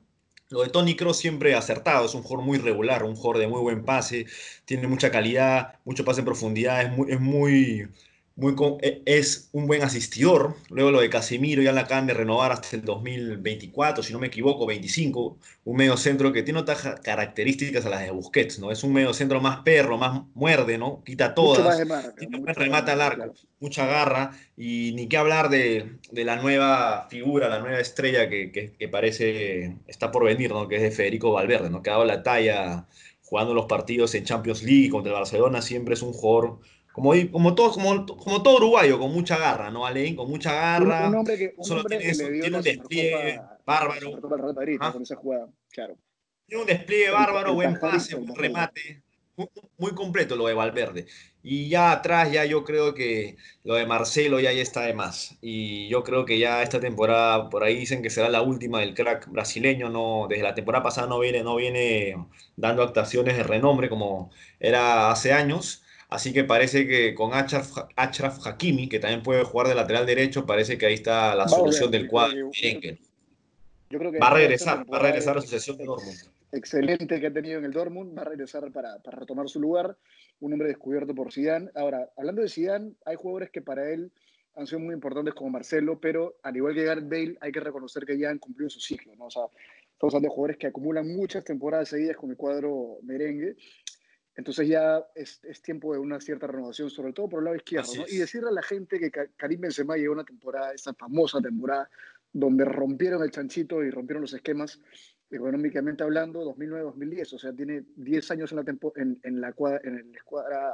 lo 0.52 0.64
de 0.64 0.70
Tony 0.70 0.96
Kroos 0.96 1.18
siempre 1.18 1.56
acertado, 1.56 2.06
es 2.06 2.14
un 2.14 2.24
jugador 2.24 2.46
muy 2.46 2.58
regular, 2.58 3.04
un 3.04 3.16
jugador 3.16 3.40
de 3.40 3.48
muy 3.48 3.62
buen 3.62 3.84
pase, 3.86 4.26
tiene 4.66 4.88
mucha 4.88 5.10
calidad, 5.10 5.80
mucho 5.86 6.06
pase 6.06 6.20
en 6.20 6.26
profundidad, 6.26 6.82
es 7.10 7.20
muy, 7.20 7.88
muy 8.36 8.56
es 9.06 9.50
un 9.52 9.68
buen 9.68 9.84
asistidor. 9.84 10.56
Luego 10.70 10.92
lo 10.92 11.02
de 11.02 11.10
Casemiro 11.10 11.62
ya 11.62 11.72
la 11.74 11.82
acaban 11.82 12.08
de 12.08 12.14
renovar 12.14 12.52
hasta 12.52 12.76
el 12.76 12.84
2024, 12.84 14.04
si 14.04 14.14
no 14.14 14.20
me 14.20 14.28
equivoco, 14.28 14.66
25, 14.66 15.38
un 15.66 15.78
medio 15.78 15.98
centro 15.98 16.32
que 16.32 16.44
tiene 16.44 16.60
otras 16.60 17.00
características 17.02 17.86
a 17.86 17.90
las 17.90 18.02
de 18.02 18.12
Busquets, 18.12 18.60
¿no? 18.60 18.72
Es 18.72 18.84
un 18.84 18.94
medio 18.94 19.14
centro 19.14 19.42
más 19.42 19.62
perro, 19.62 19.98
más 19.98 20.24
muerde, 20.34 20.78
¿no? 20.78 21.04
Quita 21.04 21.36
todas, 21.36 21.86
marca, 21.88 22.14
remata 22.54 22.94
al 22.94 23.02
arco, 23.02 23.34
mucha 23.60 23.86
garra 23.86 24.32
y 24.56 24.94
ni 24.96 25.08
qué 25.08 25.18
hablar 25.18 25.50
de, 25.50 25.98
de, 26.12 26.26
la 26.26 26.38
nueva 26.38 27.08
figura, 27.10 27.50
la 27.50 27.60
nueva 27.60 27.80
estrella 27.80 28.30
que, 28.30 28.52
que, 28.52 28.72
que, 28.72 28.88
parece 28.88 29.78
está 29.88 30.12
por 30.12 30.24
venir, 30.24 30.52
¿no? 30.52 30.68
Que 30.68 30.78
es 30.78 30.82
de 30.82 30.92
Federico 30.92 31.34
Valverde, 31.34 31.70
¿no? 31.70 31.82
Que 31.82 31.90
ha 31.90 31.94
dado 31.94 32.06
la 32.06 32.24
talla 32.24 32.88
jugando 33.32 33.54
los 33.54 33.66
partidos 33.66 34.14
en 34.16 34.26
Champions 34.26 34.64
League 34.64 34.90
contra 34.90 35.14
el 35.14 35.18
Barcelona, 35.18 35.62
siempre 35.62 35.94
es 35.94 36.02
un 36.02 36.12
jugador 36.12 36.60
como, 36.92 37.14
como, 37.32 37.56
todo, 37.56 37.72
como, 37.72 38.06
como 38.06 38.44
todo 38.44 38.58
uruguayo, 38.58 39.00
con 39.00 39.14
mucha 39.14 39.38
garra, 39.38 39.72
¿no, 39.72 39.86
Alain? 39.86 40.16
Con 40.16 40.30
mucha 40.30 40.54
garra. 40.54 41.08
Un, 41.08 41.16
hombre 41.16 41.38
que, 41.38 41.54
un 41.56 41.64
solo 41.64 41.82
hombre 41.82 41.98
tiene, 41.98 42.18
que 42.18 42.24
le 42.24 42.32
dio 42.32 42.42
tiene 42.42 42.58
un 42.58 42.64
despliegue 42.64 43.42
bárbaro. 43.66 44.54
Madrid, 44.54 44.78
¿Ah? 44.82 44.92
con 44.92 45.02
esa 45.02 45.16
jugada, 45.16 45.48
claro. 45.72 45.96
Tiene 46.46 46.64
un 46.64 46.68
despliegue 46.68 47.10
bárbaro, 47.12 47.54
buen 47.54 47.80
pase, 47.80 48.16
buen 48.16 48.36
remate. 48.36 49.04
muy, 49.78 49.92
completo 49.92 50.36
lo 50.36 50.48
de 50.48 50.54
Valverde. 50.54 51.08
Y 51.44 51.70
ya 51.70 51.92
atrás, 51.92 52.32
ya 52.32 52.46
yo 52.46 52.64
creo 52.66 52.94
que 52.94 53.38
lo 53.64 53.76
de 53.76 53.88
Marcelo 53.88 54.40
ya, 54.40 54.52
ya 54.52 54.62
está 54.62 54.82
de 54.82 54.94
más. 54.94 55.38
Y 55.42 55.88
yo 55.88 56.04
creo 56.04 56.26
que 56.26 56.38
ya 56.38 56.62
esta 56.62 56.82
temporada, 56.82 57.50
por 57.50 57.64
ahí 57.64 57.78
dicen 57.78 58.04
que 58.04 58.10
será 58.10 58.30
la 58.30 58.42
última 58.42 58.82
del 58.82 58.94
crack 58.94 59.30
brasileño. 59.32 59.90
No, 59.90 60.28
desde 60.30 60.44
la 60.44 60.54
temporada 60.54 60.84
pasada 60.84 61.08
no 61.08 61.20
viene, 61.20 61.42
no 61.42 61.56
viene 61.56 62.18
dando 62.58 62.84
actuaciones 62.84 63.38
de 63.38 63.44
renombre 63.44 63.90
como 63.90 64.30
era 64.60 65.10
hace 65.10 65.32
años. 65.32 65.84
Así 66.12 66.34
que 66.34 66.44
parece 66.44 66.86
que 66.86 67.16
con 67.16 67.34
Achraf, 67.34 68.46
Hakimi, 68.46 68.88
que 68.90 69.00
también 69.00 69.24
puede 69.24 69.44
jugar 69.46 69.70
de 69.70 69.76
lateral 69.76 70.06
derecho, 70.06 70.46
parece 70.46 70.78
que 70.78 70.86
ahí 70.86 70.94
está 70.94 71.34
la 71.34 71.48
solución 71.48 71.90
del 71.90 72.08
cuadro 72.08 72.52
va 73.98 74.28
a 74.28 74.34
regresar, 74.34 74.92
va 74.92 74.98
a 74.98 75.02
regresar 75.02 75.32
a 75.32 75.36
la 75.36 75.40
Asociación 75.40 75.78
de 75.78 75.86
Dortmund. 75.86 76.18
Excelente 76.52 77.20
que 77.20 77.28
ha 77.28 77.34
tenido 77.34 77.60
en 77.60 77.66
el 77.66 77.72
Dortmund, 77.72 78.18
va 78.18 78.24
a 78.24 78.26
regresar 78.26 78.70
para, 78.72 79.00
para 79.00 79.20
retomar 79.20 79.48
su 79.48 79.60
lugar, 79.60 79.98
un 80.42 80.52
hombre 80.52 80.68
descubierto 80.68 81.16
por 81.16 81.32
Zidane. 81.32 81.70
Ahora, 81.76 82.10
hablando 82.18 82.42
de 82.42 82.50
Zidane, 82.50 82.94
hay 83.06 83.16
jugadores 83.16 83.50
que 83.52 83.62
para 83.62 83.90
él 83.90 84.12
han 84.56 84.68
sido 84.68 84.80
muy 84.80 84.94
importantes 84.94 85.34
como 85.34 85.50
Marcelo, 85.50 86.00
pero 86.00 86.36
al 86.44 86.58
igual 86.58 86.74
que 86.74 86.84
Gareth 86.84 87.10
Bale, 87.10 87.38
hay 87.40 87.52
que 87.54 87.62
reconocer 87.62 88.06
que 88.06 88.18
ya 88.18 88.30
han 88.30 88.40
cumplido 88.40 88.70
su 88.70 88.82
ciclo, 88.82 89.16
¿no? 89.16 89.26
O 89.28 89.32
sea, 89.32 89.44
estamos 89.94 90.14
hablando 90.14 90.28
de 90.28 90.36
jugadores 90.36 90.58
que 90.58 90.68
acumulan 90.68 91.08
muchas 91.16 91.46
temporadas 91.46 91.88
seguidas 91.88 92.18
con 92.18 92.32
el 92.32 92.36
cuadro 92.36 92.98
merengue, 93.04 93.56
entonces 94.36 94.68
ya 94.68 95.06
es, 95.14 95.42
es 95.44 95.62
tiempo 95.62 95.94
de 95.94 96.00
una 96.00 96.20
cierta 96.22 96.48
renovación, 96.48 96.90
sobre 96.90 97.14
todo 97.14 97.30
por 97.30 97.40
el 97.40 97.46
lado 97.46 97.58
izquierdo, 97.58 97.94
¿no? 97.96 98.04
Y 98.08 98.18
decirle 98.18 98.50
a 98.50 98.54
la 98.54 98.64
gente 98.64 99.00
que 99.00 99.12
Karim 99.36 99.62
Benzema 99.62 99.98
llegó 99.98 100.14
una 100.14 100.24
temporada, 100.24 100.74
esa 100.74 100.94
famosa 100.94 101.42
temporada, 101.42 101.90
donde 102.32 102.64
rompieron 102.64 103.24
el 103.24 103.32
chanchito 103.32 103.84
y 103.84 103.92
rompieron 103.92 104.22
los 104.22 104.34
esquemas 104.34 104.80
económicamente 105.30 106.04
hablando, 106.04 106.44
2009-2010, 106.56 107.34
o 107.34 107.40
sea, 107.40 107.54
tiene 107.54 107.84
10 107.96 108.32
años 108.32 108.52
en 108.52 108.58
la, 108.58 108.66
en, 108.96 109.20
en, 109.24 109.42
la 109.42 109.54
cuadra, 109.54 109.80
en 109.84 109.96
el 109.96 110.16
escuadra 110.16 110.74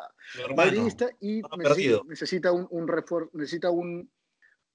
madridista 0.56 1.10
y 1.20 1.42
necesita, 1.58 2.02
necesita, 2.08 2.52
un, 2.52 2.68
un 2.72 3.30
necesita 3.34 3.70
un, 3.70 4.10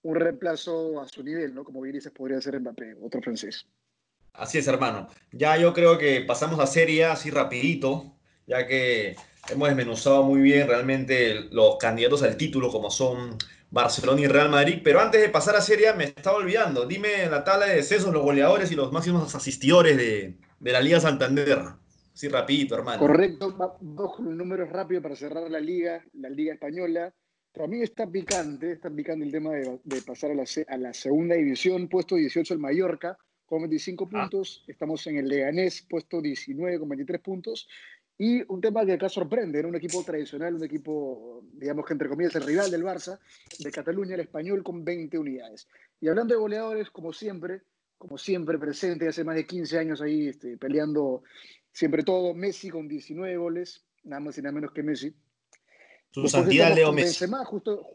un, 0.02 0.14
reemplazo 0.14 1.00
a 1.00 1.08
su 1.08 1.22
nivel, 1.24 1.54
¿no? 1.54 1.64
Como 1.64 1.80
bien 1.80 1.94
dices, 1.94 2.12
podría 2.12 2.40
ser 2.40 2.60
Mbappé, 2.60 2.96
otro 3.02 3.20
francés. 3.20 3.66
Así 4.34 4.58
es, 4.58 4.66
hermano. 4.66 5.08
Ya 5.32 5.56
yo 5.56 5.72
creo 5.72 5.98
que 5.98 6.20
pasamos 6.26 6.58
a 6.60 6.66
Serie 6.66 7.04
así 7.04 7.30
rapidito, 7.30 8.16
ya 8.52 8.66
que 8.66 9.16
hemos 9.50 9.68
desmenuzado 9.68 10.22
muy 10.24 10.42
bien 10.42 10.68
realmente 10.68 11.48
los 11.50 11.78
candidatos 11.78 12.22
al 12.22 12.36
título 12.36 12.70
como 12.70 12.90
son 12.90 13.38
Barcelona 13.70 14.20
y 14.20 14.26
Real 14.26 14.50
Madrid. 14.50 14.80
Pero 14.84 15.00
antes 15.00 15.20
de 15.22 15.30
pasar 15.30 15.56
a 15.56 15.62
Serie 15.62 15.92
me 15.94 16.04
estaba 16.04 16.36
olvidando. 16.36 16.86
Dime 16.86 17.26
la 17.30 17.42
tabla 17.42 17.66
de 17.66 17.76
descensos, 17.76 18.12
los 18.12 18.22
goleadores 18.22 18.70
y 18.70 18.74
los 18.74 18.92
máximos 18.92 19.34
asistidores 19.34 19.96
de, 19.96 20.36
la 20.60 20.80
Liga 20.80 21.00
Santander. 21.00 21.60
Sí, 22.12 22.28
rapidito, 22.28 22.74
hermano. 22.74 22.98
Correcto, 22.98 23.78
dos 23.80 24.16
con 24.16 24.36
números 24.36 24.68
rápidos 24.68 25.02
para 25.02 25.16
cerrar 25.16 25.50
la 25.50 25.60
Liga, 25.60 26.04
la 26.12 26.28
Liga 26.28 26.52
Española. 26.52 27.12
Para 27.54 27.66
mí 27.66 27.80
está 27.80 28.06
picante, 28.06 28.72
está 28.72 28.90
picante 28.90 29.24
el 29.24 29.32
tema 29.32 29.52
de, 29.52 30.02
pasar 30.06 30.30
a 30.30 30.34
la, 30.34 30.44
a 30.68 30.76
la, 30.76 30.92
segunda 30.92 31.34
división, 31.36 31.88
puesto 31.88 32.16
18 32.16 32.54
el 32.54 32.60
Mallorca 32.60 33.16
con 33.46 33.60
25 33.60 34.04
ah. 34.04 34.08
puntos, 34.08 34.64
estamos 34.66 35.06
en 35.06 35.18
el 35.18 35.28
Leganés, 35.28 35.86
puesto 35.88 36.22
19 36.22 36.78
con 36.78 36.88
23 36.88 37.20
puntos, 37.20 37.68
y 38.24 38.44
un 38.46 38.60
tema 38.60 38.86
que 38.86 38.92
acá 38.92 39.08
sorprende, 39.08 39.58
era 39.58 39.66
un 39.66 39.74
equipo 39.74 40.04
tradicional, 40.04 40.54
un 40.54 40.62
equipo, 40.62 41.42
digamos 41.54 41.84
que 41.84 41.94
entre 41.94 42.08
comillas, 42.08 42.36
el 42.36 42.44
rival 42.44 42.70
del 42.70 42.84
Barça, 42.84 43.18
de 43.58 43.72
Cataluña, 43.72 44.14
el 44.14 44.20
español, 44.20 44.62
con 44.62 44.84
20 44.84 45.18
unidades. 45.18 45.66
Y 46.00 46.06
hablando 46.06 46.32
de 46.32 46.38
goleadores, 46.38 46.88
como 46.90 47.12
siempre, 47.12 47.62
como 47.98 48.16
siempre 48.16 48.60
presente, 48.60 49.08
hace 49.08 49.24
más 49.24 49.34
de 49.34 49.44
15 49.44 49.76
años 49.76 50.00
ahí 50.00 50.28
este, 50.28 50.56
peleando 50.56 51.24
siempre 51.72 52.04
todo, 52.04 52.32
Messi 52.32 52.70
con 52.70 52.86
19 52.86 53.36
goles, 53.38 53.84
nada 54.04 54.20
más 54.20 54.38
y 54.38 54.42
nada 54.42 54.52
menos 54.52 54.70
que 54.70 54.84
Messi. 54.84 55.12
Su 56.12 56.28
santidad 56.28 56.76
Leo 56.76 56.92
Messi. 56.92 57.26
justo, 57.44 57.90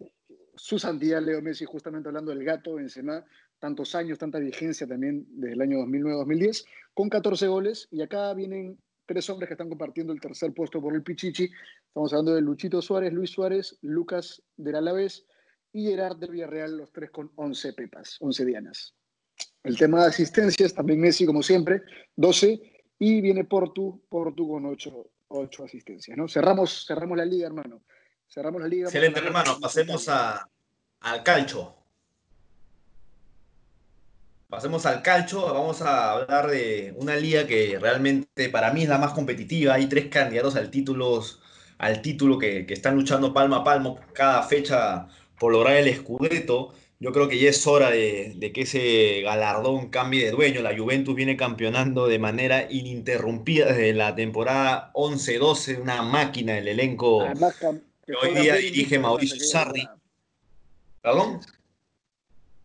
su 0.55 0.77
santidad 0.77 1.21
Leo 1.21 1.41
Messi, 1.41 1.63
justamente 1.63 2.09
hablando 2.09 2.31
del 2.31 2.43
gato 2.43 2.73
Benzema, 2.73 3.23
tantos 3.59 3.95
años, 3.95 4.19
tanta 4.19 4.39
vigencia 4.39 4.85
también 4.85 5.25
desde 5.29 5.53
el 5.53 5.61
año 5.61 5.77
2009-2010, 5.85 6.65
con 6.93 7.07
14 7.07 7.47
goles, 7.47 7.87
y 7.91 8.01
acá 8.01 8.33
vienen 8.33 8.77
tres 9.07 9.27
hombres 9.29 9.47
que 9.47 9.53
están 9.53 9.69
compartiendo 9.69 10.13
el 10.13 10.21
tercer 10.21 10.53
puesto 10.53 10.79
por 10.79 10.93
el 10.93 11.01
Pichichi. 11.01 11.49
Estamos 11.87 12.13
hablando 12.13 12.35
de 12.35 12.41
Luchito 12.41 12.81
Suárez, 12.81 13.11
Luis 13.13 13.31
Suárez, 13.31 13.77
Lucas 13.81 14.43
del 14.57 14.75
Alavés 14.75 15.25
y 15.73 15.87
Gerard 15.87 16.17
del 16.17 16.31
Villarreal, 16.31 16.77
los 16.77 16.91
tres 16.91 17.09
con 17.09 17.31
11 17.35 17.73
pepas, 17.73 18.17
11 18.19 18.45
dianas. 18.45 18.93
El 19.63 19.77
tema 19.77 20.01
de 20.01 20.07
asistencias, 20.09 20.73
también 20.73 20.99
Messi, 20.99 21.25
como 21.25 21.41
siempre, 21.41 21.81
12, 22.15 22.61
y 22.99 23.21
viene 23.21 23.45
Portu, 23.45 24.03
Portu 24.09 24.47
con 24.47 24.65
8, 24.65 25.11
8 25.29 25.63
asistencias. 25.63 26.17
¿no? 26.17 26.27
Cerramos, 26.27 26.85
cerramos 26.85 27.17
la 27.17 27.25
liga, 27.25 27.47
hermano. 27.47 27.83
Cerramos 28.27 28.61
la 28.61 28.67
liga. 28.67 28.85
Excelente, 28.87 29.19
hermano. 29.19 29.57
Pasemos 29.59 30.07
a, 30.09 30.49
al 31.01 31.23
calcho. 31.23 31.76
Pasemos 34.49 34.85
al 34.85 35.01
calcho, 35.01 35.41
vamos 35.53 35.81
a 35.81 36.13
hablar 36.13 36.47
de 36.49 36.93
una 36.95 37.17
liga 37.17 37.45
que 37.45 37.77
realmente 37.81 38.47
para 38.47 38.71
mí 38.71 38.83
es 38.83 38.89
la 38.89 38.97
más 38.97 39.11
competitiva. 39.11 39.73
Hay 39.73 39.87
tres 39.87 40.07
candidatos 40.07 40.55
al 40.55 40.71
título, 40.71 41.21
al 41.77 42.01
título 42.01 42.39
que, 42.39 42.65
están 42.69 42.95
luchando 42.95 43.33
palmo 43.33 43.57
a 43.57 43.65
palmo 43.65 43.99
cada 44.13 44.41
fecha 44.43 45.09
por 45.37 45.51
lograr 45.51 45.75
el 45.75 45.93
Scudetto. 45.93 46.73
Yo 47.01 47.11
creo 47.11 47.27
que 47.27 47.37
ya 47.37 47.49
es 47.49 47.67
hora 47.67 47.89
de, 47.89 48.51
que 48.53 48.61
ese 48.61 49.21
galardón 49.21 49.89
cambie 49.89 50.23
de 50.23 50.31
dueño. 50.31 50.61
La 50.61 50.77
Juventus 50.77 51.13
viene 51.13 51.35
campeonando 51.35 52.07
de 52.07 52.17
manera 52.17 52.71
ininterrumpida 52.71 53.65
desde 53.65 53.91
la 53.91 54.15
temporada 54.15 54.91
11-12, 54.93 55.81
una 55.81 56.03
máquina 56.03 56.53
del 56.53 56.69
elenco 56.69 57.27
que 58.05 58.13
hoy 58.13 58.33
día 58.33 58.55
dirige 58.55 58.97
Mauricio 58.97 59.41
Sarri. 59.41 59.89
¿Perdón? 61.01 61.41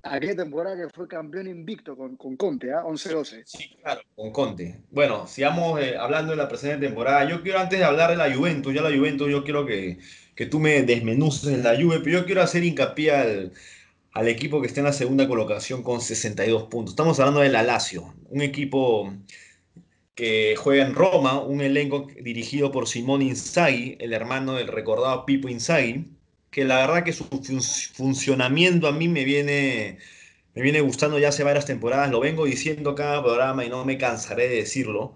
Aquella 0.02 0.36
temporada 0.36 0.76
que 0.76 0.88
fue 0.92 1.06
campeón 1.06 1.46
invicto 1.46 1.96
con, 1.96 2.16
con 2.16 2.36
Conte, 2.36 2.72
¿ah? 2.72 2.82
11-12. 2.84 3.42
Sí, 3.46 3.76
claro, 3.80 4.02
con 4.14 4.32
Conte. 4.32 4.80
Bueno, 4.90 5.26
sigamos 5.26 5.80
eh, 5.80 5.96
hablando 5.96 6.32
de 6.32 6.36
la 6.36 6.48
presente 6.48 6.86
temporada. 6.86 7.28
Yo 7.28 7.42
quiero, 7.42 7.60
antes 7.60 7.78
de 7.78 7.84
hablar 7.84 8.10
de 8.10 8.16
la 8.16 8.34
Juventus, 8.34 8.74
ya 8.74 8.82
la 8.82 8.96
Juventus, 8.96 9.30
yo 9.30 9.44
quiero 9.44 9.64
que, 9.64 9.98
que 10.34 10.46
tú 10.46 10.58
me 10.58 10.82
desmenuces 10.82 11.52
en 11.52 11.62
la 11.62 11.76
Juve, 11.80 12.00
pero 12.02 12.20
yo 12.20 12.26
quiero 12.26 12.42
hacer 12.42 12.64
hincapié 12.64 13.12
al, 13.12 13.52
al 14.12 14.28
equipo 14.28 14.60
que 14.60 14.66
está 14.66 14.80
en 14.80 14.86
la 14.86 14.92
segunda 14.92 15.28
colocación 15.28 15.82
con 15.82 16.00
62 16.00 16.64
puntos. 16.64 16.92
Estamos 16.92 17.18
hablando 17.20 17.40
de 17.40 17.50
la 17.50 17.62
Lazio, 17.62 18.14
un 18.28 18.42
equipo 18.42 19.12
que 20.14 20.56
juega 20.56 20.84
en 20.86 20.94
Roma, 20.94 21.40
un 21.40 21.60
elenco 21.62 22.06
dirigido 22.20 22.70
por 22.72 22.88
Simón 22.88 23.22
Inzaghi, 23.22 23.96
el 24.00 24.12
hermano 24.12 24.54
del 24.54 24.68
recordado 24.68 25.24
Pipo 25.24 25.48
Inzaghi 25.48 26.04
que 26.52 26.64
la 26.64 26.76
verdad 26.86 27.02
que 27.02 27.14
su 27.14 27.24
funcionamiento 27.94 28.86
a 28.86 28.92
mí 28.92 29.08
me 29.08 29.24
viene, 29.24 29.98
me 30.54 30.62
viene 30.62 30.82
gustando 30.82 31.18
ya 31.18 31.30
hace 31.30 31.42
varias 31.44 31.64
temporadas, 31.64 32.10
lo 32.10 32.20
vengo 32.20 32.44
diciendo 32.44 32.94
cada 32.94 33.22
programa 33.22 33.64
y 33.64 33.70
no 33.70 33.84
me 33.86 33.98
cansaré 33.98 34.48
de 34.48 34.56
decirlo. 34.56 35.14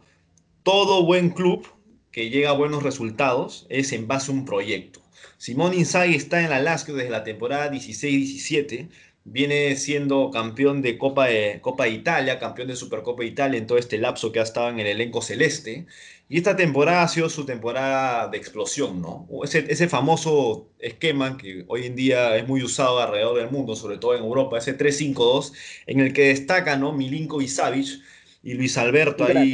Todo 0.62 1.04
buen 1.04 1.30
club 1.30 1.68
que 2.10 2.30
llega 2.30 2.50
a 2.50 2.54
buenos 2.54 2.82
resultados 2.82 3.66
es 3.68 3.92
en 3.92 4.08
base 4.08 4.32
a 4.32 4.34
un 4.34 4.46
proyecto. 4.46 5.02
Simón 5.36 5.74
Inzaghi 5.74 6.14
está 6.14 6.42
en 6.42 6.48
la 6.48 6.60
Lazio 6.60 6.94
desde 6.94 7.10
la 7.10 7.22
temporada 7.22 7.70
16-17, 7.70 8.88
viene 9.24 9.76
siendo 9.76 10.30
campeón 10.30 10.80
de 10.80 10.96
Copa 10.96 11.26
de 11.26 11.60
Copa 11.60 11.84
de 11.84 11.90
Italia, 11.90 12.38
campeón 12.38 12.68
de 12.68 12.76
Supercopa 12.76 13.22
de 13.22 13.28
Italia 13.28 13.58
en 13.58 13.66
todo 13.66 13.76
este 13.76 13.98
lapso 13.98 14.32
que 14.32 14.40
ha 14.40 14.44
estado 14.44 14.70
en 14.70 14.80
el 14.80 14.86
elenco 14.86 15.20
celeste 15.20 15.86
y 16.28 16.38
esta 16.38 16.56
temporada 16.56 17.02
ha 17.02 17.08
sido 17.08 17.28
su 17.28 17.46
temporada 17.46 18.26
de 18.28 18.36
explosión, 18.36 19.00
¿no? 19.00 19.28
Ese, 19.44 19.64
ese 19.68 19.88
famoso 19.88 20.72
esquema 20.80 21.36
que 21.36 21.64
hoy 21.68 21.86
en 21.86 21.94
día 21.94 22.36
es 22.36 22.48
muy 22.48 22.62
usado 22.64 23.00
alrededor 23.00 23.38
del 23.38 23.50
mundo, 23.50 23.76
sobre 23.76 23.98
todo 23.98 24.16
en 24.16 24.24
Europa, 24.24 24.58
ese 24.58 24.76
3-5-2, 24.76 25.52
en 25.86 26.00
el 26.00 26.12
que 26.12 26.28
destacan, 26.28 26.80
¿no? 26.80 26.92
Milinko 26.92 27.40
y 27.40 27.48
Savic 27.48 28.00
y 28.42 28.54
Luis 28.54 28.76
Alberto 28.76 29.24
ahí 29.24 29.52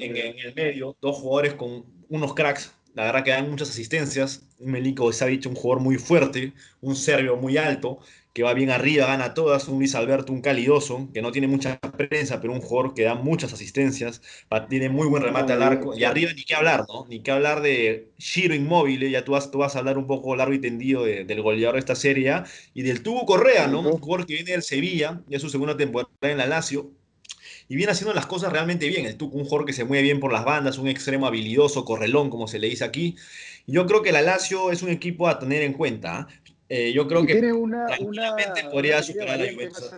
en, 0.00 0.36
el 0.38 0.54
medio, 0.54 0.96
dos 1.00 1.16
jugadores 1.18 1.54
con 1.54 1.84
unos 2.08 2.34
cracks, 2.34 2.72
la 2.94 3.04
verdad 3.04 3.24
que 3.24 3.30
dan 3.30 3.50
muchas 3.50 3.70
asistencias, 3.70 4.44
Milinko 4.58 5.12
Savic, 5.12 5.46
un 5.46 5.54
jugador 5.54 5.82
muy 5.82 5.98
fuerte, 5.98 6.52
un 6.80 6.96
serbio 6.96 7.36
muy 7.36 7.58
alto, 7.58 8.00
que 8.36 8.42
va 8.42 8.52
bien 8.52 8.68
arriba, 8.68 9.06
gana 9.06 9.32
todas, 9.32 9.66
un 9.66 9.78
Luis 9.78 9.94
Alberto, 9.94 10.30
un 10.30 10.42
calidoso, 10.42 11.08
que 11.14 11.22
no 11.22 11.32
tiene 11.32 11.48
mucha 11.48 11.80
prensa, 11.80 12.38
pero 12.38 12.52
un 12.52 12.60
jugador 12.60 12.92
que 12.92 13.04
da 13.04 13.14
muchas 13.14 13.54
asistencias, 13.54 14.20
tiene 14.68 14.90
muy 14.90 15.08
buen 15.08 15.22
remate 15.22 15.54
al 15.54 15.62
arco, 15.62 15.96
y 15.96 16.04
arriba 16.04 16.32
ni 16.34 16.44
qué 16.44 16.54
hablar, 16.54 16.84
¿no? 16.86 17.06
Ni 17.08 17.20
qué 17.20 17.30
hablar 17.30 17.62
de 17.62 18.10
Shiro 18.18 18.54
Inmóvil, 18.54 19.08
ya 19.08 19.24
tú 19.24 19.32
vas, 19.32 19.50
tú 19.50 19.56
vas 19.56 19.74
a 19.74 19.78
hablar 19.78 19.96
un 19.96 20.06
poco 20.06 20.36
largo 20.36 20.52
y 20.52 20.58
tendido 20.58 21.04
del 21.04 21.40
goleador 21.40 21.76
de 21.76 21.78
esta 21.78 21.94
serie, 21.94 22.42
y 22.74 22.82
del 22.82 23.02
Tubo 23.02 23.24
Correa, 23.24 23.68
¿no? 23.68 23.80
Un 23.80 24.00
jugador 24.00 24.26
que 24.26 24.34
viene 24.34 24.52
del 24.52 24.62
Sevilla, 24.62 25.22
ya 25.28 25.36
es 25.36 25.42
su 25.42 25.48
segunda 25.48 25.74
temporada 25.74 26.10
en 26.20 26.36
la 26.36 26.44
Lazio, 26.44 26.90
y 27.68 27.76
viene 27.76 27.92
haciendo 27.92 28.12
las 28.12 28.26
cosas 28.26 28.52
realmente 28.52 28.86
bien. 28.86 29.06
El 29.06 29.16
Tuco, 29.16 29.38
un 29.38 29.44
jugador 29.44 29.64
que 29.64 29.72
se 29.72 29.84
mueve 29.84 30.02
bien 30.02 30.20
por 30.20 30.30
las 30.30 30.44
bandas, 30.44 30.76
un 30.76 30.88
extremo 30.88 31.26
habilidoso, 31.26 31.86
correlón, 31.86 32.28
como 32.28 32.48
se 32.48 32.58
le 32.58 32.68
dice 32.68 32.84
aquí. 32.84 33.16
Yo 33.66 33.86
creo 33.86 34.02
que 34.02 34.12
la 34.12 34.22
Lazio 34.22 34.70
es 34.70 34.82
un 34.82 34.90
equipo 34.90 35.26
a 35.26 35.38
tener 35.38 35.62
en 35.62 35.72
cuenta. 35.72 36.18
¿ah? 36.18 36.28
Eh, 36.68 36.92
yo 36.92 37.06
creo 37.06 37.24
que 37.24 37.34
tiene 37.34 37.52
una, 37.52 37.86
tranquilamente 37.86 38.64
podría 38.64 39.02
superar 39.02 39.40
a 39.40 39.44
la 39.44 39.52
Juventus. 39.52 39.90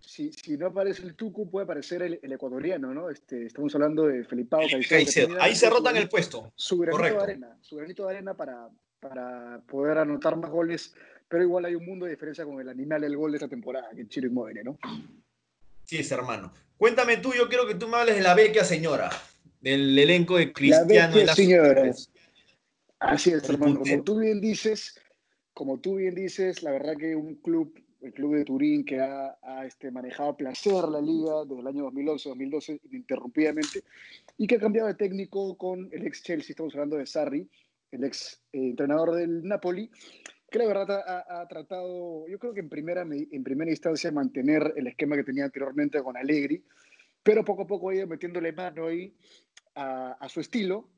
si, 0.00 0.32
si, 0.32 0.56
no 0.56 0.66
aparece 0.66 1.02
el 1.02 1.14
Tucu, 1.14 1.48
puede 1.48 1.64
aparecer 1.64 2.02
el, 2.02 2.18
el 2.22 2.32
ecuatoriano, 2.32 2.92
¿no? 2.92 3.08
Este, 3.08 3.46
estamos 3.46 3.72
hablando 3.74 4.06
de 4.06 4.24
Felipao 4.24 4.62
Caicedo. 4.88 5.40
Ahí 5.40 5.54
se 5.54 5.70
rotan 5.70 5.96
el 5.96 6.08
puesto. 6.08 6.52
Su 6.56 6.78
granito 6.78 7.02
de 7.02 7.22
arena, 7.22 7.56
su 7.60 7.76
granito 7.76 8.06
de 8.06 8.14
arena 8.14 8.34
para, 8.34 8.68
para 8.98 9.60
poder 9.68 9.98
anotar 9.98 10.36
más 10.36 10.50
goles, 10.50 10.94
pero 11.28 11.42
igual 11.42 11.66
hay 11.66 11.74
un 11.76 11.86
mundo 11.86 12.06
de 12.06 12.12
diferencia 12.12 12.44
con 12.44 12.60
el 12.60 12.68
animal 12.68 13.02
del 13.02 13.16
gol 13.16 13.30
de 13.32 13.36
esta 13.36 13.48
temporada, 13.48 13.90
que 13.94 14.02
es 14.02 14.08
Chiro 14.08 14.26
Inmóvil, 14.26 14.60
¿no? 14.64 14.78
Sí, 15.84 15.98
es 15.98 16.10
hermano. 16.10 16.52
Cuéntame 16.76 17.18
tú, 17.18 17.32
yo 17.32 17.48
quiero 17.48 17.66
que 17.66 17.74
tú 17.74 17.86
me 17.86 17.96
hables 17.98 18.16
de 18.16 18.22
la 18.22 18.34
Vecchia 18.34 18.64
señora, 18.64 19.10
del 19.60 19.96
elenco 19.96 20.36
de 20.36 20.52
Cristiano. 20.52 21.16
La 21.16 21.34
señora. 21.34 21.92
Así 22.98 23.30
es, 23.30 23.48
hermano. 23.48 23.80
Como 23.80 24.02
tú 24.02 24.18
bien 24.18 24.40
dices, 24.40 24.98
como 25.54 25.78
tú 25.78 25.96
bien 25.96 26.14
dices, 26.14 26.62
la 26.62 26.72
verdad 26.72 26.96
que 26.96 27.16
un 27.16 27.36
club, 27.36 27.80
el 28.02 28.12
club 28.12 28.36
de 28.36 28.44
Turín, 28.44 28.84
que 28.84 29.00
ha, 29.00 29.36
este, 29.64 29.90
manejado 29.90 30.30
a 30.30 30.36
placer 30.36 30.84
la 30.88 31.00
liga 31.00 31.44
desde 31.44 31.60
el 31.60 31.66
año 31.66 31.90
2011-2012 31.90 32.80
ininterrumpidamente, 32.90 33.84
y 34.36 34.46
que 34.46 34.56
ha 34.56 34.60
cambiado 34.60 34.88
de 34.88 34.94
técnico 34.94 35.56
con 35.56 35.88
el 35.92 36.06
ex 36.06 36.22
Chelsea, 36.22 36.50
estamos 36.50 36.74
hablando 36.74 36.96
de 36.96 37.06
Sarri, 37.06 37.48
el 37.92 38.04
ex 38.04 38.42
eh, 38.52 38.70
entrenador 38.70 39.14
del 39.14 39.44
Napoli, 39.44 39.90
que 40.50 40.58
la 40.58 40.66
verdad 40.66 41.02
ha, 41.28 41.48
tratado, 41.48 42.28
yo 42.28 42.38
creo 42.38 42.54
que 42.54 42.60
en 42.60 42.68
primera, 42.68 43.02
en 43.02 43.42
primera 43.42 43.70
instancia, 43.70 44.12
mantener 44.12 44.72
el 44.76 44.86
esquema 44.86 45.16
que 45.16 45.24
tenía 45.24 45.44
anteriormente 45.44 46.00
con 46.00 46.16
Allegri, 46.16 46.62
pero 47.24 47.44
poco 47.44 47.62
a 47.62 47.66
poco 47.66 47.88
ha 47.88 47.94
ido 47.94 48.06
metiéndole 48.06 48.52
mano 48.52 48.86
ahí 48.86 49.12
a, 49.74 50.28
su 50.28 50.40
estilo, 50.40 50.88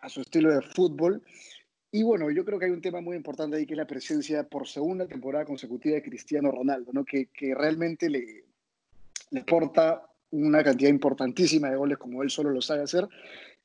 a 0.00 0.08
su 0.08 0.22
estilo 0.22 0.54
de 0.54 0.62
fútbol. 0.62 1.22
Y 1.96 2.02
bueno, 2.02 2.28
yo 2.32 2.44
creo 2.44 2.58
que 2.58 2.64
hay 2.64 2.72
un 2.72 2.80
tema 2.80 3.00
muy 3.00 3.14
importante 3.14 3.56
ahí 3.56 3.66
que 3.66 3.74
es 3.74 3.78
la 3.78 3.86
presencia 3.86 4.42
por 4.42 4.66
segunda 4.66 5.06
temporada 5.06 5.44
consecutiva 5.44 5.94
de 5.94 6.02
Cristiano 6.02 6.50
Ronaldo, 6.50 6.92
¿no? 6.92 7.04
que, 7.04 7.26
que 7.26 7.54
realmente 7.54 8.10
le, 8.10 8.42
le 9.30 9.44
porta 9.44 10.04
una 10.32 10.64
cantidad 10.64 10.90
importantísima 10.90 11.70
de 11.70 11.76
goles 11.76 11.96
como 11.96 12.24
él 12.24 12.30
solo 12.30 12.50
lo 12.50 12.60
sabe 12.60 12.82
hacer 12.82 13.06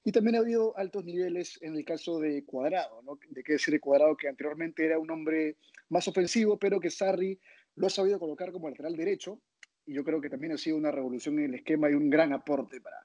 y 0.04 0.12
también 0.12 0.36
ha 0.36 0.42
habido 0.42 0.78
altos 0.78 1.06
niveles 1.06 1.58
en 1.64 1.76
el 1.76 1.84
caso 1.84 2.20
de 2.20 2.46
Cuadrado, 2.46 3.02
¿no? 3.02 3.18
De 3.32 3.42
qué 3.42 3.54
decir 3.54 3.74
de 3.74 3.80
Cuadrado, 3.80 4.16
que 4.16 4.28
anteriormente 4.28 4.86
era 4.86 5.00
un 5.00 5.10
hombre 5.10 5.56
más 5.90 6.08
ofensivo, 6.08 6.60
pero 6.60 6.80
que 6.80 6.92
Sarri 6.92 7.40
lo 7.78 7.88
ha 7.88 7.90
sabido 7.90 8.20
colocar 8.20 8.52
como 8.52 8.70
lateral 8.70 8.96
derecho. 8.96 9.42
Y 9.88 9.96
yo 9.96 10.04
creo 10.04 10.22
que 10.22 10.30
también 10.30 10.54
ha 10.54 10.58
sido 10.58 10.78
una 10.78 10.92
revolución 10.92 11.40
en 11.40 11.46
el 11.46 11.56
esquema 11.56 11.90
y 11.90 11.96
un 11.96 12.12
gran 12.12 12.32
aporte 12.32 12.80
para, 12.80 12.98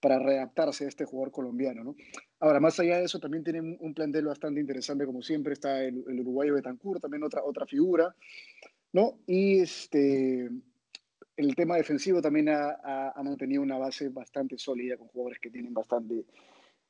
para 0.00 0.18
readaptarse 0.18 0.84
a 0.84 0.88
este 0.88 1.04
jugador 1.04 1.30
colombiano, 1.32 1.84
¿no? 1.84 1.96
Ahora, 2.40 2.58
más 2.58 2.80
allá 2.80 2.98
de 2.98 3.04
eso, 3.04 3.20
también 3.20 3.44
tiene 3.44 3.60
un 3.60 3.94
plantel 3.94 4.24
bastante 4.24 4.60
interesante, 4.60 5.04
como 5.04 5.22
siempre, 5.22 5.52
está 5.52 5.84
el, 5.84 6.04
el 6.08 6.20
uruguayo 6.20 6.54
Betancourt, 6.54 7.02
también 7.02 7.22
otra, 7.22 7.42
otra 7.44 7.66
figura, 7.66 8.14
¿no? 8.92 9.18
Y 9.26 9.60
este, 9.60 10.48
el 11.40 11.54
tema 11.54 11.76
defensivo 11.76 12.20
también 12.20 12.48
ha, 12.48 13.12
mantenido 13.22 13.62
una 13.62 13.78
base 13.78 14.08
bastante 14.08 14.58
sólida 14.58 14.96
con 14.96 15.08
jugadores 15.08 15.38
que 15.40 15.50
tienen 15.50 15.72
bastante 15.72 16.24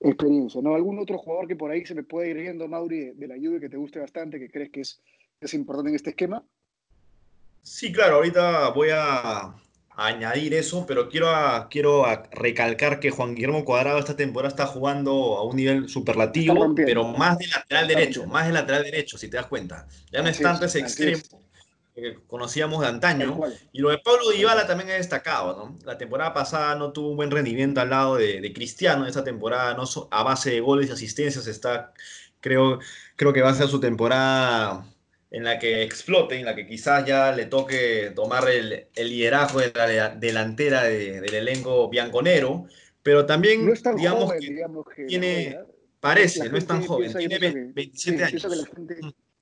experiencia. 0.01 0.61
¿no? 0.63 0.75
¿Algún 0.75 0.99
otro 0.99 1.19
jugador 1.19 1.47
que 1.47 1.57
por 1.57 1.71
ahí 1.71 1.85
se 1.85 1.95
me 1.95 2.03
puede 2.03 2.31
ir 2.31 2.37
viendo, 2.39 2.67
Mauri, 2.69 3.13
de, 3.13 3.29
la 3.29 3.37
lluvia 3.37 3.61
que 3.61 3.69
te 3.69 3.77
guste 3.77 4.01
bastante, 4.01 4.39
que 4.39 4.51
crees 4.51 4.71
que 4.71 4.81
es, 4.81 5.01
es 5.41 5.55
importante 5.55 5.91
en 5.91 5.97
este 5.97 6.11
esquema? 6.11 6.45
Sí, 7.63 7.93
claro, 7.93 8.17
ahorita 8.17 8.71
voy 8.71 8.89
a, 8.93 9.55
añadir 9.97 10.55
eso, 10.55 10.87
pero 10.87 11.09
quiero, 11.09 11.29
quiero 11.71 12.05
recalcar 12.31 13.01
que 13.01 13.11
Juan 13.11 13.35
Guillermo 13.35 13.65
Cuadrado 13.65 13.99
esta 13.99 14.17
temporada 14.17 14.49
está 14.49 14.67
jugando 14.67 15.37
a 15.37 15.45
un 15.45 15.57
nivel 15.57 15.89
superlativo, 15.89 16.75
pero 16.75 17.09
más 17.09 17.39
de 17.39 17.49
lateral 17.49 17.89
derecho, 17.89 18.27
más 18.27 18.47
de 18.47 18.53
lateral 18.53 18.85
derecho, 18.85 19.19
si 19.19 19.29
te 19.29 19.37
das 19.37 19.47
cuenta. 19.47 19.87
Ya 20.11 20.23
no 20.23 20.29
es 20.29 20.41
tanto 20.41 20.65
ese 20.65 20.81
extremo 20.81 21.23
que 21.95 22.19
conocíamos 22.27 22.81
de 22.81 22.87
antaño. 22.87 23.41
Y 23.73 23.81
lo 23.81 23.91
de 23.91 23.99
Pablo 23.99 24.31
Dybala 24.31 24.67
también 24.67 24.91
es 24.91 24.99
destacado, 24.99 25.57
¿no? 25.57 25.79
La 25.85 25.99
temporada 25.99 26.33
pasada 26.33 26.75
no 26.77 26.93
tuvo 26.93 27.11
un 27.11 27.17
buen 27.17 27.31
rendimiento 27.31 27.81
al 27.81 27.91
lado 27.91 28.17
de, 28.17 28.53
Cristiano, 28.55 29.07
esta 29.07 29.25
temporada 29.25 29.75
no 29.75 29.85
a 30.11 30.23
base 30.23 30.51
de 30.51 30.61
goles 30.61 30.89
y 30.89 30.93
asistencias 30.93 31.47
está, 31.47 31.93
creo, 32.41 32.79
creo 33.17 33.33
que 33.33 33.43
va 33.43 33.51
a 33.51 33.55
ser 33.55 33.69
su 33.69 33.81
temporada 33.81 34.87
en 35.31 35.45
la 35.45 35.59
que 35.59 35.83
explote, 35.83 36.37
en 36.37 36.45
la 36.45 36.55
que 36.55 36.67
quizás 36.67 37.07
ya 37.07 37.33
le 37.33 37.47
toque 37.47 38.13
tomar 38.15 38.49
el, 38.51 38.89
liderazgo 38.97 39.61
de 39.61 39.73
la 39.75 40.11
delantera 40.11 40.85
del 40.85 41.35
elenco 41.35 41.89
bianconero, 41.89 42.67
pero 43.03 43.27
también, 43.27 43.73
digamos, 43.97 44.33
que 44.95 45.05
tiene, 45.07 45.59
parece, 46.01 46.49
no 46.49 46.59
es 46.59 46.67
tan 46.67 46.85
joven, 46.85 47.13
tiene 47.15 47.73
27 47.73 48.25
años. 48.25 48.47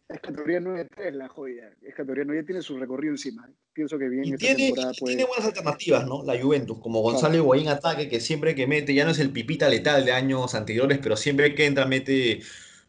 Es 0.09 0.21
categoría 0.21 0.59
9-3 0.61 1.13
la 1.13 1.29
joya. 1.29 1.71
Es 1.83 1.95
categoría 1.95 2.25
9 2.25 2.43
tiene 2.45 2.63
su 2.63 2.79
recorrido 2.79 3.13
encima. 3.13 3.47
Pienso 3.75 3.99
que 3.99 4.09
bien 4.09 4.25
y 4.25 4.37
tiene, 4.37 4.73
tiene 5.05 5.25
buenas 5.27 5.45
alternativas, 5.45 6.07
¿no? 6.07 6.25
La 6.25 6.41
Juventus, 6.41 6.79
como 6.79 7.03
Gonzalo 7.03 7.37
Higuaín 7.37 7.69
ataque, 7.69 8.09
que 8.09 8.19
siempre 8.19 8.55
que 8.55 8.67
mete, 8.67 8.95
ya 8.95 9.05
no 9.05 9.11
es 9.11 9.19
el 9.19 9.31
pipita 9.31 9.69
letal 9.69 10.07
de 10.07 10.13
años 10.13 10.55
anteriores, 10.55 10.99
pero 11.03 11.15
siempre 11.15 11.55
que 11.55 11.67
entra 11.67 11.85
mete, 11.85 12.41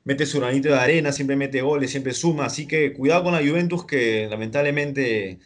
mete 0.10 0.26
su 0.26 0.40
granito 0.40 0.70
de 0.70 0.74
arena, 0.74 1.12
siempre 1.12 1.36
mete 1.36 1.62
goles, 1.62 1.92
siempre 1.92 2.14
suma. 2.14 2.46
Así 2.46 2.68
que 2.68 2.94
cuidado 2.94 3.26
con 3.26 3.34
la 3.34 3.48
Juventus, 3.48 3.86
que 3.86 4.28
lamentablemente, 4.28 5.38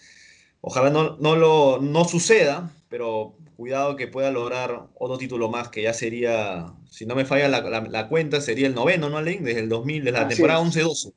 ojalá 0.61 0.89
no, 0.89 1.17
no, 1.17 1.35
lo, 1.35 1.81
no 1.81 2.05
suceda, 2.05 2.71
pero 2.87 3.35
cuidado 3.57 3.97
que 3.97 4.07
pueda 4.07 4.31
lograr 4.31 4.87
otro 4.95 5.17
título 5.17 5.49
más, 5.49 5.67
que 5.67 5.81
ya 5.81 5.93
sería, 5.93 6.73
si 6.89 7.05
no 7.05 7.13
me 7.13 7.25
falla 7.25 7.49
la, 7.49 8.07
cuenta, 8.07 8.39
sería 8.39 8.67
el 8.67 8.73
noveno, 8.73 9.09
¿no, 9.09 9.17
Alain? 9.17 9.43
Desde 9.43 9.59
el 9.59 9.67
2000, 9.67 10.05
desde 10.05 10.17
la 10.17 10.27
temporada 10.29 10.61
11-12. 10.61 11.13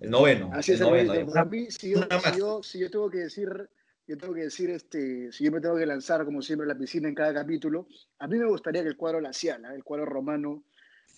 El 0.00 0.10
noveno. 0.10 0.50
Así 0.54 0.72
es, 0.72 0.80
el 0.80 0.86
noveno. 0.86 1.26
Para 1.26 1.44
mí, 1.44 1.70
si 1.70 1.90
yo, 1.90 2.62
si, 2.62 2.78
yo, 2.78 2.90
tengo 2.90 3.10
que 3.10 3.18
decir, 3.18 3.50
yo 4.06 4.16
tengo 4.16 4.32
que 4.32 4.44
decir, 4.44 4.70
este, 4.70 5.30
si 5.30 5.44
yo 5.44 5.52
me 5.52 5.60
tengo 5.60 5.76
que 5.76 5.84
lanzar, 5.84 6.24
como 6.24 6.40
siempre, 6.40 6.66
la 6.66 6.78
piscina 6.78 7.06
en 7.06 7.14
cada 7.14 7.34
capítulo, 7.34 7.86
a 8.18 8.26
mí 8.26 8.38
me 8.38 8.46
gustaría 8.46 8.80
que 8.82 8.88
el 8.88 8.96
cuadro 8.96 9.20
lacial, 9.20 9.62
el 9.74 9.84
cuadro 9.84 10.06
romano, 10.06 10.64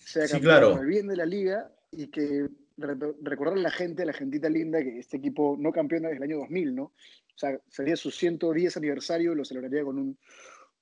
sea 0.03 0.27
campeón 0.27 0.41
claro. 0.41 0.71
por 0.71 0.81
el 0.81 0.87
bien 0.87 1.07
de 1.07 1.15
la 1.15 1.25
liga 1.25 1.71
y 1.91 2.07
que 2.07 2.49
recordar 2.77 3.57
a 3.57 3.61
la 3.61 3.71
gente, 3.71 4.03
a 4.03 4.05
la 4.05 4.13
gentita 4.13 4.49
linda, 4.49 4.81
que 4.81 4.99
este 4.99 5.17
equipo 5.17 5.55
no 5.59 5.71
campeona 5.71 6.09
desde 6.09 6.17
el 6.17 6.31
año 6.31 6.37
2000, 6.39 6.75
¿no? 6.75 6.83
O 6.83 6.93
sea, 7.35 7.59
sería 7.69 7.95
su 7.95 8.11
110 8.11 8.77
aniversario 8.77 9.33
y 9.33 9.35
lo 9.35 9.45
celebraría 9.45 9.83
con 9.83 9.97
un, 9.97 10.17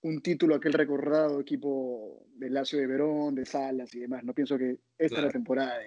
un 0.02 0.22
título 0.22 0.56
aquel 0.56 0.74
recordado 0.74 1.40
equipo 1.40 2.26
de 2.36 2.50
Lazio 2.50 2.80
de 2.80 2.88
Verón, 2.88 3.36
de 3.36 3.46
Salas 3.46 3.94
y 3.96 4.00
demás. 4.00 4.24
No 4.24 4.34
pienso 4.34 4.58
que 4.58 4.80
esta 4.98 5.18
es 5.18 5.24
la 5.24 5.32
temporada 5.32 5.78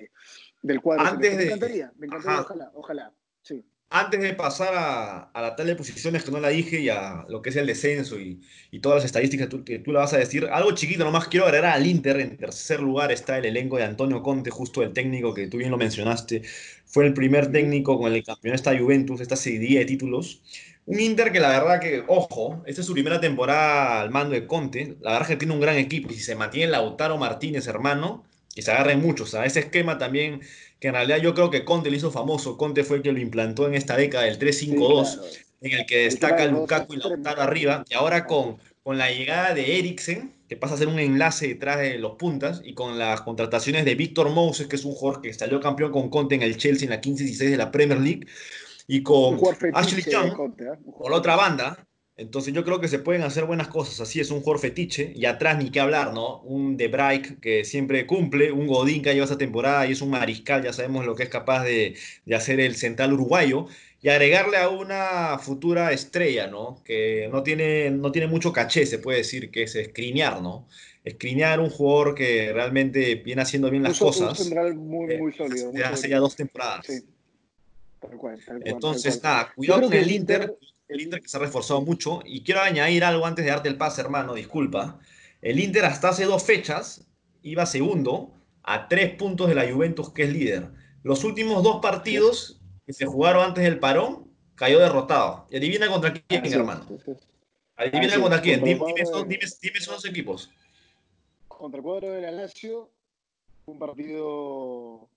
del 0.63 0.81
cuadro. 0.81 1.07
Antes 1.07 1.37
me 1.37 1.45
encantaría, 1.45 1.93
me 1.97 2.07
encantaría, 2.07 2.41
ojalá, 2.41 2.71
ojalá. 2.75 3.15
Sí. 3.43 3.65
Antes 3.95 4.23
de 4.23 4.33
pasar 4.33 4.75
a, 4.75 5.19
a, 5.35 5.43
la 5.43 5.55
tabla 5.55 5.73
de 5.73 5.77
posiciones 5.77 6.25
que 6.25 6.31
no 6.31 6.41
la 6.41 6.49
dije 6.49 6.81
y 6.81 6.89
a 6.89 7.27
lo 7.29 7.43
que 7.43 7.51
es 7.51 7.57
el 7.57 7.67
descenso 7.67 8.19
y, 8.19 8.41
y 8.71 8.81
todas 8.81 8.97
las 8.97 9.05
estadísticas 9.05 9.49
que 9.49 9.51
tú, 9.51 9.65
que 9.65 9.79
tú 9.81 9.93
la 9.93 10.01
vas 10.01 10.15
a 10.15 10.17
decir, 10.17 10.49
algo 10.51 10.73
chiquito 10.73 11.05
nomás 11.05 11.29
quiero 11.29 11.45
agregar 11.45 11.75
al 11.75 11.87
Inter. 11.87 12.19
En 12.21 12.39
tercer 12.39 12.81
lugar 12.81 13.13
está 13.13 13.37
el 13.37 13.45
elenco 13.45 13.77
de 13.77 13.85
Antonio 13.85 14.23
Conte, 14.23 14.51
justo 14.51 14.83
el 14.83 14.95
técnico 14.95 15.35
que 15.35 15.47
tú 15.47 15.59
bien 15.59 15.71
lo 15.71 15.77
mencionaste. 15.77 16.43
Fue 16.87 17.07
el 17.07 17.13
primer 17.13 17.53
técnico 17.53 17.99
con 17.99 18.13
el 18.13 18.25
campeón 18.25 18.55
esta 18.55 18.77
Juventus, 18.79 19.21
esta 19.21 19.37
seguidilla 19.37 19.81
de 19.81 19.87
títulos. 19.87 20.41
Un 20.87 20.99
Inter 20.99 21.31
que 21.31 21.41
la 21.41 21.51
verdad 21.51 21.81
que, 21.81 22.03
ojo, 22.09 22.63
esta 22.67 22.81
es 22.81 22.87
su 22.87 22.95
primera 22.95 23.21
temporada 23.21 24.01
al 24.01 24.11
mando 24.11 24.35
de 24.35 24.47
Conte. 24.47 24.97
La 25.01 25.13
verdad 25.13 25.29
que 25.29 25.37
tiene 25.37 25.55
un 25.55 25.61
gran 25.61 25.77
equipo. 25.77 26.11
Y 26.11 26.15
si 26.15 26.21
se 26.23 26.35
mantiene 26.35 26.73
Lautaro 26.73 27.19
Martínez, 27.19 27.67
hermano, 27.67 28.25
que 28.55 28.63
se 28.63 28.71
agarren 28.71 29.01
muchos. 29.01 29.35
A 29.35 29.45
ese 29.45 29.61
esquema 29.61 29.99
también, 29.99 30.41
que 30.83 30.89
en 30.89 30.95
realidad 30.95 31.19
yo 31.19 31.33
creo 31.33 31.49
que 31.49 31.65
Conte 31.65 31.91
lo 31.91 31.97
hizo 31.97 32.11
famoso. 32.11 32.57
Conte 32.57 32.83
fue 32.83 32.97
el 32.97 33.05
que 33.05 33.13
lo 33.13 33.21
implantó 33.21 33.69
en 33.69 33.75
esta 33.75 33.97
década 33.97 34.25
del 34.25 34.37
3-5-2, 34.41 35.45
en 35.61 35.79
el 35.79 35.87
que 35.87 35.99
destaca 35.99 36.45
Lukaku 36.47 36.95
y 36.95 36.97
Lautaro 36.97 37.41
arriba. 37.41 37.85
Y 37.89 37.95
ahora 37.95 38.27
con, 38.27 38.59
con 38.83 38.99
la 38.99 39.09
llegada 39.13 39.55
de 39.55 39.79
Eriksen, 39.79 40.35
que 40.49 40.57
pasa 40.57 40.75
a 40.75 40.79
ser 40.79 40.89
un 40.89 40.99
enlace 40.99 41.47
detrás 41.47 41.79
de 41.79 41.99
los 41.99 42.17
puntas, 42.17 42.63
y 42.65 42.75
con 42.75 42.99
las 42.99 43.21
contrataciones 43.21 43.85
de 43.85 43.95
Víctor 43.95 44.31
Moses, 44.31 44.67
que 44.67 44.75
es 44.75 44.85
un 44.85 44.95
jugador 44.95 45.23
que 45.23 45.33
salió 45.33 45.61
campeón 45.61 45.93
con 45.93 46.11
Conte 46.11 46.35
en 46.35 46.43
el 46.43 46.57
Chelsea 46.57 46.87
en 46.87 46.91
la 46.91 47.01
15-16 47.01 47.51
de 47.51 47.57
la 47.57 47.71
Premier 47.71 48.01
League 48.01 48.27
y 48.89 49.05
con 49.05 49.39
Ashley 49.75 50.03
Young 50.03 50.33
¿eh? 50.59 50.79
por 50.99 51.13
la 51.13 51.19
otra 51.19 51.37
banda. 51.37 51.87
Entonces 52.17 52.53
yo 52.53 52.63
creo 52.65 52.81
que 52.81 52.89
se 52.89 52.99
pueden 52.99 53.23
hacer 53.23 53.45
buenas 53.45 53.69
cosas. 53.69 54.01
Así 54.01 54.21
es 54.21 54.31
un 54.31 54.41
jugador 54.41 54.61
fetiche 54.61 55.13
y 55.17 55.25
atrás 55.25 55.57
ni 55.59 55.71
qué 55.71 55.81
hablar, 55.81 56.13
¿no? 56.13 56.41
Un 56.43 56.77
De 56.77 56.89
Bright 56.89 57.41
que 57.41 57.65
siempre 57.65 58.07
cumple, 58.07 58.53
un 58.53 58.67
Godín 58.67 59.03
que 59.03 59.15
lleva 59.15 59.25
esa 59.25 59.39
temporada 59.39 59.87
y 59.87 59.93
es 59.93 60.03
un 60.03 60.11
mariscal, 60.11 60.63
ya 60.63 60.73
sabemos 60.73 61.07
lo 61.07 61.15
que 61.15 61.23
es 61.25 61.29
capaz 61.31 61.65
de, 61.65 61.97
de 62.27 62.35
hacer 62.35 62.61
el 62.61 62.77
central 62.77 63.15
uruguayo 63.15 63.67
y 64.03 64.09
agregarle 64.09 64.57
a 64.57 64.69
una 64.69 65.39
futura 65.39 65.93
estrella, 65.93 66.49
¿no? 66.49 66.83
Que 66.85 67.29
no 67.31 67.45
tiene, 67.45 67.89
no 67.91 68.11
tiene 68.11 68.27
mucho 68.27 68.53
caché, 68.53 68.85
se 68.85 68.99
puede 68.99 69.19
decir, 69.19 69.51
que 69.51 69.63
es 69.63 69.77
escrinear, 69.77 70.43
¿no? 70.43 70.67
Escrinear 71.05 71.61
un 71.61 71.71
jugador 71.71 72.17
que 72.17 72.53
realmente 72.53 73.15
viene 73.15 73.43
haciendo 73.43 73.71
bien 73.71 73.85
las 73.85 73.99
cosas. 73.99 74.39
Un 74.39 74.45
central 74.45 74.75
muy, 74.75 75.17
muy 75.17 75.33
sólido. 75.33 75.73
hace 75.85 76.09
ya 76.09 76.19
dos 76.19 76.35
temporadas. 76.35 76.85
Sí. 76.85 77.05
Entonces, 78.65 79.23
nada, 79.23 79.53
cuidado 79.55 79.83
con 79.83 79.93
el 79.93 80.11
Inter, 80.11 80.57
el 80.89 81.01
Inter 81.01 81.21
que 81.21 81.29
se 81.29 81.37
ha 81.37 81.41
reforzado 81.41 81.81
mucho. 81.83 82.21
Y 82.25 82.43
quiero 82.43 82.61
añadir 82.61 83.05
algo 83.05 83.27
antes 83.27 83.45
de 83.45 83.51
darte 83.51 83.69
el 83.69 83.77
pase, 83.79 84.01
hermano, 84.01 84.35
disculpa. 84.35 84.99
El 85.41 85.59
Inter 85.61 85.85
hasta 85.85 86.11
hace 86.11 86.25
dos 86.25 86.43
fechas 86.45 87.07
iba 87.43 87.67
segundo 87.67 88.33
a 88.63 88.89
tres 88.89 89.15
puntos 89.17 89.49
de 89.49 89.55
la 89.55 89.71
Juventus, 89.71 90.13
que 90.13 90.25
es 90.25 90.33
líder. 90.33 90.69
Los 91.03 91.25
últimos 91.25 91.63
dos 91.63 91.81
partidos 91.83 92.61
que 92.87 92.93
se 92.93 93.07
jugaron 93.07 93.45
antes 93.45 93.65
del 93.65 93.79
parón, 93.79 94.29
cayó 94.55 94.79
derrotado. 94.79 95.47
Y 95.51 95.57
adivina 95.57 95.89
contra 95.89 96.13
quién, 96.13 96.43
Así 96.45 96.55
hermano. 96.55 96.87
es. 96.91 97.17
Adivina 97.77 98.07
Así 98.07 98.15
es, 98.15 98.19
contra 98.21 98.41
quién. 98.43 98.61
contra 98.61 98.75
Dime, 98.75 98.87
dime 98.87 99.11
de- 99.11 99.25
dime, 99.29 99.47
dime 99.63 99.79
esos 99.79 99.95
dos 99.95 100.05
equipos. 100.05 100.51
Contra 101.49 101.79
el 101.79 101.83
cuadro 101.83 102.11
de 102.13 102.21
la 102.23 102.31
Lazio, 102.31 102.91
un 103.67 103.79
partido. 103.79 105.09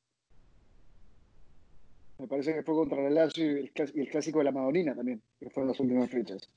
Me 2.17 2.27
parece 2.27 2.53
que 2.53 2.63
fue 2.63 2.75
contra 2.75 3.01
la 3.01 3.09
Lazio 3.09 3.45
y 3.45 3.59
el, 3.59 3.73
clas- 3.73 3.91
y 3.93 3.99
el 4.01 4.09
clásico 4.09 4.39
de 4.39 4.45
la 4.45 4.51
Madonina 4.51 4.95
también, 4.95 5.21
que 5.39 5.49
fueron 5.49 5.69
las 5.71 5.79
últimas 5.79 6.09
fechas. 6.09 6.49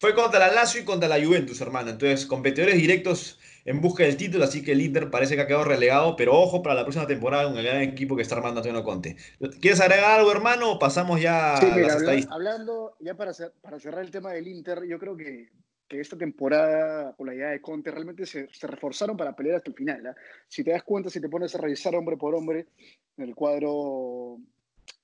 Fue 0.00 0.14
contra 0.14 0.38
la 0.38 0.52
Lazio 0.52 0.80
y 0.80 0.84
contra 0.84 1.08
la 1.08 1.22
Juventus, 1.22 1.60
hermano. 1.60 1.90
Entonces, 1.90 2.24
competidores 2.24 2.76
directos 2.76 3.38
en 3.64 3.80
busca 3.80 4.04
del 4.04 4.16
título, 4.16 4.44
así 4.44 4.62
que 4.62 4.72
el 4.72 4.80
Inter 4.80 5.10
parece 5.10 5.34
que 5.34 5.42
ha 5.42 5.46
quedado 5.46 5.64
relegado, 5.64 6.14
pero 6.16 6.38
ojo 6.38 6.62
para 6.62 6.76
la 6.76 6.82
próxima 6.84 7.06
temporada 7.06 7.44
con 7.48 7.58
el 7.58 7.64
gran 7.66 7.82
equipo 7.82 8.14
que 8.16 8.22
está 8.22 8.36
armando 8.36 8.60
Antonio 8.60 8.84
Conte. 8.84 9.16
¿Quieres 9.60 9.80
agregar 9.80 10.18
algo, 10.20 10.30
hermano? 10.30 10.72
o 10.72 10.78
Pasamos 10.78 11.20
ya 11.20 11.56
Sí, 11.56 11.66
a 11.66 11.68
las 11.70 11.76
habla- 11.78 11.96
estadísticas. 11.96 12.34
hablando, 12.34 12.96
ya 13.00 13.14
para, 13.16 13.32
para 13.60 13.80
cerrar 13.80 14.04
el 14.04 14.10
tema 14.12 14.32
del 14.32 14.46
Inter, 14.46 14.84
yo 14.88 14.98
creo 15.00 15.16
que, 15.16 15.48
que 15.88 16.00
esta 16.00 16.16
temporada, 16.16 17.12
con 17.16 17.26
la 17.26 17.34
idea 17.34 17.48
de 17.48 17.60
Conte, 17.60 17.90
realmente 17.90 18.24
se, 18.24 18.48
se 18.52 18.66
reforzaron 18.68 19.16
para 19.16 19.34
pelear 19.34 19.56
hasta 19.56 19.70
el 19.70 19.76
final. 19.76 20.06
¿ah? 20.06 20.14
Si 20.46 20.62
te 20.62 20.70
das 20.70 20.84
cuenta, 20.84 21.10
si 21.10 21.20
te 21.20 21.28
pones 21.28 21.52
a 21.56 21.58
revisar 21.58 21.94
hombre 21.96 22.16
por 22.16 22.36
hombre, 22.36 22.68
en 23.16 23.24
el 23.24 23.34
cuadro 23.34 24.38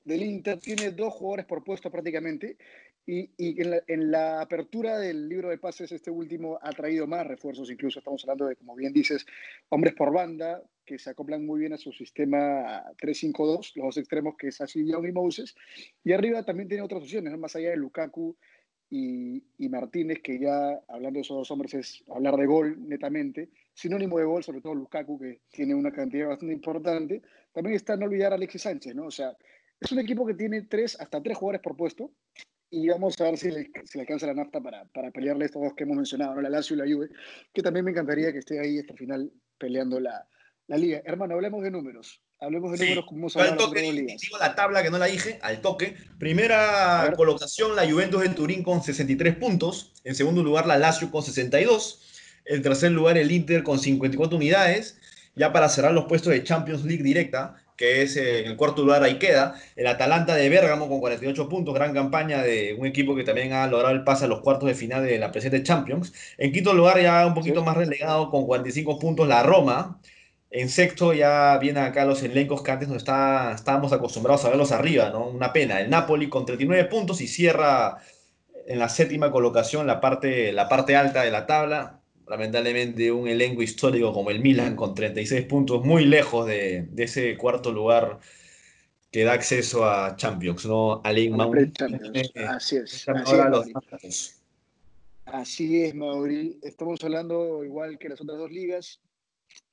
del 0.05 0.23
Inter 0.23 0.59
tiene 0.59 0.91
dos 0.91 1.15
jugadores 1.15 1.47
por 1.47 1.65
puesto 1.65 1.91
prácticamente. 1.91 2.57
Y, 3.07 3.31
y 3.37 3.61
en, 3.61 3.71
la, 3.71 3.83
en 3.87 4.11
la 4.11 4.41
apertura 4.41 4.99
del 4.99 5.29
libro 5.29 5.51
de 5.51 5.59
pases, 5.59 5.93
este 5.93 6.11
último 6.11 6.59
ha 6.63 6.71
traído 6.71 7.07
más 7.07 7.27
refuerzos, 7.27 7.71
incluso 7.71 7.99
estamos 7.99 8.25
hablando 8.25 8.47
de, 8.47 8.57
como 8.57 8.75
bien 8.75 8.95
dices, 8.95 9.27
hombres 9.69 9.95
por 9.95 10.11
banda, 10.11 10.63
que 10.87 10.99
se 10.99 11.11
acoplan 11.11 11.45
muy 11.45 11.61
bien 11.61 11.75
a 11.75 11.79
su 11.79 11.93
sistema 11.93 12.83
3-5-2, 12.97 13.73
los 13.75 13.85
dos 13.85 13.97
extremos 13.99 14.37
que 14.37 14.49
es 14.49 14.61
así 14.61 14.87
Young 14.87 15.07
y 15.07 15.13
Moses. 15.13 15.55
Y 16.03 16.13
arriba 16.13 16.45
también 16.45 16.69
tiene 16.69 16.83
otras 16.83 17.03
opciones, 17.03 17.31
¿no? 17.31 17.39
más 17.39 17.55
allá 17.57 17.71
de 17.71 17.77
Lukaku 17.77 18.37
y, 18.89 19.43
y 19.59 19.69
Martínez, 19.69 20.21
que 20.23 20.39
ya 20.39 20.81
hablando 20.89 21.19
de 21.19 21.23
esos 21.23 21.37
dos 21.37 21.51
hombres 21.51 21.75
es 21.75 22.05
hablar 22.09 22.37
de 22.37 22.47
gol 22.47 22.89
netamente. 22.89 23.51
Sinónimo 23.75 24.19
de 24.19 24.25
gol, 24.25 24.45
sobre 24.45 24.61
todo 24.61 24.75
Lukaku, 24.75 25.19
que 25.19 25.41
tiene 25.51 25.75
una 25.75 25.91
cantidad 25.91 26.29
bastante 26.29 26.55
importante. 26.55 27.23
También 27.53 27.77
está 27.77 27.97
no 27.97 28.07
olvidar 28.07 28.33
a 28.33 28.37
Alexis 28.37 28.63
Sánchez, 28.63 28.95
¿no? 28.95 29.07
O 29.07 29.11
sea, 29.11 29.37
es 29.81 29.93
un 29.93 29.99
equipo 30.01 30.27
que 30.27 30.35
tiene 30.35 30.63
tres, 30.63 30.99
hasta 31.01 31.23
tres 31.23 31.37
jugadores 31.37 31.61
por 31.61 31.77
puesto. 31.77 32.11
Y 32.71 32.89
vamos 32.89 33.21
a 33.21 33.25
ver 33.25 33.39
si 33.39 33.51
le, 33.51 33.71
si 33.85 33.99
le 33.99 34.03
alcanza 34.03 34.27
la 34.27 34.35
nafta 34.35 34.61
para, 34.61 34.85
para 34.87 35.11
pelearle 35.11 35.45
estos 35.45 35.63
dos 35.63 35.75
que 35.75 35.85
hemos 35.85 35.97
mencionado, 35.97 36.35
¿no? 36.35 36.41
la 36.41 36.51
Lazio 36.51 36.75
y 36.75 36.79
la 36.79 36.93
Juve, 36.93 37.09
que 37.53 37.63
también 37.63 37.85
me 37.85 37.93
encantaría 37.93 38.33
que 38.33 38.39
esté 38.39 38.59
ahí 38.59 38.79
hasta 38.79 38.93
el 38.93 38.99
final 38.99 39.33
peleando 39.59 40.01
la, 40.01 40.27
la 40.67 40.77
liga. 40.77 41.01
Hermano, 41.05 41.35
hablemos 41.35 41.63
de 41.63 41.71
números. 41.71 42.21
Hablemos 42.41 42.73
de 42.73 42.79
Sí, 42.79 42.85
números 42.85 43.05
como 43.07 43.21
hemos 43.21 43.37
al 43.37 43.57
toque 43.57 43.81
digo 43.81 44.39
la 44.39 44.55
tabla 44.55 44.83
que 44.83 44.91
no 44.91 44.99
la 44.99 45.07
dije, 45.07 45.39
al 45.43 45.61
toque. 45.61 45.95
Primera 46.19 47.13
colocación, 47.17 47.77
la 47.77 47.89
Juventus 47.89 48.23
de 48.23 48.31
Turín 48.31 48.63
con 48.63 48.83
63 48.83 49.37
puntos. 49.37 49.93
En 50.05 50.15
segundo 50.15 50.43
lugar, 50.43 50.67
la 50.67 50.77
Lazio 50.77 51.11
con 51.11 51.23
62. 51.23 52.03
En 52.45 52.63
tercer 52.63 52.93
lugar, 52.93 53.17
el 53.17 53.31
Inter 53.31 53.63
con 53.63 53.79
54 53.79 54.37
unidades. 54.37 54.99
Ya 55.37 55.53
para 55.53 55.69
cerrar 55.69 55.93
los 55.93 56.05
puestos 56.07 56.33
de 56.33 56.45
Champions 56.45 56.85
League 56.85 57.03
directa, 57.03 57.64
que 57.77 58.03
es 58.03 58.17
eh, 58.17 58.41
en 58.41 58.47
el 58.51 58.57
cuarto 58.57 58.83
lugar 58.83 59.03
ahí 59.03 59.19
queda. 59.19 59.55
El 59.77 59.87
Atalanta 59.87 60.35
de 60.35 60.49
Bérgamo 60.49 60.89
con 60.89 61.01
48 61.01 61.49
puntos, 61.49 61.75
gran 61.75 61.93
campaña 61.95 62.43
de 62.43 62.75
un 62.79 62.87
equipo 62.87 63.15
que 63.17 63.25
también 63.25 63.53
ha 63.53 63.67
logrado 63.67 63.95
el 63.95 64.05
pase 64.05 64.25
a 64.27 64.29
los 64.29 64.41
cuartos 64.41 64.69
de 64.69 64.75
final 64.75 65.05
de 65.05 65.19
la 65.19 65.33
presente 65.33 65.63
Champions. 65.63 66.13
En 66.39 66.53
quinto 66.53 66.73
lugar, 66.75 67.01
ya 67.01 67.27
un 67.27 67.35
poquito 67.35 67.61
Sí. 67.61 67.65
más 67.65 67.77
relegado 67.77 68.31
con 68.31 68.47
45 68.47 68.99
puntos, 68.99 69.29
la 69.29 69.43
Roma. 69.43 70.01
En 70.51 70.69
sexto 70.69 71.13
ya 71.13 71.59
vienen 71.59 71.83
acá 71.83 72.05
los 72.05 72.23
elencos 72.23 72.63
que 72.63 72.71
antes 72.71 72.89
no 72.89 72.97
está, 72.97 73.53
estábamos 73.55 73.93
acostumbrados 73.93 74.45
a 74.45 74.51
verlos 74.51 74.71
arriba, 74.73 75.11
¿no? 75.11 75.27
Una 75.29 75.53
pena. 75.53 75.81
El 75.81 75.91
Napoli 75.91 76.29
con 76.29 76.47
39 76.47 76.85
puntos 76.89 77.21
y 77.21 77.27
cierra 77.29 77.99
en 78.67 78.79
la 78.79 78.89
séptima 78.89 79.31
colocación 79.33 79.87
la 79.87 80.01
parte, 80.01 80.53
la 80.53 80.69
parte 80.69 80.97
alta 80.97 81.23
de 81.23 81.31
la 81.31 81.47
tabla. 81.47 82.04
Lamentablemente 82.27 83.13
un 83.13 83.29
elenco 83.29 83.63
histórico 83.63 84.13
como 84.13 84.31
el 84.31 84.41
Milan 84.41 84.77
con 84.77 84.95
36 84.95 85.45
puntos, 85.47 85.85
muy 85.85 86.05
lejos 86.07 86.47
de, 86.47 86.87
de 86.91 87.05
ese 87.05 87.37
cuarto 87.37 87.71
lugar 87.71 88.21
que 89.15 89.23
da 89.23 89.35
acceso 89.35 89.85
a 89.85 90.17
Champions, 90.17 90.67
¿no? 90.67 91.01
A 91.05 91.13
League. 91.13 91.33
Pre-Champions. 91.51 92.33
Así 92.49 92.77
es. 92.79 93.09
Así 93.09 93.37
es. 94.03 94.43
Así 95.27 95.83
es, 95.83 95.95
Mauri. 95.95 96.59
Estamos 96.63 97.03
hablando 97.05 97.63
igual 97.63 97.97
que 97.97 98.09
las 98.09 98.21
otras 98.21 98.39
dos 98.39 98.51
ligas. 98.51 99.01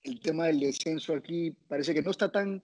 El 0.03 0.19
tema 0.19 0.45
del 0.45 0.59
descenso 0.59 1.15
aquí 1.15 1.55
parece 1.67 1.93
que 1.95 2.03
no 2.03 2.11
está 2.11 2.31
tan, 2.31 2.61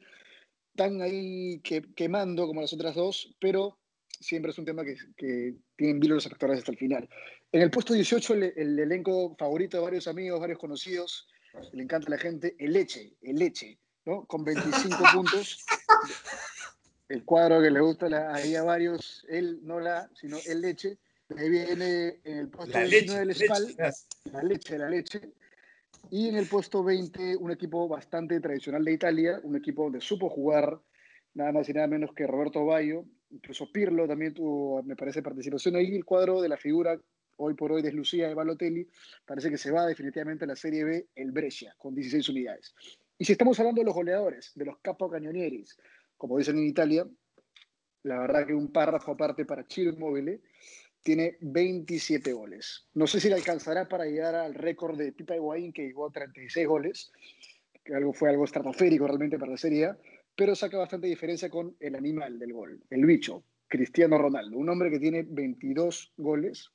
tan 0.75 1.01
ahí 1.01 1.59
que, 1.63 1.81
quemando 1.95 2.45
como 2.45 2.61
las 2.61 2.73
otras 2.73 2.93
dos, 2.93 3.35
pero 3.39 3.75
siempre 4.19 4.51
es 4.51 4.59
un 4.59 4.65
tema 4.65 4.85
que, 4.85 4.97
que 5.15 5.55
tienen 5.75 5.99
vilo 5.99 6.13
los 6.13 6.27
actores 6.27 6.59
hasta 6.59 6.73
el 6.73 6.77
final. 6.77 7.09
En 7.51 7.61
el 7.61 7.71
puesto 7.71 7.93
18, 7.93 8.33
el, 8.33 8.43
el 8.55 8.79
elenco 8.79 9.35
favorito 9.37 9.77
de 9.77 9.83
varios 9.83 10.07
amigos, 10.07 10.39
varios 10.39 10.59
conocidos, 10.59 11.27
le 11.71 11.83
encanta 11.83 12.07
a 12.07 12.11
la 12.11 12.17
gente, 12.17 12.55
el 12.59 12.73
Leche, 12.73 13.13
el 13.21 13.37
Leche, 13.37 13.79
¿no? 14.05 14.25
Con 14.25 14.43
25 14.43 14.97
puntos. 15.13 15.65
El 17.09 17.23
cuadro 17.23 17.61
que 17.61 17.71
le 17.71 17.79
gusta 17.79 18.09
la- 18.09 18.33
ahí 18.35 18.55
a 18.55 18.63
varios, 18.63 19.25
él, 19.29 19.59
no 19.63 19.79
la, 19.79 20.09
sino 20.13 20.37
el 20.45 20.61
Leche. 20.61 20.97
Ahí 21.37 21.49
viene 21.49 22.19
en 22.23 22.37
el 22.37 22.47
puesto 22.49 22.77
La 22.77 22.85
19 22.85 23.25
leche, 23.25 23.45
el 23.45 23.49
leche, 23.49 23.73
Spal, 23.75 23.95
la 24.31 24.43
leche, 24.43 24.77
la 24.77 24.89
leche. 24.89 25.21
Y 26.09 26.29
en 26.29 26.37
el 26.37 26.47
puesto 26.47 26.83
20, 26.83 27.35
un 27.37 27.51
equipo 27.51 27.87
bastante 27.87 28.39
tradicional 28.39 28.83
de 28.85 28.93
Italia, 28.93 29.39
un 29.43 29.55
equipo 29.57 29.83
donde 29.83 29.99
supo 29.99 30.29
jugar 30.29 30.79
nada 31.33 31.51
más 31.51 31.67
y 31.67 31.73
nada 31.73 31.87
menos 31.87 32.13
que 32.13 32.25
Roberto 32.27 32.65
Bayo, 32.65 33.03
incluso 33.29 33.69
Pirlo 33.71 34.07
también 34.07 34.33
tuvo, 34.33 34.81
me 34.83 34.95
parece, 34.95 35.21
participación 35.21 35.75
ahí. 35.75 35.95
El 35.95 36.05
cuadro 36.05 36.41
de 36.41 36.47
la 36.49 36.57
figura 36.57 36.97
hoy 37.37 37.53
por 37.53 37.71
hoy 37.71 37.81
deslucida 37.81 38.27
de 38.27 38.33
Balotelli, 38.33 38.87
parece 39.25 39.49
que 39.49 39.57
se 39.57 39.71
va 39.71 39.85
definitivamente 39.85 40.45
a 40.45 40.47
la 40.47 40.55
Serie 40.55 40.83
B, 40.83 41.07
el 41.15 41.31
Brescia, 41.31 41.75
con 41.77 41.95
16 41.95 42.29
unidades. 42.29 42.75
Y 43.17 43.25
si 43.25 43.31
estamos 43.31 43.59
hablando 43.59 43.81
de 43.81 43.85
los 43.85 43.95
goleadores, 43.95 44.51
de 44.55 44.65
los 44.65 44.77
capo 44.79 45.09
cañonieris, 45.09 45.77
como 46.17 46.37
dicen 46.37 46.57
en 46.57 46.67
Italia, 46.67 47.07
la 48.03 48.19
verdad 48.19 48.45
que 48.45 48.53
un 48.53 48.71
párrafo 48.71 49.11
aparte 49.11 49.45
para 49.45 49.63
Ciro 49.63 49.91
Immobile, 49.91 50.41
tiene 51.03 51.37
27 51.39 52.33
goles. 52.33 52.87
No 52.93 53.07
sé 53.07 53.19
si 53.19 53.29
le 53.29 53.35
alcanzará 53.35 53.87
para 53.87 54.05
llegar 54.05 54.35
al 54.35 54.53
récord 54.53 54.97
de 54.97 55.13
Pipa 55.13 55.35
Higuaín, 55.35 55.71
que 55.71 55.83
llegó 55.83 56.07
a 56.07 56.11
36 56.11 56.67
goles, 56.67 57.11
que 57.83 57.95
algo, 57.95 58.13
fue 58.13 58.29
algo 58.29 58.43
estratosférico 58.43 59.07
realmente 59.07 59.39
para 59.39 59.53
la 59.53 59.57
Serie 59.57 59.85
A, 59.85 59.97
pero 60.35 60.55
saca 60.55 60.77
bastante 60.77 61.07
diferencia 61.07 61.49
con 61.49 61.75
el 61.79 61.95
animal 61.95 62.37
del 62.37 62.53
gol, 62.53 62.83
el 62.89 63.05
bicho, 63.05 63.43
Cristiano 63.67 64.17
Ronaldo, 64.17 64.57
un 64.57 64.69
hombre 64.69 64.91
que 64.91 64.99
tiene 64.99 65.23
22 65.27 66.13
goles 66.17 66.71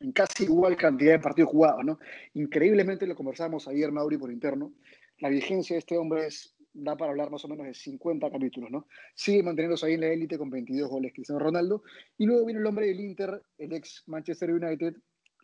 en 0.00 0.12
casi 0.12 0.44
igual 0.44 0.76
cantidad 0.76 1.12
de 1.12 1.18
partidos 1.18 1.50
jugados, 1.50 1.84
¿no? 1.84 1.98
Increíblemente 2.34 3.06
lo 3.06 3.14
conversábamos 3.14 3.68
ayer, 3.68 3.92
Mauri, 3.92 4.16
por 4.16 4.32
interno, 4.32 4.72
la 5.18 5.28
vigencia 5.28 5.74
de 5.74 5.80
este 5.80 5.98
hombre 5.98 6.26
es, 6.26 6.56
da 6.72 6.96
para 6.96 7.10
hablar 7.10 7.30
más 7.30 7.44
o 7.44 7.48
menos 7.48 7.66
de 7.66 7.74
50 7.74 8.30
capítulos, 8.30 8.70
¿no? 8.70 8.86
Sigue 9.14 9.42
manteniéndose 9.42 9.86
ahí 9.86 9.94
en 9.94 10.00
la 10.00 10.08
élite 10.08 10.38
con 10.38 10.48
22 10.48 10.88
goles 10.88 11.12
Cristiano 11.12 11.38
Ronaldo, 11.38 11.82
y 12.16 12.24
luego 12.24 12.46
viene 12.46 12.60
el 12.60 12.66
hombre 12.66 12.86
del 12.86 13.00
Inter, 13.00 13.42
el 13.58 13.72
ex 13.74 14.02
Manchester 14.06 14.50
United, 14.50 14.94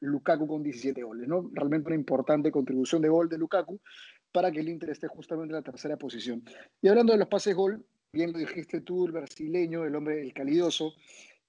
Lukaku 0.00 0.46
con 0.46 0.62
17 0.62 1.02
goles, 1.02 1.28
¿no? 1.28 1.50
Realmente 1.52 1.88
una 1.88 1.96
importante 1.96 2.50
contribución 2.50 3.02
de 3.02 3.08
gol 3.08 3.28
de 3.28 3.38
Lukaku 3.38 3.80
para 4.32 4.50
que 4.50 4.60
el 4.60 4.68
Inter 4.68 4.90
esté 4.90 5.06
justamente 5.06 5.52
en 5.52 5.56
la 5.56 5.62
tercera 5.62 5.96
posición. 5.96 6.42
Y 6.80 6.88
hablando 6.88 7.12
de 7.12 7.18
los 7.18 7.28
pases 7.28 7.54
gol, 7.54 7.84
bien 8.12 8.32
lo 8.32 8.38
dijiste 8.38 8.80
tú, 8.80 9.06
el 9.06 9.12
brasileño, 9.12 9.84
el 9.84 9.94
hombre, 9.94 10.22
el 10.22 10.32
calidoso, 10.32 10.94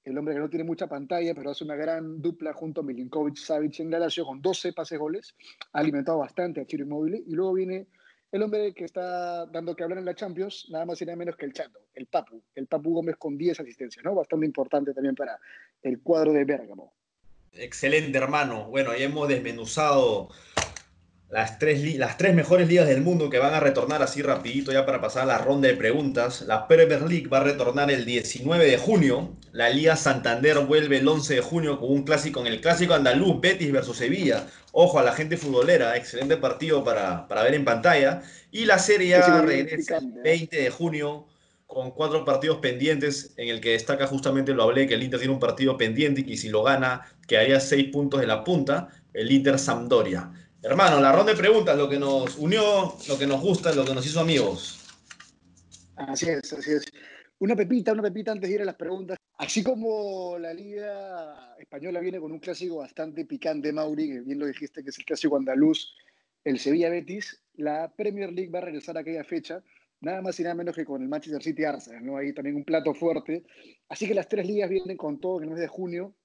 el 0.10 0.18
hombre 0.18 0.34
que 0.34 0.40
no 0.40 0.50
tiene 0.50 0.64
mucha 0.64 0.88
pantalla, 0.88 1.34
pero 1.36 1.52
hace 1.52 1.64
una 1.64 1.76
gran 1.76 2.22
dupla 2.22 2.54
junto 2.54 2.82
a 2.82 2.84
Milinkovic 2.84 3.36
Savic 3.36 3.80
en 3.82 3.92
Lazio 3.92 4.26
con 4.26 4.42
12 4.42 4.74
pases 4.74 4.98
goles, 4.98 5.36
ha 5.74 5.80
alimentado 5.80 6.20
bastante 6.20 6.62
a 6.62 6.66
Chiro 6.66 6.84
Immobile, 6.84 7.24
y 7.28 7.32
luego 7.32 7.54
viene 7.54 7.88
el 8.32 8.42
hombre 8.44 8.74
que 8.74 8.86
está 8.86 9.46
dando 9.48 9.76
que 9.76 9.84
hablar 9.84 10.00
en 10.00 10.06
la 10.06 10.16
Champions, 10.16 10.68
nada 10.70 10.86
más 10.86 11.02
y 11.02 11.06
nada 11.06 11.18
menos 11.18 11.36
que 11.36 11.46
el 11.46 11.54
Chato, 11.54 11.80
el 11.94 12.06
Papu, 12.08 12.42
el 12.56 12.68
Papu 12.68 12.94
Gómez 12.94 13.18
con 13.18 13.38
10 13.38 13.60
asistencias, 13.60 14.04
¿no? 14.04 14.16
Bastante 14.16 14.46
importante 14.46 14.94
también 14.94 15.16
para 15.16 15.40
el 15.82 16.02
cuadro 16.02 16.32
de 16.32 16.46
Bérgamo. 16.46 16.94
Excelente, 17.54 18.18
hermano. 18.18 18.70
Bueno, 18.70 18.96
ya 18.96 19.06
hemos 19.06 19.28
desmenuzado 19.28 20.30
las 21.30 21.60
tres, 21.60 21.98
las 21.98 22.18
tres 22.18 22.34
mejores 22.34 22.70
ligas 22.70 22.88
del 22.88 23.02
mundo 23.02 23.30
que 23.30 23.40
van 23.40 23.54
a 23.54 23.60
retornar 23.60 24.02
así 24.02 24.22
rapidito 24.22 24.72
ya 24.72 24.86
para 24.86 25.02
pasar 25.02 25.24
a 25.24 25.26
la 25.26 25.38
ronda 25.38 25.68
de 25.68 25.76
preguntas. 25.76 26.42
La 26.44 26.68
Premier 26.68 27.02
League 27.02 27.28
va 27.28 27.40
a 27.40 27.44
retornar 27.44 27.92
el 27.92 28.06
19 28.06 28.66
de 28.66 28.78
junio. 28.78 29.36
La 29.52 29.70
Liga 29.70 29.98
Santander 29.98 30.60
vuelve 30.60 31.00
el 31.00 31.08
11 31.08 31.36
de 31.36 31.42
junio 31.42 31.80
con 31.80 31.92
un 31.92 32.04
clásico 32.04 32.40
en 32.40 32.48
el 32.48 32.62
clásico 32.62 32.94
andaluz, 32.94 33.42
Betis 33.42 33.74
versus 33.74 33.98
Sevilla. 33.98 34.48
Ojo 34.72 35.00
a 35.00 35.04
la 35.04 35.12
gente 35.12 35.36
futbolera, 35.36 35.98
excelente 35.98 36.38
partido 36.38 36.84
para, 36.84 37.28
para 37.28 37.44
ver 37.44 37.56
en 37.56 37.66
pantalla. 37.66 38.22
Y 38.52 38.64
la 38.64 38.80
Serie 38.80 39.16
A 39.16 39.42
regresa 39.42 39.76
el 39.76 39.82
picante, 39.82 40.20
¿eh? 40.20 40.24
20 40.24 40.62
de 40.62 40.70
junio 40.70 41.28
con 41.66 41.92
cuatro 41.92 42.24
partidos 42.24 42.60
pendientes, 42.60 43.34
en 43.36 43.50
el 43.50 43.60
que 43.60 43.72
destaca 43.72 44.08
justamente, 44.08 44.54
lo 44.54 44.64
hablé, 44.64 44.88
que 44.88 44.94
el 44.94 45.04
Inter 45.04 45.20
tiene 45.20 45.34
un 45.34 45.40
partido 45.42 45.78
pendiente 45.78 46.22
y 46.22 46.24
que 46.24 46.38
si 46.38 46.48
lo 46.48 46.64
gana, 46.64 47.02
quedaría 47.28 47.60
seis 47.60 47.90
puntos 47.92 48.22
de 48.22 48.28
la 48.28 48.46
punta, 48.46 48.88
el 49.14 49.30
Inter 49.30 49.60
Sampdoria. 49.60 50.32
Hermano, 50.64 51.00
la 51.00 51.12
ronda 51.12 51.32
de 51.32 51.38
preguntas, 51.38 51.78
lo 51.78 51.88
que 51.88 52.00
nos 52.00 52.38
unió, 52.38 52.96
lo 53.08 53.18
que 53.18 53.28
nos 53.28 53.42
gusta, 53.42 53.74
lo 53.74 53.86
que 53.86 53.94
nos 53.94 54.06
hizo 54.06 54.20
amigos. 54.20 54.84
Así 55.96 56.30
es, 56.30 56.52
así 56.52 56.72
es. 56.72 56.86
Una 57.40 57.56
pepita, 57.56 57.94
una 57.94 58.02
pepita 58.02 58.32
antes 58.32 58.50
de 58.50 58.56
ir 58.56 58.62
a 58.62 58.66
las 58.66 58.76
preguntas. 58.76 59.18
Así 59.38 59.64
como 59.64 60.38
la 60.40 60.54
Liga 60.54 61.56
Española 61.60 62.00
viene 62.00 62.20
con 62.20 62.32
un 62.32 62.40
clásico 62.40 62.78
bastante 62.78 63.26
picante, 63.26 63.72
Mauri, 63.72 64.10
que 64.10 64.22
bien 64.22 64.40
lo 64.40 64.48
dijiste, 64.48 64.84
que 64.84 64.90
es 64.90 64.98
el 64.98 65.06
clásico 65.06 65.38
andaluz, 65.38 65.94
el 66.44 66.60
Sevilla 66.60 66.90
Betis, 66.90 67.40
la 67.56 67.94
Premier 67.96 68.32
League 68.32 68.50
va 68.50 68.60
a 68.60 68.64
regresar 68.64 68.98
a 68.98 69.02
aquella 69.02 69.24
fecha, 69.24 69.62
nada 70.02 70.22
más 70.22 70.40
y 70.40 70.44
nada 70.44 70.56
menos 70.56 70.76
que 70.76 70.86
con 70.86 71.02
el 71.02 71.08
Manchester 71.08 71.44
City 71.44 71.66
Arsenal, 71.66 72.04
¿no? 72.04 72.18
Ahí 72.18 72.34
también 72.34 72.56
un 72.56 72.64
plato 72.64 72.94
fuerte. 72.94 73.44
Así 73.90 74.08
que 74.08 74.16
las 74.16 74.28
tres 74.28 74.48
ligas 74.48 74.70
vienen 74.70 74.98
con 74.98 75.20
todo 75.20 75.38
en 75.38 75.44
el 75.44 75.50
mes 75.52 75.60
de 75.60 75.68
junio 75.68 76.16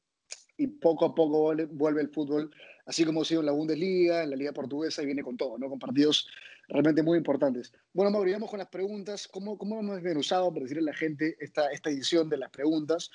y 0.56 0.66
poco 0.66 1.06
a 1.06 1.14
poco 1.14 1.54
vuelve, 1.70 2.00
el 2.00 2.08
fútbol, 2.10 2.50
así 2.86 3.04
como 3.04 3.22
ha 3.22 3.24
sido 3.24 3.40
en 3.40 3.46
la 3.46 3.52
Bundesliga, 3.52 4.22
en 4.22 4.30
la 4.30 4.36
Liga 4.36 4.52
Portuguesa, 4.52 5.02
y 5.02 5.06
viene 5.06 5.22
con 5.22 5.36
todo, 5.36 5.58
¿no? 5.58 5.68
Con 5.68 5.78
partidos 5.78 6.28
realmente 6.68 7.02
muy 7.02 7.18
importantes. 7.18 7.72
Bueno, 7.92 8.10
Mauri, 8.10 8.32
vamos 8.32 8.50
con 8.50 8.58
las 8.58 8.68
preguntas. 8.68 9.28
¿Cómo, 9.28 9.58
cómo 9.58 9.78
hemos 9.80 9.96
desmenuzado, 9.96 10.50
para 10.52 10.62
decirle 10.62 10.82
a 10.82 10.92
la 10.92 10.94
gente, 10.94 11.36
esta, 11.40 11.70
esta 11.70 11.90
edición 11.90 12.28
de 12.28 12.38
las 12.38 12.50
preguntas? 12.50 13.10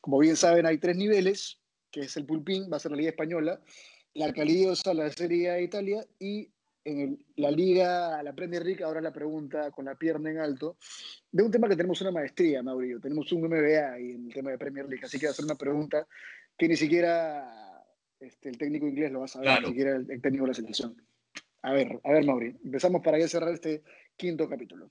Como 0.00 0.18
bien 0.18 0.36
saben, 0.36 0.66
hay 0.66 0.78
tres 0.78 0.96
niveles, 0.96 1.58
que 1.90 2.00
es 2.00 2.16
el 2.16 2.24
pulpín, 2.24 2.68
va 2.72 2.76
a 2.76 2.80
ser 2.80 2.90
la 2.92 2.96
Liga 2.96 3.10
Española, 3.10 3.60
la 4.14 4.32
Calidiosa, 4.32 4.94
la 4.94 5.10
Serie 5.10 5.50
A 5.50 5.54
de 5.54 5.62
Italia, 5.64 6.06
y 6.18 6.50
en 6.84 7.00
el- 7.00 7.18
la 7.36 7.50
Liga, 7.50 8.22
la 8.22 8.32
Premier 8.34 8.64
League, 8.64 8.84
ahora 8.84 9.00
la 9.00 9.12
pregunta 9.12 9.70
con 9.70 9.86
la 9.86 9.94
pierna 9.94 10.30
en 10.30 10.38
alto, 10.38 10.76
de 11.32 11.42
un 11.42 11.50
tema 11.50 11.68
que 11.68 11.76
tenemos 11.76 12.00
una 12.00 12.10
maestría, 12.10 12.62
Mauricio, 12.62 13.00
tenemos 13.00 13.30
un 13.32 13.44
MBA 13.44 13.92
ahí 13.94 14.10
en 14.12 14.26
el 14.26 14.34
tema 14.34 14.50
de 14.50 14.58
Premier 14.58 14.86
League, 14.86 15.04
así 15.04 15.18
que 15.18 15.26
va 15.26 15.32
a 15.32 15.34
ser 15.34 15.44
una 15.46 15.54
pregunta 15.56 16.06
que 16.58 16.68
ni 16.68 16.76
siquiera 16.76 17.63
este, 18.24 18.48
el 18.48 18.58
técnico 18.58 18.86
inglés 18.86 19.12
lo 19.12 19.20
va 19.20 19.24
a 19.26 19.28
saber, 19.28 19.46
Claro. 19.48 19.62
ni 19.62 19.68
siquiera 19.68 19.96
el, 19.96 20.10
el 20.10 20.20
técnico 20.20 20.44
de 20.44 20.48
la 20.48 20.54
selección. 20.54 20.96
A 21.62 21.72
ver, 21.72 22.00
a 22.04 22.12
ver, 22.12 22.24
Mauri, 22.24 22.56
empezamos 22.64 23.00
para 23.02 23.18
ya 23.18 23.28
cerrar 23.28 23.52
este 23.54 23.82
quinto 24.16 24.48
capítulo. 24.48 24.90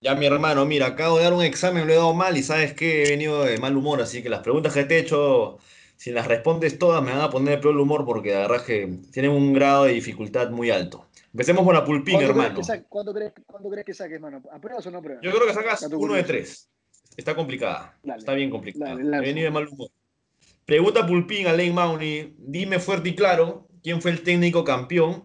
Ya, 0.00 0.14
mi 0.14 0.26
hermano, 0.26 0.64
mira, 0.66 0.86
acabo 0.86 1.16
de 1.18 1.24
dar 1.24 1.32
un 1.32 1.42
examen, 1.42 1.86
lo 1.86 1.92
he 1.92 1.96
dado 1.96 2.14
mal 2.14 2.36
y 2.36 2.42
sabes 2.42 2.74
que 2.74 3.06
he 3.06 3.08
venido 3.08 3.44
de 3.44 3.58
mal 3.58 3.76
humor, 3.76 4.00
así 4.02 4.22
que 4.22 4.28
las 4.28 4.40
preguntas 4.40 4.72
que 4.74 4.84
te 4.84 4.96
he 4.96 5.00
hecho, 5.00 5.58
si 5.96 6.10
las 6.12 6.28
respondes 6.28 6.78
todas, 6.78 7.02
me 7.02 7.12
van 7.12 7.22
a 7.22 7.30
poner 7.30 7.56
de 7.56 7.62
peor 7.62 7.76
humor 7.78 8.04
porque 8.04 8.32
la 8.32 8.40
verdad 8.40 8.58
es 8.58 8.62
que 8.62 8.98
tienen 9.12 9.30
un 9.32 9.52
grado 9.54 9.84
de 9.84 9.94
dificultad 9.94 10.50
muy 10.50 10.70
alto. 10.70 11.08
Empecemos 11.32 11.64
con 11.64 11.74
la 11.74 11.84
pulpín, 11.84 12.14
¿Cuánto 12.16 12.32
crees 12.34 12.46
hermano. 12.46 12.64
sa- 12.64 12.82
¿Cuánto 12.84 13.12
crees, 13.14 13.32
cuánto 13.46 13.70
crees 13.70 13.86
que 13.86 13.94
saques, 13.94 14.20
mano? 14.20 14.42
¿Apruebas 14.52 14.86
o 14.86 14.90
no 14.90 14.98
apruebas? 14.98 15.24
Yo 15.24 15.30
creo 15.32 15.46
que 15.46 15.54
sacas 15.54 15.82
uno 15.90 16.14
de 16.14 16.22
tres. 16.22 16.70
Está 17.16 17.34
complicada. 17.34 17.98
Dale. 18.02 18.18
Está 18.20 18.34
bien 18.34 18.50
complicada. 18.50 18.92
He 19.00 19.20
venido 19.20 19.44
de 19.46 19.50
mal 19.50 19.66
humor. 19.66 19.88
Pregunta 20.66 21.06
Pulpín 21.06 21.46
a 21.46 21.52
Lane 21.52 21.72
Mauni. 21.72 22.34
Dime 22.38 22.78
fuerte 22.80 23.10
y 23.10 23.14
claro 23.14 23.68
quién 23.82 24.02
fue 24.02 24.10
el 24.10 24.22
técnico 24.22 24.64
campeón 24.64 25.24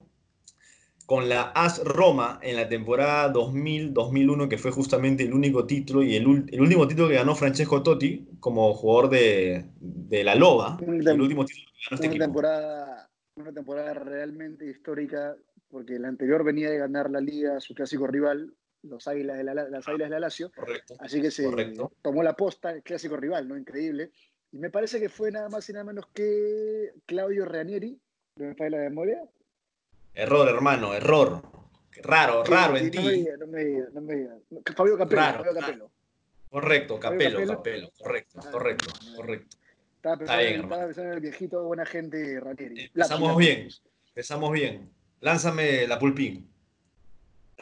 con 1.07 1.27
la 1.27 1.51
AS 1.55 1.83
Roma 1.83 2.39
en 2.41 2.55
la 2.55 2.69
temporada 2.69 3.33
2000-2001, 3.33 4.47
que 4.47 4.57
fue 4.57 4.71
justamente 4.71 5.23
el 5.23 5.33
único 5.33 5.65
título 5.65 6.03
y 6.03 6.15
el, 6.15 6.45
el 6.49 6.61
último 6.61 6.87
título 6.87 7.09
que 7.09 7.15
ganó 7.15 7.35
Francesco 7.35 7.83
Totti 7.83 8.27
como 8.39 8.73
jugador 8.73 9.09
de, 9.09 9.65
de 9.79 10.23
la 10.23 10.35
Loba. 10.35 10.77
El 10.79 11.19
último 11.19 11.43
título 11.43 11.65
que 11.73 11.83
ganó 11.89 11.95
este 11.95 12.07
una 12.07 12.15
equipo. 12.15 12.25
temporada, 12.25 13.09
una 13.35 13.51
temporada 13.51 13.93
realmente 13.95 14.69
histórica, 14.69 15.35
porque 15.69 15.99
la 15.99 16.07
anterior 16.07 16.43
venía 16.45 16.69
de 16.69 16.77
ganar 16.77 17.09
la 17.09 17.19
liga, 17.19 17.59
su 17.59 17.73
clásico 17.73 18.07
rival, 18.07 18.53
los 18.83 19.07
Águilas 19.07 19.37
de 19.37 19.43
la, 19.43 19.53
las 19.53 19.87
Águilas 19.87 20.09
de 20.09 20.13
la 20.15 20.19
Lazio, 20.21 20.51
Correcto. 20.55 20.95
así 20.99 21.19
que 21.21 21.31
se 21.31 21.43
Correcto. 21.43 21.91
tomó 22.01 22.23
la 22.23 22.35
posta, 22.35 22.71
el 22.71 22.83
clásico 22.83 23.17
rival, 23.17 23.47
¿no? 23.49 23.57
Increíble. 23.57 24.11
Y 24.51 24.57
me 24.57 24.69
parece 24.69 24.99
que 24.99 25.09
fue 25.09 25.31
nada 25.31 25.49
más 25.49 25.69
y 25.69 25.73
nada 25.73 25.85
menos 25.85 26.05
que 26.13 26.93
Claudio 27.05 27.45
Ranieri, 27.45 27.97
¿no 28.35 28.45
me 28.47 28.55
falla 28.55 28.77
la 28.77 28.89
memoria? 28.89 29.23
Error, 30.13 30.47
hermano, 30.49 30.93
error. 30.93 31.41
Raro, 32.03 32.43
raro 32.43 32.77
en 32.77 32.91
No 32.91 33.01
me 33.01 33.11
diga, 33.13 33.37
no 33.37 33.47
me 33.47 33.63
diga, 33.65 33.87
no 33.93 34.01
me 34.01 34.15
diga. 34.15 34.37
Fabio 34.75 34.97
Capello, 34.97 35.21
Raro, 35.21 35.43
Fabio. 35.43 35.59
Capello. 35.61 35.91
Correcto, 36.49 36.99
Capelo, 36.99 37.37
Capello. 37.39 37.57
Capelo. 37.57 37.91
Correcto, 37.97 38.39
Ah, 38.43 38.51
correcto, 38.51 38.85
correcto. 39.15 39.57
Estaba 39.95 40.17
pensando, 40.17 40.41
bien, 40.43 40.53
en- 40.55 40.61
estaba 40.63 40.85
pensando 40.85 41.09
en 41.09 41.15
el 41.15 41.21
viejito, 41.21 41.63
buena 41.63 41.85
gente 41.85 42.39
Ranieri. 42.39 42.81
Empezamos 42.81 43.21
Lapsus, 43.29 43.37
bien. 43.37 43.67
Empezamos 44.07 44.51
bien. 44.51 44.91
Lánzame 45.21 45.87
la 45.87 45.99
pulpín. 45.99 46.49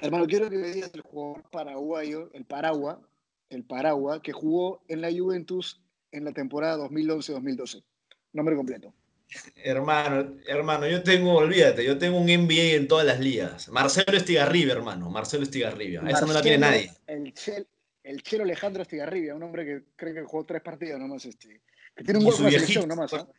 Hermano, 0.02 0.26
quiero 0.26 0.50
que 0.50 0.58
me 0.58 0.70
digas 0.70 0.92
el 0.94 1.02
jugador 1.02 1.44
paraguayo, 1.52 2.30
el 2.34 2.46
Paragua, 2.46 3.02
el 3.50 3.64
Paragua, 3.66 4.22
que 4.22 4.32
jugó 4.32 4.82
en 4.88 5.02
la 5.02 5.12
Juventus 5.12 5.82
en 6.12 6.26
la 6.26 6.32
temporada 6.32 6.78
2011-2012. 6.78 7.84
Nombre 8.34 8.55
completo. 8.55 8.93
Hermano, 9.55 10.38
hermano, 10.47 10.88
yo 10.88 11.03
tengo, 11.03 11.36
olvídate, 11.36 11.86
yo 11.86 11.97
tengo 11.99 12.18
un 12.18 12.26
NBA 12.26 12.76
en 12.76 12.88
todas 12.88 13.05
las 13.05 13.20
ligas. 13.20 13.70
Marcelo 13.70 14.18
Estigarribia, 14.18 14.74
hermano. 14.74 15.10
Marcelo 15.10 15.43
Estigarribia. 15.43 16.01
Esa 16.07 16.26
no 16.26 16.34
la 16.34 16.41
tiene 16.41 16.57
Marcelo, 16.57 16.91
nadie. 17.07 17.24
El, 17.26 17.34
Chel, 17.34 17.68
el 18.03 18.24
Chelo 18.24 18.43
Alejandro 18.43 18.82
Estigarribia, 18.82 19.36
un 19.36 19.43
hombre 19.43 19.66
que 19.66 19.82
creo 19.95 20.14
que 20.16 20.24
jugó 20.24 20.45
tres 20.45 20.62
partidos 20.64 20.99
nomás. 20.99 21.26
Este, 21.26 21.62
que 21.95 22.03
tiene 22.03 22.20
un 22.20 22.26
gol 22.26 22.34
viejito. 22.39 22.60
selección 22.60 22.88
nomás. 22.88 23.14
acaso. 23.14 23.32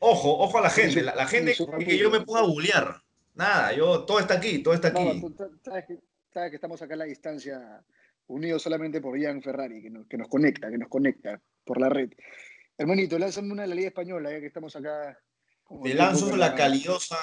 Ojo, 0.00 0.38
ojo 0.38 0.58
a 0.58 0.62
la 0.62 0.70
gente. 0.70 1.00
su- 1.00 1.06
La, 1.06 1.14
la 1.14 1.26
gente 1.26 1.54
que 1.54 1.64
familia. 1.64 1.94
yo 1.96 2.10
me 2.10 2.20
ponga 2.20 2.40
a 2.40 2.44
googlear. 2.44 3.02
Nada, 3.34 3.72
yo, 3.74 4.04
todo 4.04 4.18
está 4.20 4.34
aquí, 4.34 4.58
todo 4.62 4.74
está 4.74 4.90
No, 4.90 5.00
aquí. 5.08 5.20
tú 5.22 5.30
tú 5.30 5.44
sabes 5.64 5.86
que, 5.86 5.98
sabes 6.34 6.50
que 6.50 6.56
estamos 6.56 6.82
acá 6.82 6.92
a 6.92 6.98
la 6.98 7.04
distancia, 7.04 7.82
unidos 8.26 8.62
solamente 8.62 9.00
por 9.00 9.18
Ian 9.18 9.40
Ferrari, 9.40 9.80
que 9.80 9.88
nos, 9.88 10.06
que 10.06 10.18
nos 10.18 10.28
conecta, 10.28 10.68
que 10.70 10.76
nos 10.76 10.90
conecta 10.90 11.40
por 11.64 11.80
la 11.80 11.88
red. 11.88 12.10
Hermanito, 12.76 13.18
lánzame 13.18 13.52
una 13.52 13.62
de 13.62 13.68
la 13.68 13.74
Liga 13.74 13.88
Española, 13.88 14.30
ya 14.30 14.40
que 14.40 14.46
estamos 14.46 14.74
acá. 14.76 15.18
como 15.64 15.84
Te 15.84 15.94
lanzo 15.94 16.36
la 16.36 16.54
calidosa 16.54 17.18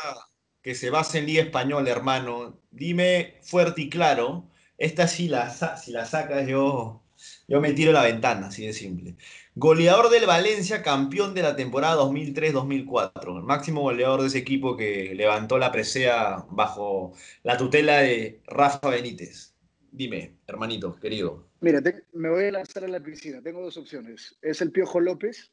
que 0.62 0.76
se 0.76 0.90
basa 0.90 1.18
en 1.18 1.26
Liga 1.26 1.44
Española, 1.44 1.90
hermano. 1.90 2.62
Dime 2.72 3.40
fuerte 3.42 3.82
y 3.82 3.90
claro. 3.90 4.50
Esta 4.78 5.08
si 5.08 5.28
la, 5.28 5.50
si 5.50 5.92
la 5.92 6.06
sacas, 6.06 6.48
yo, 6.48 7.04
yo 7.48 7.60
me 7.60 7.74
tiro 7.74 7.92
a 7.92 7.96
la 7.96 8.04
ventana, 8.04 8.48
así 8.48 8.66
de 8.66 8.74
simple. 8.74 9.16
Goleador 9.56 10.10
del 10.10 10.26
Valencia, 10.26 10.82
campeón 10.82 11.34
de 11.34 11.42
la 11.42 11.56
temporada 11.56 12.02
2003-2004. 12.04 13.38
El 13.40 13.44
máximo 13.44 13.82
goleador 13.82 14.22
de 14.22 14.28
ese 14.28 14.38
equipo 14.38 14.78
que 14.78 15.14
levantó 15.16 15.58
la 15.58 15.72
presea 15.72 16.46
bajo 16.50 17.14
la 17.44 17.58
tutela 17.58 17.98
de 17.98 18.42
Rafa 18.48 18.90
Benítez. 18.90 19.49
Dime, 19.92 20.38
hermanito, 20.48 20.96
querido. 21.00 21.50
Mira, 21.62 21.82
te- 21.82 22.06
me 22.14 22.30
voy 22.30 22.46
a 22.46 22.52
lanzar 22.52 22.84
a 22.84 22.88
la 22.88 23.00
piscina. 23.00 23.42
Tengo 23.42 23.62
dos 23.62 23.78
opciones. 23.78 24.38
¿Es 24.42 24.62
el 24.62 24.72
Piojo 24.72 25.00
López 25.00 25.52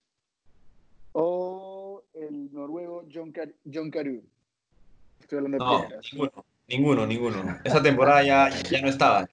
o 1.12 2.04
el 2.14 2.52
noruego 2.52 3.06
John, 3.12 3.32
Car 3.32 3.52
John 3.72 3.90
Carew? 3.90 4.22
Estoy 5.20 5.38
hablando 5.38 5.58
de 5.58 5.64
No, 5.64 5.80
piedras. 5.88 6.06
ninguno, 6.12 6.44
ninguno, 6.68 7.06
ninguno. 7.06 7.58
Esa 7.64 7.82
temporada 7.82 8.22
ya, 8.22 8.50
ya 8.70 8.80
no 8.82 8.88
estaba. 8.88 9.28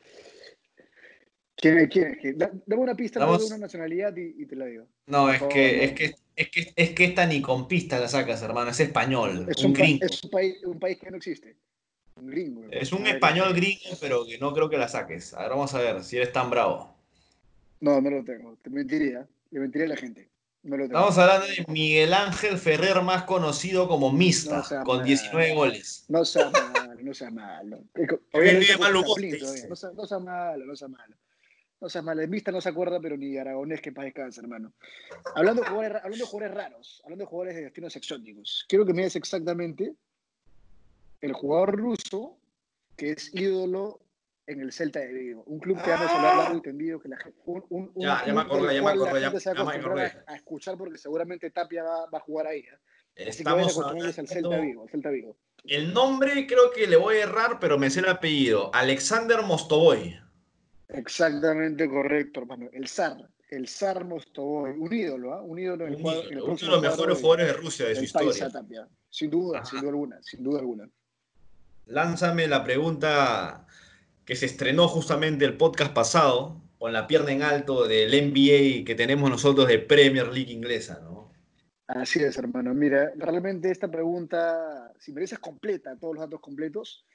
¿Quién 1.55 1.77
es? 1.77 1.89
¿Quién 1.89 2.07
es? 2.11 2.17
¿Quién? 2.19 2.37
Da- 2.37 2.51
Dame 2.65 2.81
una 2.81 2.95
pista 2.95 3.19
de 3.25 3.45
una 3.45 3.57
nacionalidad 3.57 4.15
y, 4.15 4.41
y 4.41 4.45
te 4.45 4.55
la 4.55 4.65
digo. 4.65 4.87
No, 5.07 5.29
es 5.29 5.41
que, 5.43 5.83
es 5.83 5.91
que, 5.93 6.15
es 6.35 6.49
que, 6.49 6.73
es 6.75 6.89
que 6.91 7.03
esta 7.05 7.25
ni 7.25 7.41
con 7.41 7.67
pista 7.67 7.99
la 7.99 8.07
sacas, 8.07 8.41
hermano, 8.41 8.71
es 8.71 8.79
español, 8.79 9.45
Es 9.49 9.59
un 9.59 9.67
un, 9.67 9.73
pa- 9.73 9.79
gringo. 9.83 10.05
es 10.05 10.23
un 10.23 10.29
país, 10.29 10.63
un 10.65 10.79
país 10.79 10.97
que 10.97 11.11
no 11.11 11.17
existe. 11.17 11.57
Gringo. 12.15 12.63
Es 12.71 12.91
un 12.91 13.05
español 13.07 13.53
gringo, 13.53 13.97
pero 13.99 14.25
que 14.25 14.37
no 14.37 14.53
creo 14.53 14.69
que 14.69 14.77
la 14.77 14.87
saques. 14.87 15.33
A 15.33 15.41
ver, 15.41 15.49
vamos 15.49 15.73
a 15.73 15.79
ver 15.79 16.03
si 16.03 16.17
eres 16.17 16.31
tan 16.31 16.49
bravo. 16.49 16.95
No, 17.79 17.99
no 17.99 18.09
lo 18.09 18.23
tengo. 18.23 18.57
Te 18.61 18.69
mentiría. 18.69 19.27
Le 19.51 19.59
mentiría 19.59 19.87
a 19.87 19.89
la 19.89 19.97
gente. 19.97 20.29
No 20.63 20.77
lo 20.77 20.87
tengo. 20.87 20.99
Estamos 20.99 21.17
hablando 21.17 21.47
de 21.47 21.65
Miguel 21.71 22.13
Ángel 22.13 22.57
Ferrer, 22.57 23.01
más 23.01 23.23
conocido 23.23 23.87
como 23.87 24.11
Mista, 24.11 24.63
No 24.71 24.83
con 24.85 24.97
mal. 24.97 25.05
19 25.05 25.53
goles. 25.53 26.05
No 26.07 26.23
sea 26.23 26.49
malo, 26.49 26.95
no 27.01 27.13
sea 27.13 27.29
malo. 27.29 27.83
Hoy 27.95 28.07
Obviamente 28.31 28.77
mal 28.77 28.93
dice. 29.17 29.67
No 29.67 29.75
sea, 29.75 29.91
no 29.91 30.05
sea 30.05 30.19
malo, 30.19 30.65
no 30.65 30.75
sea 30.75 30.87
malo. 30.87 31.15
No 31.81 31.89
sea 31.89 32.01
malo. 32.01 32.21
El 32.21 32.29
Vista 32.29 32.51
no 32.53 32.61
se 32.61 32.69
acuerda, 32.69 33.01
pero 33.01 33.17
ni 33.17 33.37
Aragonés 33.37 33.81
que 33.81 33.91
paz 33.91 34.05
descanse, 34.05 34.39
hermano. 34.39 34.71
Hablando 35.35 35.63
de, 35.63 35.67
jugadores, 35.67 36.01
hablando 36.01 36.25
de 36.25 36.31
jugadores 36.31 36.55
raros, 36.55 37.01
hablando 37.03 37.25
de 37.25 37.29
jugadores 37.29 37.55
de 37.55 37.63
destinos 37.63 37.95
exóticos, 37.97 38.65
quiero 38.69 38.85
que 38.85 38.93
me 38.93 39.01
digas 39.01 39.17
exactamente 39.17 39.93
el 41.23 41.33
jugador 41.33 41.77
ruso 41.77 42.37
que 42.97 43.11
es 43.11 43.33
ídolo 43.33 43.99
en 44.45 44.59
el 44.61 44.71
Celta 44.73 44.99
de 44.99 45.13
Vigo. 45.13 45.43
Un 45.47 45.59
club 45.59 45.81
que 45.81 45.89
vamos 45.89 46.11
a 46.11 46.15
hablar 46.17 46.37
largo 46.37 46.57
y 46.57 46.61
tendido. 46.61 46.99
Que 46.99 47.07
la, 47.09 47.17
gente- 47.17 47.39
un, 47.45 47.63
un, 47.69 47.91
Ya, 47.95 48.23
ya 48.25 48.33
me 48.33 48.41
acordé, 48.41 48.75
ya 48.75 48.81
me 48.83 48.89
acordé, 48.91 49.21
ya- 49.21 49.27
a 49.29 49.31
ya 49.39 49.53
me 49.53 49.59
acostumbrar 49.61 49.75
acordé. 49.79 50.23
a, 50.27 50.31
a 50.31 50.35
escuchar 50.35 50.77
porque 50.77 50.97
seguramente 50.97 51.49
Tapia 51.49 51.83
va, 51.83 52.05
va 52.09 52.17
a 52.17 52.21
jugar 52.21 52.47
ahí. 52.47 52.59
¿eh? 52.59 52.67
Así 53.29 53.43
que 53.43 53.49
Estamos 53.49 53.77
al 53.79 54.13
Celta. 54.27 54.59
Vigo, 54.59 54.83
al 54.83 54.89
Celta 54.89 55.09
Vigo. 55.09 55.37
El 55.63 55.93
nombre 55.93 56.45
creo 56.45 56.71
que 56.75 56.87
le 56.87 56.97
voy 56.97 57.15
a 57.17 57.23
errar, 57.23 57.57
pero 57.59 57.77
me 57.77 57.89
sé 57.89 58.01
el 58.01 58.09
apellido. 58.09 58.69
Alexander 58.73 59.41
Mostovoy. 59.43 60.19
Exactamente 60.89 61.89
correcto, 61.89 62.41
hermano. 62.41 62.69
El 62.73 62.87
zar, 62.87 63.17
el 63.49 63.67
zar 63.67 64.03
Mostovoy, 64.05 64.71
un 64.77 64.93
ídolo, 64.93 65.33
¿ah? 65.33 65.41
Un 65.41 65.57
ídolo 65.59 65.87
en 65.87 65.93
el 65.93 66.01
cuadro. 66.01 66.21
uno 66.45 66.55
de 66.55 66.65
los 66.67 66.81
mejores 66.81 67.17
jugadores 67.19 67.47
de 67.47 67.53
Rusia 67.53 67.85
de 67.87 67.95
su 67.95 68.03
historia. 68.03 68.45
ah, 68.47 68.49
Tapia. 68.51 68.87
Sin 69.09 69.29
duda, 69.29 69.59
Ajá. 69.59 69.65
sin 69.69 69.79
duda 69.79 69.89
alguna, 69.91 70.21
sin 70.23 70.43
duda 70.43 70.59
alguna. 70.59 70.89
Lánzame 71.85 72.47
la 72.47 72.63
pregunta 72.63 73.67
que 74.25 74.35
se 74.35 74.45
estrenó 74.45 74.87
justamente 74.87 75.45
el 75.45 75.57
podcast 75.57 75.93
pasado 75.93 76.61
con 76.77 76.93
la 76.93 77.07
pierna 77.07 77.31
en 77.31 77.41
alto 77.43 77.87
del 77.87 78.11
NBA 78.11 78.85
que 78.85 78.95
tenemos 78.95 79.29
nosotros 79.29 79.67
de 79.67 79.79
Premier 79.79 80.27
League 80.27 80.51
inglesa, 80.51 80.99
¿no? 81.03 81.31
Así 81.87 82.19
es, 82.19 82.37
hermano. 82.37 82.73
Mira, 82.73 83.11
realmente 83.17 83.69
esta 83.69 83.91
pregunta, 83.91 84.93
si 84.99 85.11
me 85.11 85.21
dices 85.21 85.39
completa, 85.39 85.97
todos 85.97 86.15
los 86.15 86.23
datos 86.23 86.39
completos, 86.39 87.05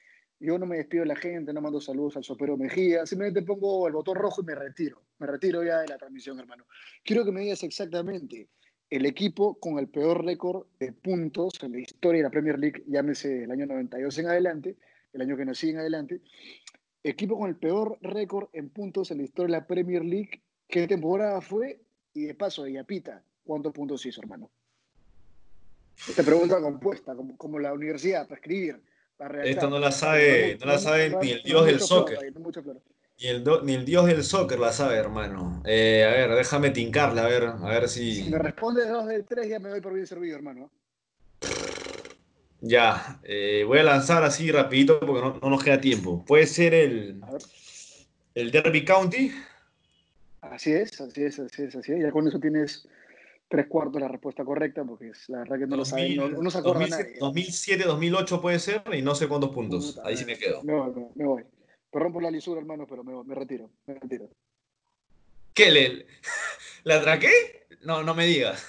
Yo 0.40 0.56
no 0.56 0.66
me 0.66 0.76
despido 0.76 1.02
de 1.02 1.08
la 1.08 1.16
gente, 1.16 1.52
no 1.52 1.60
mando 1.60 1.80
saludos 1.80 2.16
al 2.16 2.22
sopero 2.22 2.56
Mejía, 2.56 3.04
simplemente 3.06 3.42
pongo 3.42 3.88
el 3.88 3.94
botón 3.94 4.14
rojo 4.14 4.42
y 4.42 4.44
me 4.44 4.54
retiro. 4.54 5.02
Me 5.18 5.26
retiro 5.26 5.64
ya 5.64 5.80
de 5.80 5.88
la 5.88 5.98
transmisión, 5.98 6.38
hermano. 6.38 6.64
Quiero 7.02 7.24
que 7.24 7.32
me 7.32 7.40
digas 7.40 7.64
exactamente 7.64 8.48
el 8.90 9.06
equipo 9.06 9.58
con 9.58 9.78
el 9.78 9.88
peor 9.88 10.24
récord 10.24 10.66
de 10.78 10.92
puntos 10.92 11.52
en 11.62 11.72
la 11.72 11.80
historia 11.80 12.20
de 12.20 12.24
la 12.24 12.30
Premier 12.30 12.58
League, 12.58 12.84
llámese 12.86 13.44
el 13.44 13.50
año 13.50 13.66
92 13.66 14.18
en 14.18 14.26
adelante, 14.26 14.76
el 15.12 15.20
año 15.20 15.36
que 15.36 15.44
nací 15.44 15.70
en 15.70 15.78
adelante, 15.78 16.20
equipo 17.02 17.38
con 17.38 17.48
el 17.48 17.56
peor 17.56 17.98
récord 18.00 18.48
en 18.52 18.70
puntos 18.70 19.10
en 19.10 19.18
la 19.18 19.24
historia 19.24 19.56
de 19.56 19.60
la 19.60 19.66
Premier 19.66 20.04
League, 20.04 20.42
qué 20.66 20.86
temporada 20.86 21.40
fue 21.40 21.80
y 22.14 22.24
de 22.24 22.34
paso, 22.34 22.64
de 22.64 22.72
Yapita, 22.72 23.22
¿cuántos 23.44 23.72
puntos 23.72 24.04
hizo, 24.06 24.20
hermano? 24.22 24.50
Esta 26.08 26.22
pregunta 26.22 26.60
compuesta, 26.60 27.14
como, 27.14 27.36
como 27.36 27.58
la 27.58 27.72
universidad, 27.72 28.26
para 28.26 28.36
escribir, 28.36 28.80
para 29.16 29.30
redactar. 29.30 29.50
Esta 29.50 29.68
no 29.68 29.78
la 29.78 29.90
sabe, 29.90 30.56
no 30.60 30.66
la 30.66 30.78
sabe 30.78 31.10
ni 31.20 31.32
el 31.32 31.42
dios 31.42 31.66
del 31.66 31.80
soccer. 31.80 32.18
Ni 33.20 33.26
el, 33.26 33.44
ni 33.64 33.74
el 33.74 33.84
dios 33.84 34.06
del 34.06 34.22
soccer 34.22 34.60
la 34.60 34.72
sabe, 34.72 34.96
hermano. 34.96 35.60
Eh, 35.64 36.04
a 36.04 36.10
ver, 36.10 36.36
déjame 36.36 36.70
tincarla, 36.70 37.24
a 37.24 37.28
ver, 37.28 37.44
a 37.44 37.68
ver 37.68 37.88
si. 37.88 38.22
Si 38.22 38.30
me 38.30 38.38
responde 38.38 38.86
dos 38.86 39.06
de 39.08 39.24
tres, 39.24 39.48
ya 39.48 39.58
me 39.58 39.70
doy 39.70 39.80
por 39.80 39.92
bien 39.92 40.06
servido, 40.06 40.36
hermano. 40.36 40.70
Ya, 42.60 43.20
eh, 43.24 43.64
voy 43.66 43.78
a 43.78 43.82
lanzar 43.82 44.22
así 44.22 44.50
rapidito 44.52 45.00
porque 45.00 45.20
no, 45.20 45.38
no, 45.42 45.50
nos 45.50 45.64
queda 45.64 45.80
tiempo. 45.80 46.24
Puede 46.24 46.46
ser 46.46 46.74
el, 46.74 47.20
el 48.34 48.50
Derby 48.52 48.84
County. 48.84 49.32
Así 50.40 50.72
es, 50.72 51.00
así 51.00 51.24
es, 51.24 51.40
así 51.40 51.62
es, 51.64 51.74
así 51.74 51.92
es. 51.92 52.00
Ya 52.00 52.12
con 52.12 52.26
eso 52.26 52.38
tienes 52.38 52.88
tres 53.48 53.66
cuartos 53.66 53.94
de 53.94 54.00
la 54.00 54.08
respuesta 54.08 54.44
correcta, 54.44 54.84
porque 54.84 55.08
es 55.08 55.28
la 55.28 55.38
verdad 55.38 55.58
que 55.58 55.66
no 55.66 55.76
2000, 55.76 55.78
lo 55.78 55.84
sabe, 55.84 56.14
no, 56.14 56.42
no 56.42 56.50
se 56.50 56.58
acuerda 56.58 56.80
2007, 56.80 57.10
nadie. 57.10 57.20
2007, 57.20 57.84
2008 57.84 58.40
puede 58.40 58.58
ser, 58.60 58.82
y 58.92 59.02
no 59.02 59.16
sé 59.16 59.26
cuántos 59.26 59.50
puntos. 59.50 60.00
Ahí 60.04 60.16
sí 60.16 60.24
me 60.24 60.38
quedo. 60.38 60.62
Me 60.62 60.72
voy, 60.72 60.92
me, 60.94 61.08
me 61.16 61.24
voy. 61.24 61.44
Perdón 61.90 62.12
por 62.12 62.22
la 62.22 62.30
lisura, 62.30 62.60
hermano, 62.60 62.86
pero 62.86 63.02
me, 63.02 63.24
me 63.24 63.34
retiro, 63.34 63.70
me 63.86 63.94
retiro. 63.94 64.28
¿Qué? 65.54 65.70
¿Le, 65.70 66.06
¿La 66.84 66.96
atraqué? 66.96 67.66
No, 67.82 68.02
no 68.02 68.14
me 68.14 68.26
digas. 68.26 68.66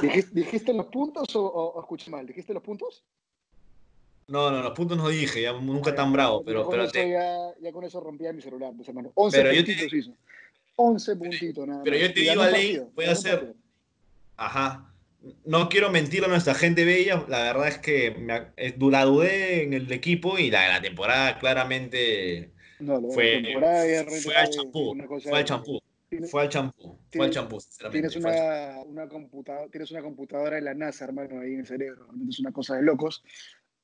¿Dijiste, 0.00 0.30
¿Dijiste, 0.34 0.72
los 0.72 0.86
puntos 0.86 1.34
o, 1.36 1.44
o, 1.44 1.72
o, 1.74 1.80
escuché 1.80 2.10
mal? 2.10 2.26
¿Dijiste 2.26 2.54
los 2.54 2.62
puntos? 2.62 3.04
No, 4.28 4.50
no, 4.50 4.62
los 4.62 4.72
puntos 4.72 4.96
no 4.96 5.08
dije, 5.08 5.42
ya 5.42 5.52
nunca 5.52 5.94
tan 5.94 6.12
bravo, 6.12 6.44
pero... 6.44 6.62
Con 6.62 6.70
pero 6.70 6.84
eso 6.84 6.92
te... 6.92 7.10
ya, 7.10 7.54
ya, 7.60 7.72
con 7.72 7.84
eso 7.84 8.00
rompía 8.00 8.32
mi 8.32 8.40
celular, 8.40 8.72
pues, 8.76 8.88
hermano. 8.88 9.10
11 9.14 9.36
pero 9.36 9.54
puntitos 9.54 9.82
yo 9.82 9.88
te... 9.88 9.96
hizo. 9.96 10.16
11 10.76 11.16
puntitos, 11.16 11.66
nada 11.66 11.82
Pero 11.82 11.96
más. 11.96 12.08
yo 12.08 12.14
te 12.14 12.20
digo, 12.20 12.42
Ale, 12.42 12.86
voy 12.94 13.04
a 13.04 13.12
hacer... 13.12 13.54
Ajá. 14.36 14.89
No 15.44 15.68
quiero 15.68 15.90
mentir 15.90 16.24
a 16.24 16.28
nuestra 16.28 16.54
gente 16.54 16.84
bella, 16.84 17.24
la 17.28 17.42
verdad 17.42 17.68
es 17.68 17.78
que 17.78 18.10
me, 18.12 18.52
la 18.90 19.04
dudé 19.04 19.62
en 19.62 19.74
el 19.74 19.92
equipo 19.92 20.38
y 20.38 20.50
la, 20.50 20.68
la 20.68 20.80
temporada 20.80 21.38
claramente 21.38 22.52
no, 22.78 23.00
fue, 23.10 23.42
temporada 23.42 23.84
fue 24.22 24.34
al 24.34 24.48
champú, 24.50 24.96
fue 25.22 25.38
al 25.38 25.44
champú. 25.44 25.80
Fue 26.28 26.42
al 26.42 26.48
champú, 26.48 26.98
fue 27.12 27.26
al 27.26 27.30
champú, 27.30 27.58
Tienes 27.92 28.16
una, 28.16 28.80
una, 28.84 29.08
computadora, 29.08 29.68
tienes 29.70 29.92
una 29.92 30.02
computadora 30.02 30.56
de 30.56 30.62
la 30.62 30.74
NASA, 30.74 31.04
hermano, 31.04 31.40
ahí 31.40 31.52
en 31.52 31.60
el 31.60 31.66
cerebro. 31.66 32.08
Es 32.28 32.40
una 32.40 32.50
cosa 32.50 32.74
de 32.74 32.82
locos. 32.82 33.22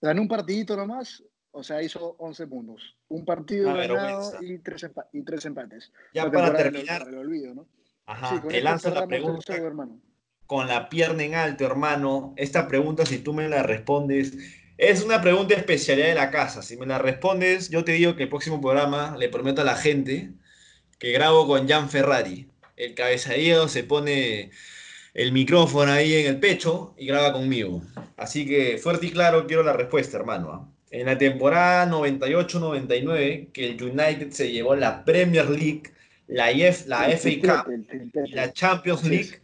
Ganó 0.00 0.22
un 0.22 0.28
partidito 0.28 0.76
nomás, 0.76 1.22
o 1.52 1.62
sea, 1.62 1.80
hizo 1.82 2.16
11 2.18 2.48
puntos. 2.48 2.96
Un 3.08 3.24
partido 3.24 3.70
Una 3.70 3.86
ganado 3.86 4.32
vergüenza. 4.32 4.38
y 4.42 4.58
tres, 4.58 4.82
empa 4.82 5.08
y 5.12 5.22
tres 5.22 5.44
empates. 5.44 5.92
Ya 6.12 6.28
para 6.28 6.52
terminar, 6.56 7.04
del- 7.04 7.12
del 7.14 7.20
olvido, 7.20 7.54
¿no? 7.54 7.68
Ajá, 8.06 8.40
Sí, 8.42 8.48
te 8.48 8.60
lanzo 8.60 8.90
la 8.90 9.02
el 9.02 9.08
pregunta 9.08 9.54
hermano. 9.56 10.00
Con 10.46 10.68
la 10.68 10.88
pierna 10.88 11.24
en 11.24 11.34
alto, 11.34 11.64
hermano. 11.64 12.34
Esta 12.36 12.68
pregunta, 12.68 13.06
si 13.06 13.18
tú 13.18 13.32
me 13.34 13.48
la 13.48 13.62
respondes, 13.62 14.34
es 14.78 15.02
una 15.02 15.22
pregunta 15.22 15.54
especialidad 15.54 16.08
de 16.08 16.14
la 16.14 16.30
casa. 16.30 16.62
Si 16.62 16.76
me 16.76 16.86
la 16.86 16.98
respondes, 16.98 17.70
yo 17.70 17.84
te 17.84 17.92
digo 17.92 18.16
que 18.16 18.24
el 18.24 18.28
próximo 18.28 18.60
programa 18.60 19.16
le 19.18 19.28
prometo 19.28 19.62
a 19.62 19.64
la 19.64 19.76
gente 19.76 20.30
que 20.98 21.12
grabo 21.12 21.46
con 21.46 21.68
Jan 21.68 21.90
Ferrari. 21.90 22.48
El 22.76 22.94
cabezadillo 22.94 23.68
se 23.68 23.84
pone 23.84 24.50
el 25.14 25.32
micrófono 25.32 25.92
ahí 25.92 26.14
en 26.14 26.26
el 26.26 26.38
pecho 26.38 26.94
y 26.98 27.06
graba 27.06 27.32
conmigo. 27.32 27.82
Así 28.16 28.46
que 28.46 28.78
fuerte 28.78 29.06
y 29.06 29.10
claro 29.10 29.46
quiero 29.46 29.62
la 29.62 29.72
respuesta, 29.72 30.18
hermano. 30.18 30.72
En 30.90 31.06
la 31.06 31.18
temporada 31.18 31.90
98-99, 31.90 33.50
que 33.52 33.70
el 33.70 33.82
United 33.82 34.30
se 34.30 34.52
llevó 34.52 34.76
la 34.76 35.04
Premier 35.04 35.48
League, 35.48 35.84
la, 36.26 36.52
IF, 36.52 36.86
la 36.86 37.08
FA 37.16 37.64
Cup 37.64 37.72
y 38.26 38.32
la 38.32 38.52
Champions. 38.52 39.04
League, 39.04 39.40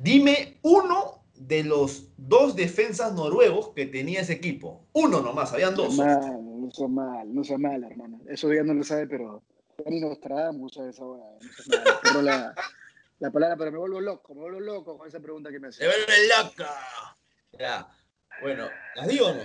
dime 0.00 0.58
uno 0.62 1.24
de 1.34 1.64
los 1.64 2.12
dos 2.16 2.54
defensas 2.56 3.14
noruegos 3.14 3.70
que 3.74 3.86
tenía 3.86 4.20
ese 4.20 4.34
equipo. 4.34 4.86
Uno 4.92 5.20
nomás, 5.20 5.52
habían 5.52 5.74
dos. 5.74 5.96
Mal, 5.96 6.20
no 6.60 6.70
sea 6.70 6.88
mal, 6.88 7.34
no 7.34 7.44
sea 7.44 7.58
mal, 7.58 7.82
hermano. 7.84 8.20
Eso 8.28 8.52
ya 8.52 8.62
no 8.62 8.74
lo 8.74 8.84
sabe, 8.84 9.06
pero 9.06 9.42
ni 9.86 10.00
nos 10.00 10.20
tragamos 10.20 10.76
a 10.78 10.88
esa 10.88 11.04
hora. 11.04 11.24
No 11.40 11.62
sea. 11.62 12.00
Pero 12.02 12.22
la, 12.22 12.54
la 13.20 13.30
palabra, 13.30 13.56
pero 13.56 13.72
me 13.72 13.78
vuelvo 13.78 14.00
loco, 14.00 14.34
me 14.34 14.40
vuelvo 14.42 14.60
loco 14.60 14.98
con 14.98 15.08
esa 15.08 15.20
pregunta 15.20 15.50
que 15.50 15.58
me 15.60 15.72
¡Se 15.72 15.86
hace. 15.86 15.96
vuelve 15.96 16.28
loca! 16.28 16.70
Ya. 17.58 17.88
Bueno, 18.42 18.68
¿las 18.96 19.08
digo 19.08 19.26
o 19.28 19.34
no? 19.34 19.42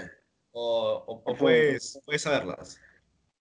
¿O, 0.51 1.21
o- 1.25 1.35
puedes, 1.37 1.99
puedes 2.05 2.21
saberlas? 2.21 2.79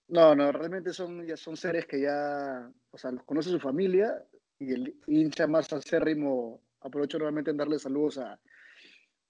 No, 0.08 0.34
no, 0.34 0.50
realmente 0.52 0.92
son, 0.92 1.24
ya 1.26 1.36
son 1.36 1.56
seres 1.56 1.86
que 1.86 2.00
ya, 2.00 2.70
o 2.90 2.98
sea, 2.98 3.10
los 3.12 3.22
conoce 3.24 3.50
su 3.50 3.58
familia 3.60 4.22
y 4.58 4.72
el 4.72 4.96
hincha 5.06 5.46
más 5.46 5.72
acérrimo, 5.72 6.60
aprovecho 6.84 7.18
nuevamente 7.18 7.50
en 7.50 7.56
darle 7.56 7.78
saludos 7.78 8.18
a, 8.18 8.38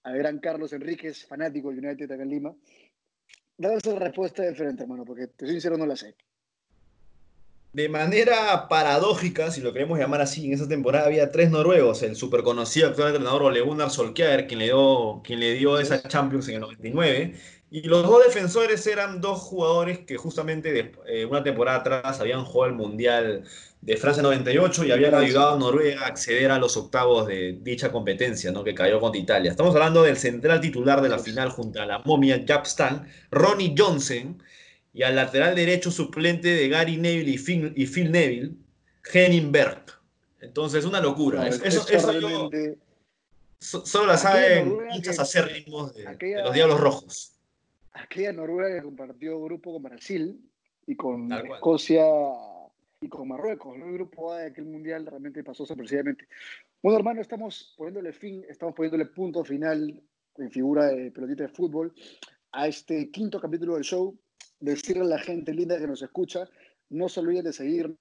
a 0.03 0.13
gran 0.13 0.39
Carlos 0.39 0.73
Enríquez, 0.73 1.27
fanático 1.27 1.71
del 1.71 1.85
United 1.85 2.11
acá 2.11 2.23
en 2.23 2.29
Lima. 2.29 2.55
Dame 3.57 3.77
esa 3.77 3.99
respuesta 3.99 4.47
diferente, 4.47 4.83
hermano, 4.83 5.05
porque 5.05 5.29
te 5.29 5.47
soy 5.47 5.55
sincero, 5.55 5.79
no 5.79 5.87
la 5.87 5.97
sé. 5.97 6.17
De 7.73 7.89
manera 7.89 8.69
paradójica, 8.69 9.51
si 9.51 9.61
lo 9.61 9.73
queremos 9.73 9.99
llamar 9.99 10.21
así, 10.21 10.47
en 10.47 10.53
esa 10.53 10.69
temporada 10.69 11.07
había 11.07 11.33
tres 11.33 11.51
noruegos, 11.51 12.03
el 12.03 12.15
super 12.15 12.43
conocido 12.43 12.89
actual 12.89 13.09
entrenador 13.09 13.43
Ole 13.43 13.63
Gunnar 13.63 13.91
Solskjaer, 13.91 14.47
quien 14.47 14.61
le 14.61 14.67
dio, 14.67 15.23
quien 15.25 15.41
le 15.41 15.55
dio 15.55 15.79
esa 15.79 16.01
Champions 16.07 16.49
en 16.49 16.55
el 16.55 16.61
99, 16.61 17.35
y 17.71 17.83
los 17.83 18.05
dos 18.05 18.25
defensores 18.25 18.87
eran 18.87 19.21
dos 19.21 19.41
jugadores 19.41 19.99
que 20.01 20.17
justamente 20.17 20.73
de, 20.73 20.93
eh, 21.07 21.25
una 21.25 21.43
temporada 21.43 21.79
atrás 21.79 22.21
habían 22.21 22.45
jugado 22.45 22.71
el 22.71 22.77
Mundial 22.77 23.43
de 23.85 23.99
Francia 23.99 24.23
98 24.23 24.85
y 24.87 24.93
habían 24.93 25.15
ayudado 25.15 25.55
a 25.55 25.59
Noruega 25.59 26.05
a 26.05 26.07
acceder 26.07 26.51
a 26.51 26.59
los 26.59 26.75
octavos 26.79 27.27
de 27.27 27.59
dicha 27.61 27.93
competencia, 27.93 28.51
¿no? 28.51 28.65
que 28.65 28.75
cayó 28.75 28.99
contra 28.99 29.21
Italia. 29.21 29.51
Estamos 29.51 29.75
hablando 29.75 30.03
del 30.03 30.17
central 30.17 30.61
titular 30.63 31.03
de 31.03 31.11
la 31.11 31.19
final 31.19 31.51
junto 31.51 31.83
a 31.83 31.85
la 31.87 31.99
momia 31.99 32.43
Japstan, 32.49 33.07
Ronnie 33.31 33.75
Johnson, 33.77 34.43
y 34.95 35.03
al 35.03 35.17
lateral 35.17 35.55
derecho 35.55 35.91
suplente 35.91 36.49
de 36.49 36.69
Gary 36.71 36.97
Neville 36.97 37.33
y 37.33 37.37
Phil, 37.39 37.73
y 37.77 37.87
Phil 37.87 38.11
Neville, 38.11 38.53
Henning 39.13 39.53
Berg. 39.53 39.85
Entonces, 40.41 40.87
una 40.87 41.01
locura. 41.01 41.41
No, 41.41 41.47
eso, 41.47 41.63
eso 41.65 41.87
eso 41.91 42.13
yo- 42.13 42.29
realmente- 42.29 42.79
solo 43.59 44.07
la 44.07 44.17
saben 44.17 44.79
hinchas 44.95 45.19
acérrimos 45.19 45.95
de, 45.95 46.05
de 46.05 46.43
los 46.43 46.55
Diablos 46.55 46.81
Rojos. 46.81 47.33
aquella 47.93 48.33
Noruega 48.33 48.77
que 48.77 48.83
compartió 48.83 49.41
grupo 49.43 49.75
con 49.75 49.83
Brasil 49.83 50.41
y 50.87 50.97
con. 50.97 51.31
Escocia 51.33 52.05
y 53.05 53.09
con 53.09 53.29
Marruecos, 53.29 53.77
¿no? 53.77 53.87
El 53.87 53.95
grupo 53.95 54.33
A 54.33 54.41
de 54.41 54.47
aquel 54.47 54.65
mundial 54.65 55.05
realmente 55.05 55.45
pasó 55.45 55.67
sorpresivamente. 55.67 56.27
Bueno, 56.83 56.99
hermano, 56.99 57.21
estamos 57.21 57.75
poniéndole 57.77 58.13
fin, 58.13 58.45
estamos 58.49 58.75
poniéndole 58.75 59.07
punto 59.07 59.45
final 59.45 60.03
en 60.37 60.51
figura 60.51 60.87
de 60.87 61.11
pelotita 61.11 61.45
de 61.45 61.49
fútbol 61.51 61.95
a 62.53 62.67
este 62.67 63.11
quinto 63.11 63.41
capítulo 63.41 63.75
del 63.75 63.85
show. 63.85 64.17
Decirle 64.59 65.03
a 65.03 65.07
la 65.07 65.19
gente 65.19 65.53
linda 65.53 65.79
que 65.79 65.87
nos 65.87 66.03
escucha, 66.03 66.49
no 66.89 67.09
se 67.09 67.21
olviden 67.21 67.45
de 67.45 67.53
seguir 67.53 67.95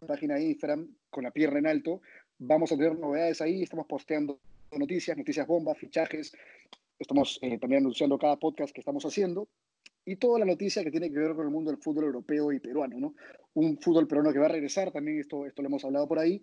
la 0.00 0.06
página 0.06 0.36
de 0.36 0.44
Instagram 0.44 0.88
con 1.10 1.24
la 1.24 1.30
pierna 1.30 1.58
en 1.58 1.66
alto. 1.66 2.00
Vamos 2.38 2.72
a 2.72 2.76
tener 2.76 2.98
novedades 2.98 3.42
ahí, 3.42 3.62
estamos 3.62 3.86
posteando 3.86 4.40
noticias, 4.72 5.16
noticias 5.16 5.46
bombas, 5.46 5.76
fichajes, 5.76 6.32
Estamos 6.98 7.38
eh, 7.42 7.58
también 7.58 7.82
anunciando 7.82 8.18
cada 8.18 8.36
podcast 8.36 8.72
que 8.72 8.80
estamos 8.80 9.04
haciendo 9.04 9.48
y 10.08 10.16
toda 10.16 10.38
la 10.38 10.46
noticia 10.46 10.82
que 10.82 10.90
tiene 10.90 11.12
que 11.12 11.18
ver 11.18 11.34
con 11.34 11.44
el 11.44 11.52
mundo 11.52 11.70
del 11.70 11.80
fútbol 11.82 12.04
europeo 12.04 12.50
y 12.50 12.60
peruano, 12.60 12.98
¿no? 12.98 13.14
Un 13.54 13.78
fútbol 13.78 14.08
peruano 14.08 14.32
que 14.32 14.38
va 14.38 14.46
a 14.46 14.48
regresar, 14.48 14.90
también 14.90 15.20
esto, 15.20 15.44
esto 15.44 15.60
lo 15.60 15.68
hemos 15.68 15.84
hablado 15.84 16.08
por 16.08 16.18
ahí. 16.18 16.42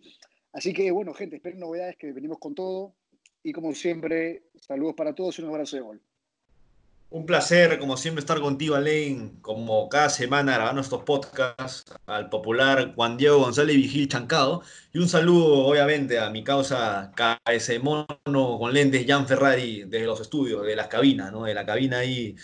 Así 0.54 0.72
que, 0.72 0.92
bueno, 0.92 1.16
gente, 1.16 1.38
esperen 1.38 1.60
novedades 1.60 1.98
que 1.98 2.14
venimos 2.14 2.38
con 2.38 2.54
todo. 2.54 2.94
Y 3.42 3.54
como 3.54 3.74
siempre, 3.74 4.44
saludos 4.62 4.94
para 4.96 5.16
todos 5.16 5.40
y 5.40 5.42
un 5.42 5.50
abrazo 5.50 5.78
de 5.78 5.82
gol. 5.82 6.02
Un 7.10 7.26
placer, 7.26 7.80
como 7.80 7.98
siempre, 7.98 8.20
estar 8.20 8.40
contigo, 8.40 8.76
Alain, 8.76 9.38
como 9.42 9.90
cada 9.90 10.10
semana 10.10 10.56
grabando 10.56 10.82
estos 10.82 11.04
podcasts, 11.04 11.92
al 12.06 12.30
popular 12.30 12.94
Juan 12.96 13.18
Diego 13.18 13.40
González 13.40 13.76
Vigil 13.76 14.08
Chancado. 14.08 14.62
Y 14.94 15.00
un 15.00 15.10
saludo, 15.10 15.66
obviamente, 15.66 16.20
a 16.20 16.30
mi 16.30 16.44
causa 16.44 17.12
ese 17.50 17.80
mono 17.80 18.06
con 18.26 18.74
lentes 18.74 19.06
Jan 19.08 19.28
Ferrari 19.28 19.86
desde 19.88 20.06
los 20.06 20.22
estudios, 20.22 20.66
de 20.66 20.76
las 20.76 20.88
cabinas, 20.88 21.32
¿no? 21.32 21.46
De 21.46 21.54
la 21.54 21.66
cabina 21.66 22.00
ahí, 22.00 22.36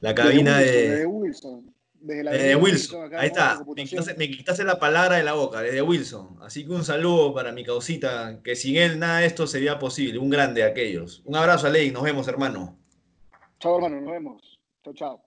la 0.00 0.14
cabina 0.14 0.62
eh, 0.62 0.90
de, 0.90 1.06
Wilson, 1.06 1.74
desde 2.00 2.56
Wilson. 2.56 3.14
Ahí 3.14 3.26
está. 3.28 3.60
Me 4.16 4.30
quitaste, 4.30 4.64
la 4.64 4.78
palabra 4.78 5.16
de 5.16 5.24
la 5.24 5.34
boca, 5.34 5.60
desde 5.60 5.82
Wilson. 5.82 6.38
Así 6.42 6.64
que 6.64 6.72
un 6.72 6.84
saludo 6.84 7.34
para 7.34 7.52
mi 7.52 7.64
causita, 7.64 8.40
que 8.42 8.54
sin 8.54 8.76
él 8.76 8.98
nada 8.98 9.20
de 9.20 9.26
esto 9.26 9.46
sería 9.46 9.78
posible. 9.78 10.18
Un 10.18 10.30
grande 10.30 10.62
de 10.62 10.68
aquellos. 10.68 11.22
Un 11.24 11.36
abrazo, 11.36 11.66
Alec. 11.66 11.92
Nos 11.92 12.02
vemos, 12.02 12.28
hermano. 12.28 12.78
Chao, 13.58 13.76
hermano. 13.76 14.00
Nos 14.00 14.12
vemos. 14.12 14.60
Chao, 14.84 14.94
chao. 14.94 15.24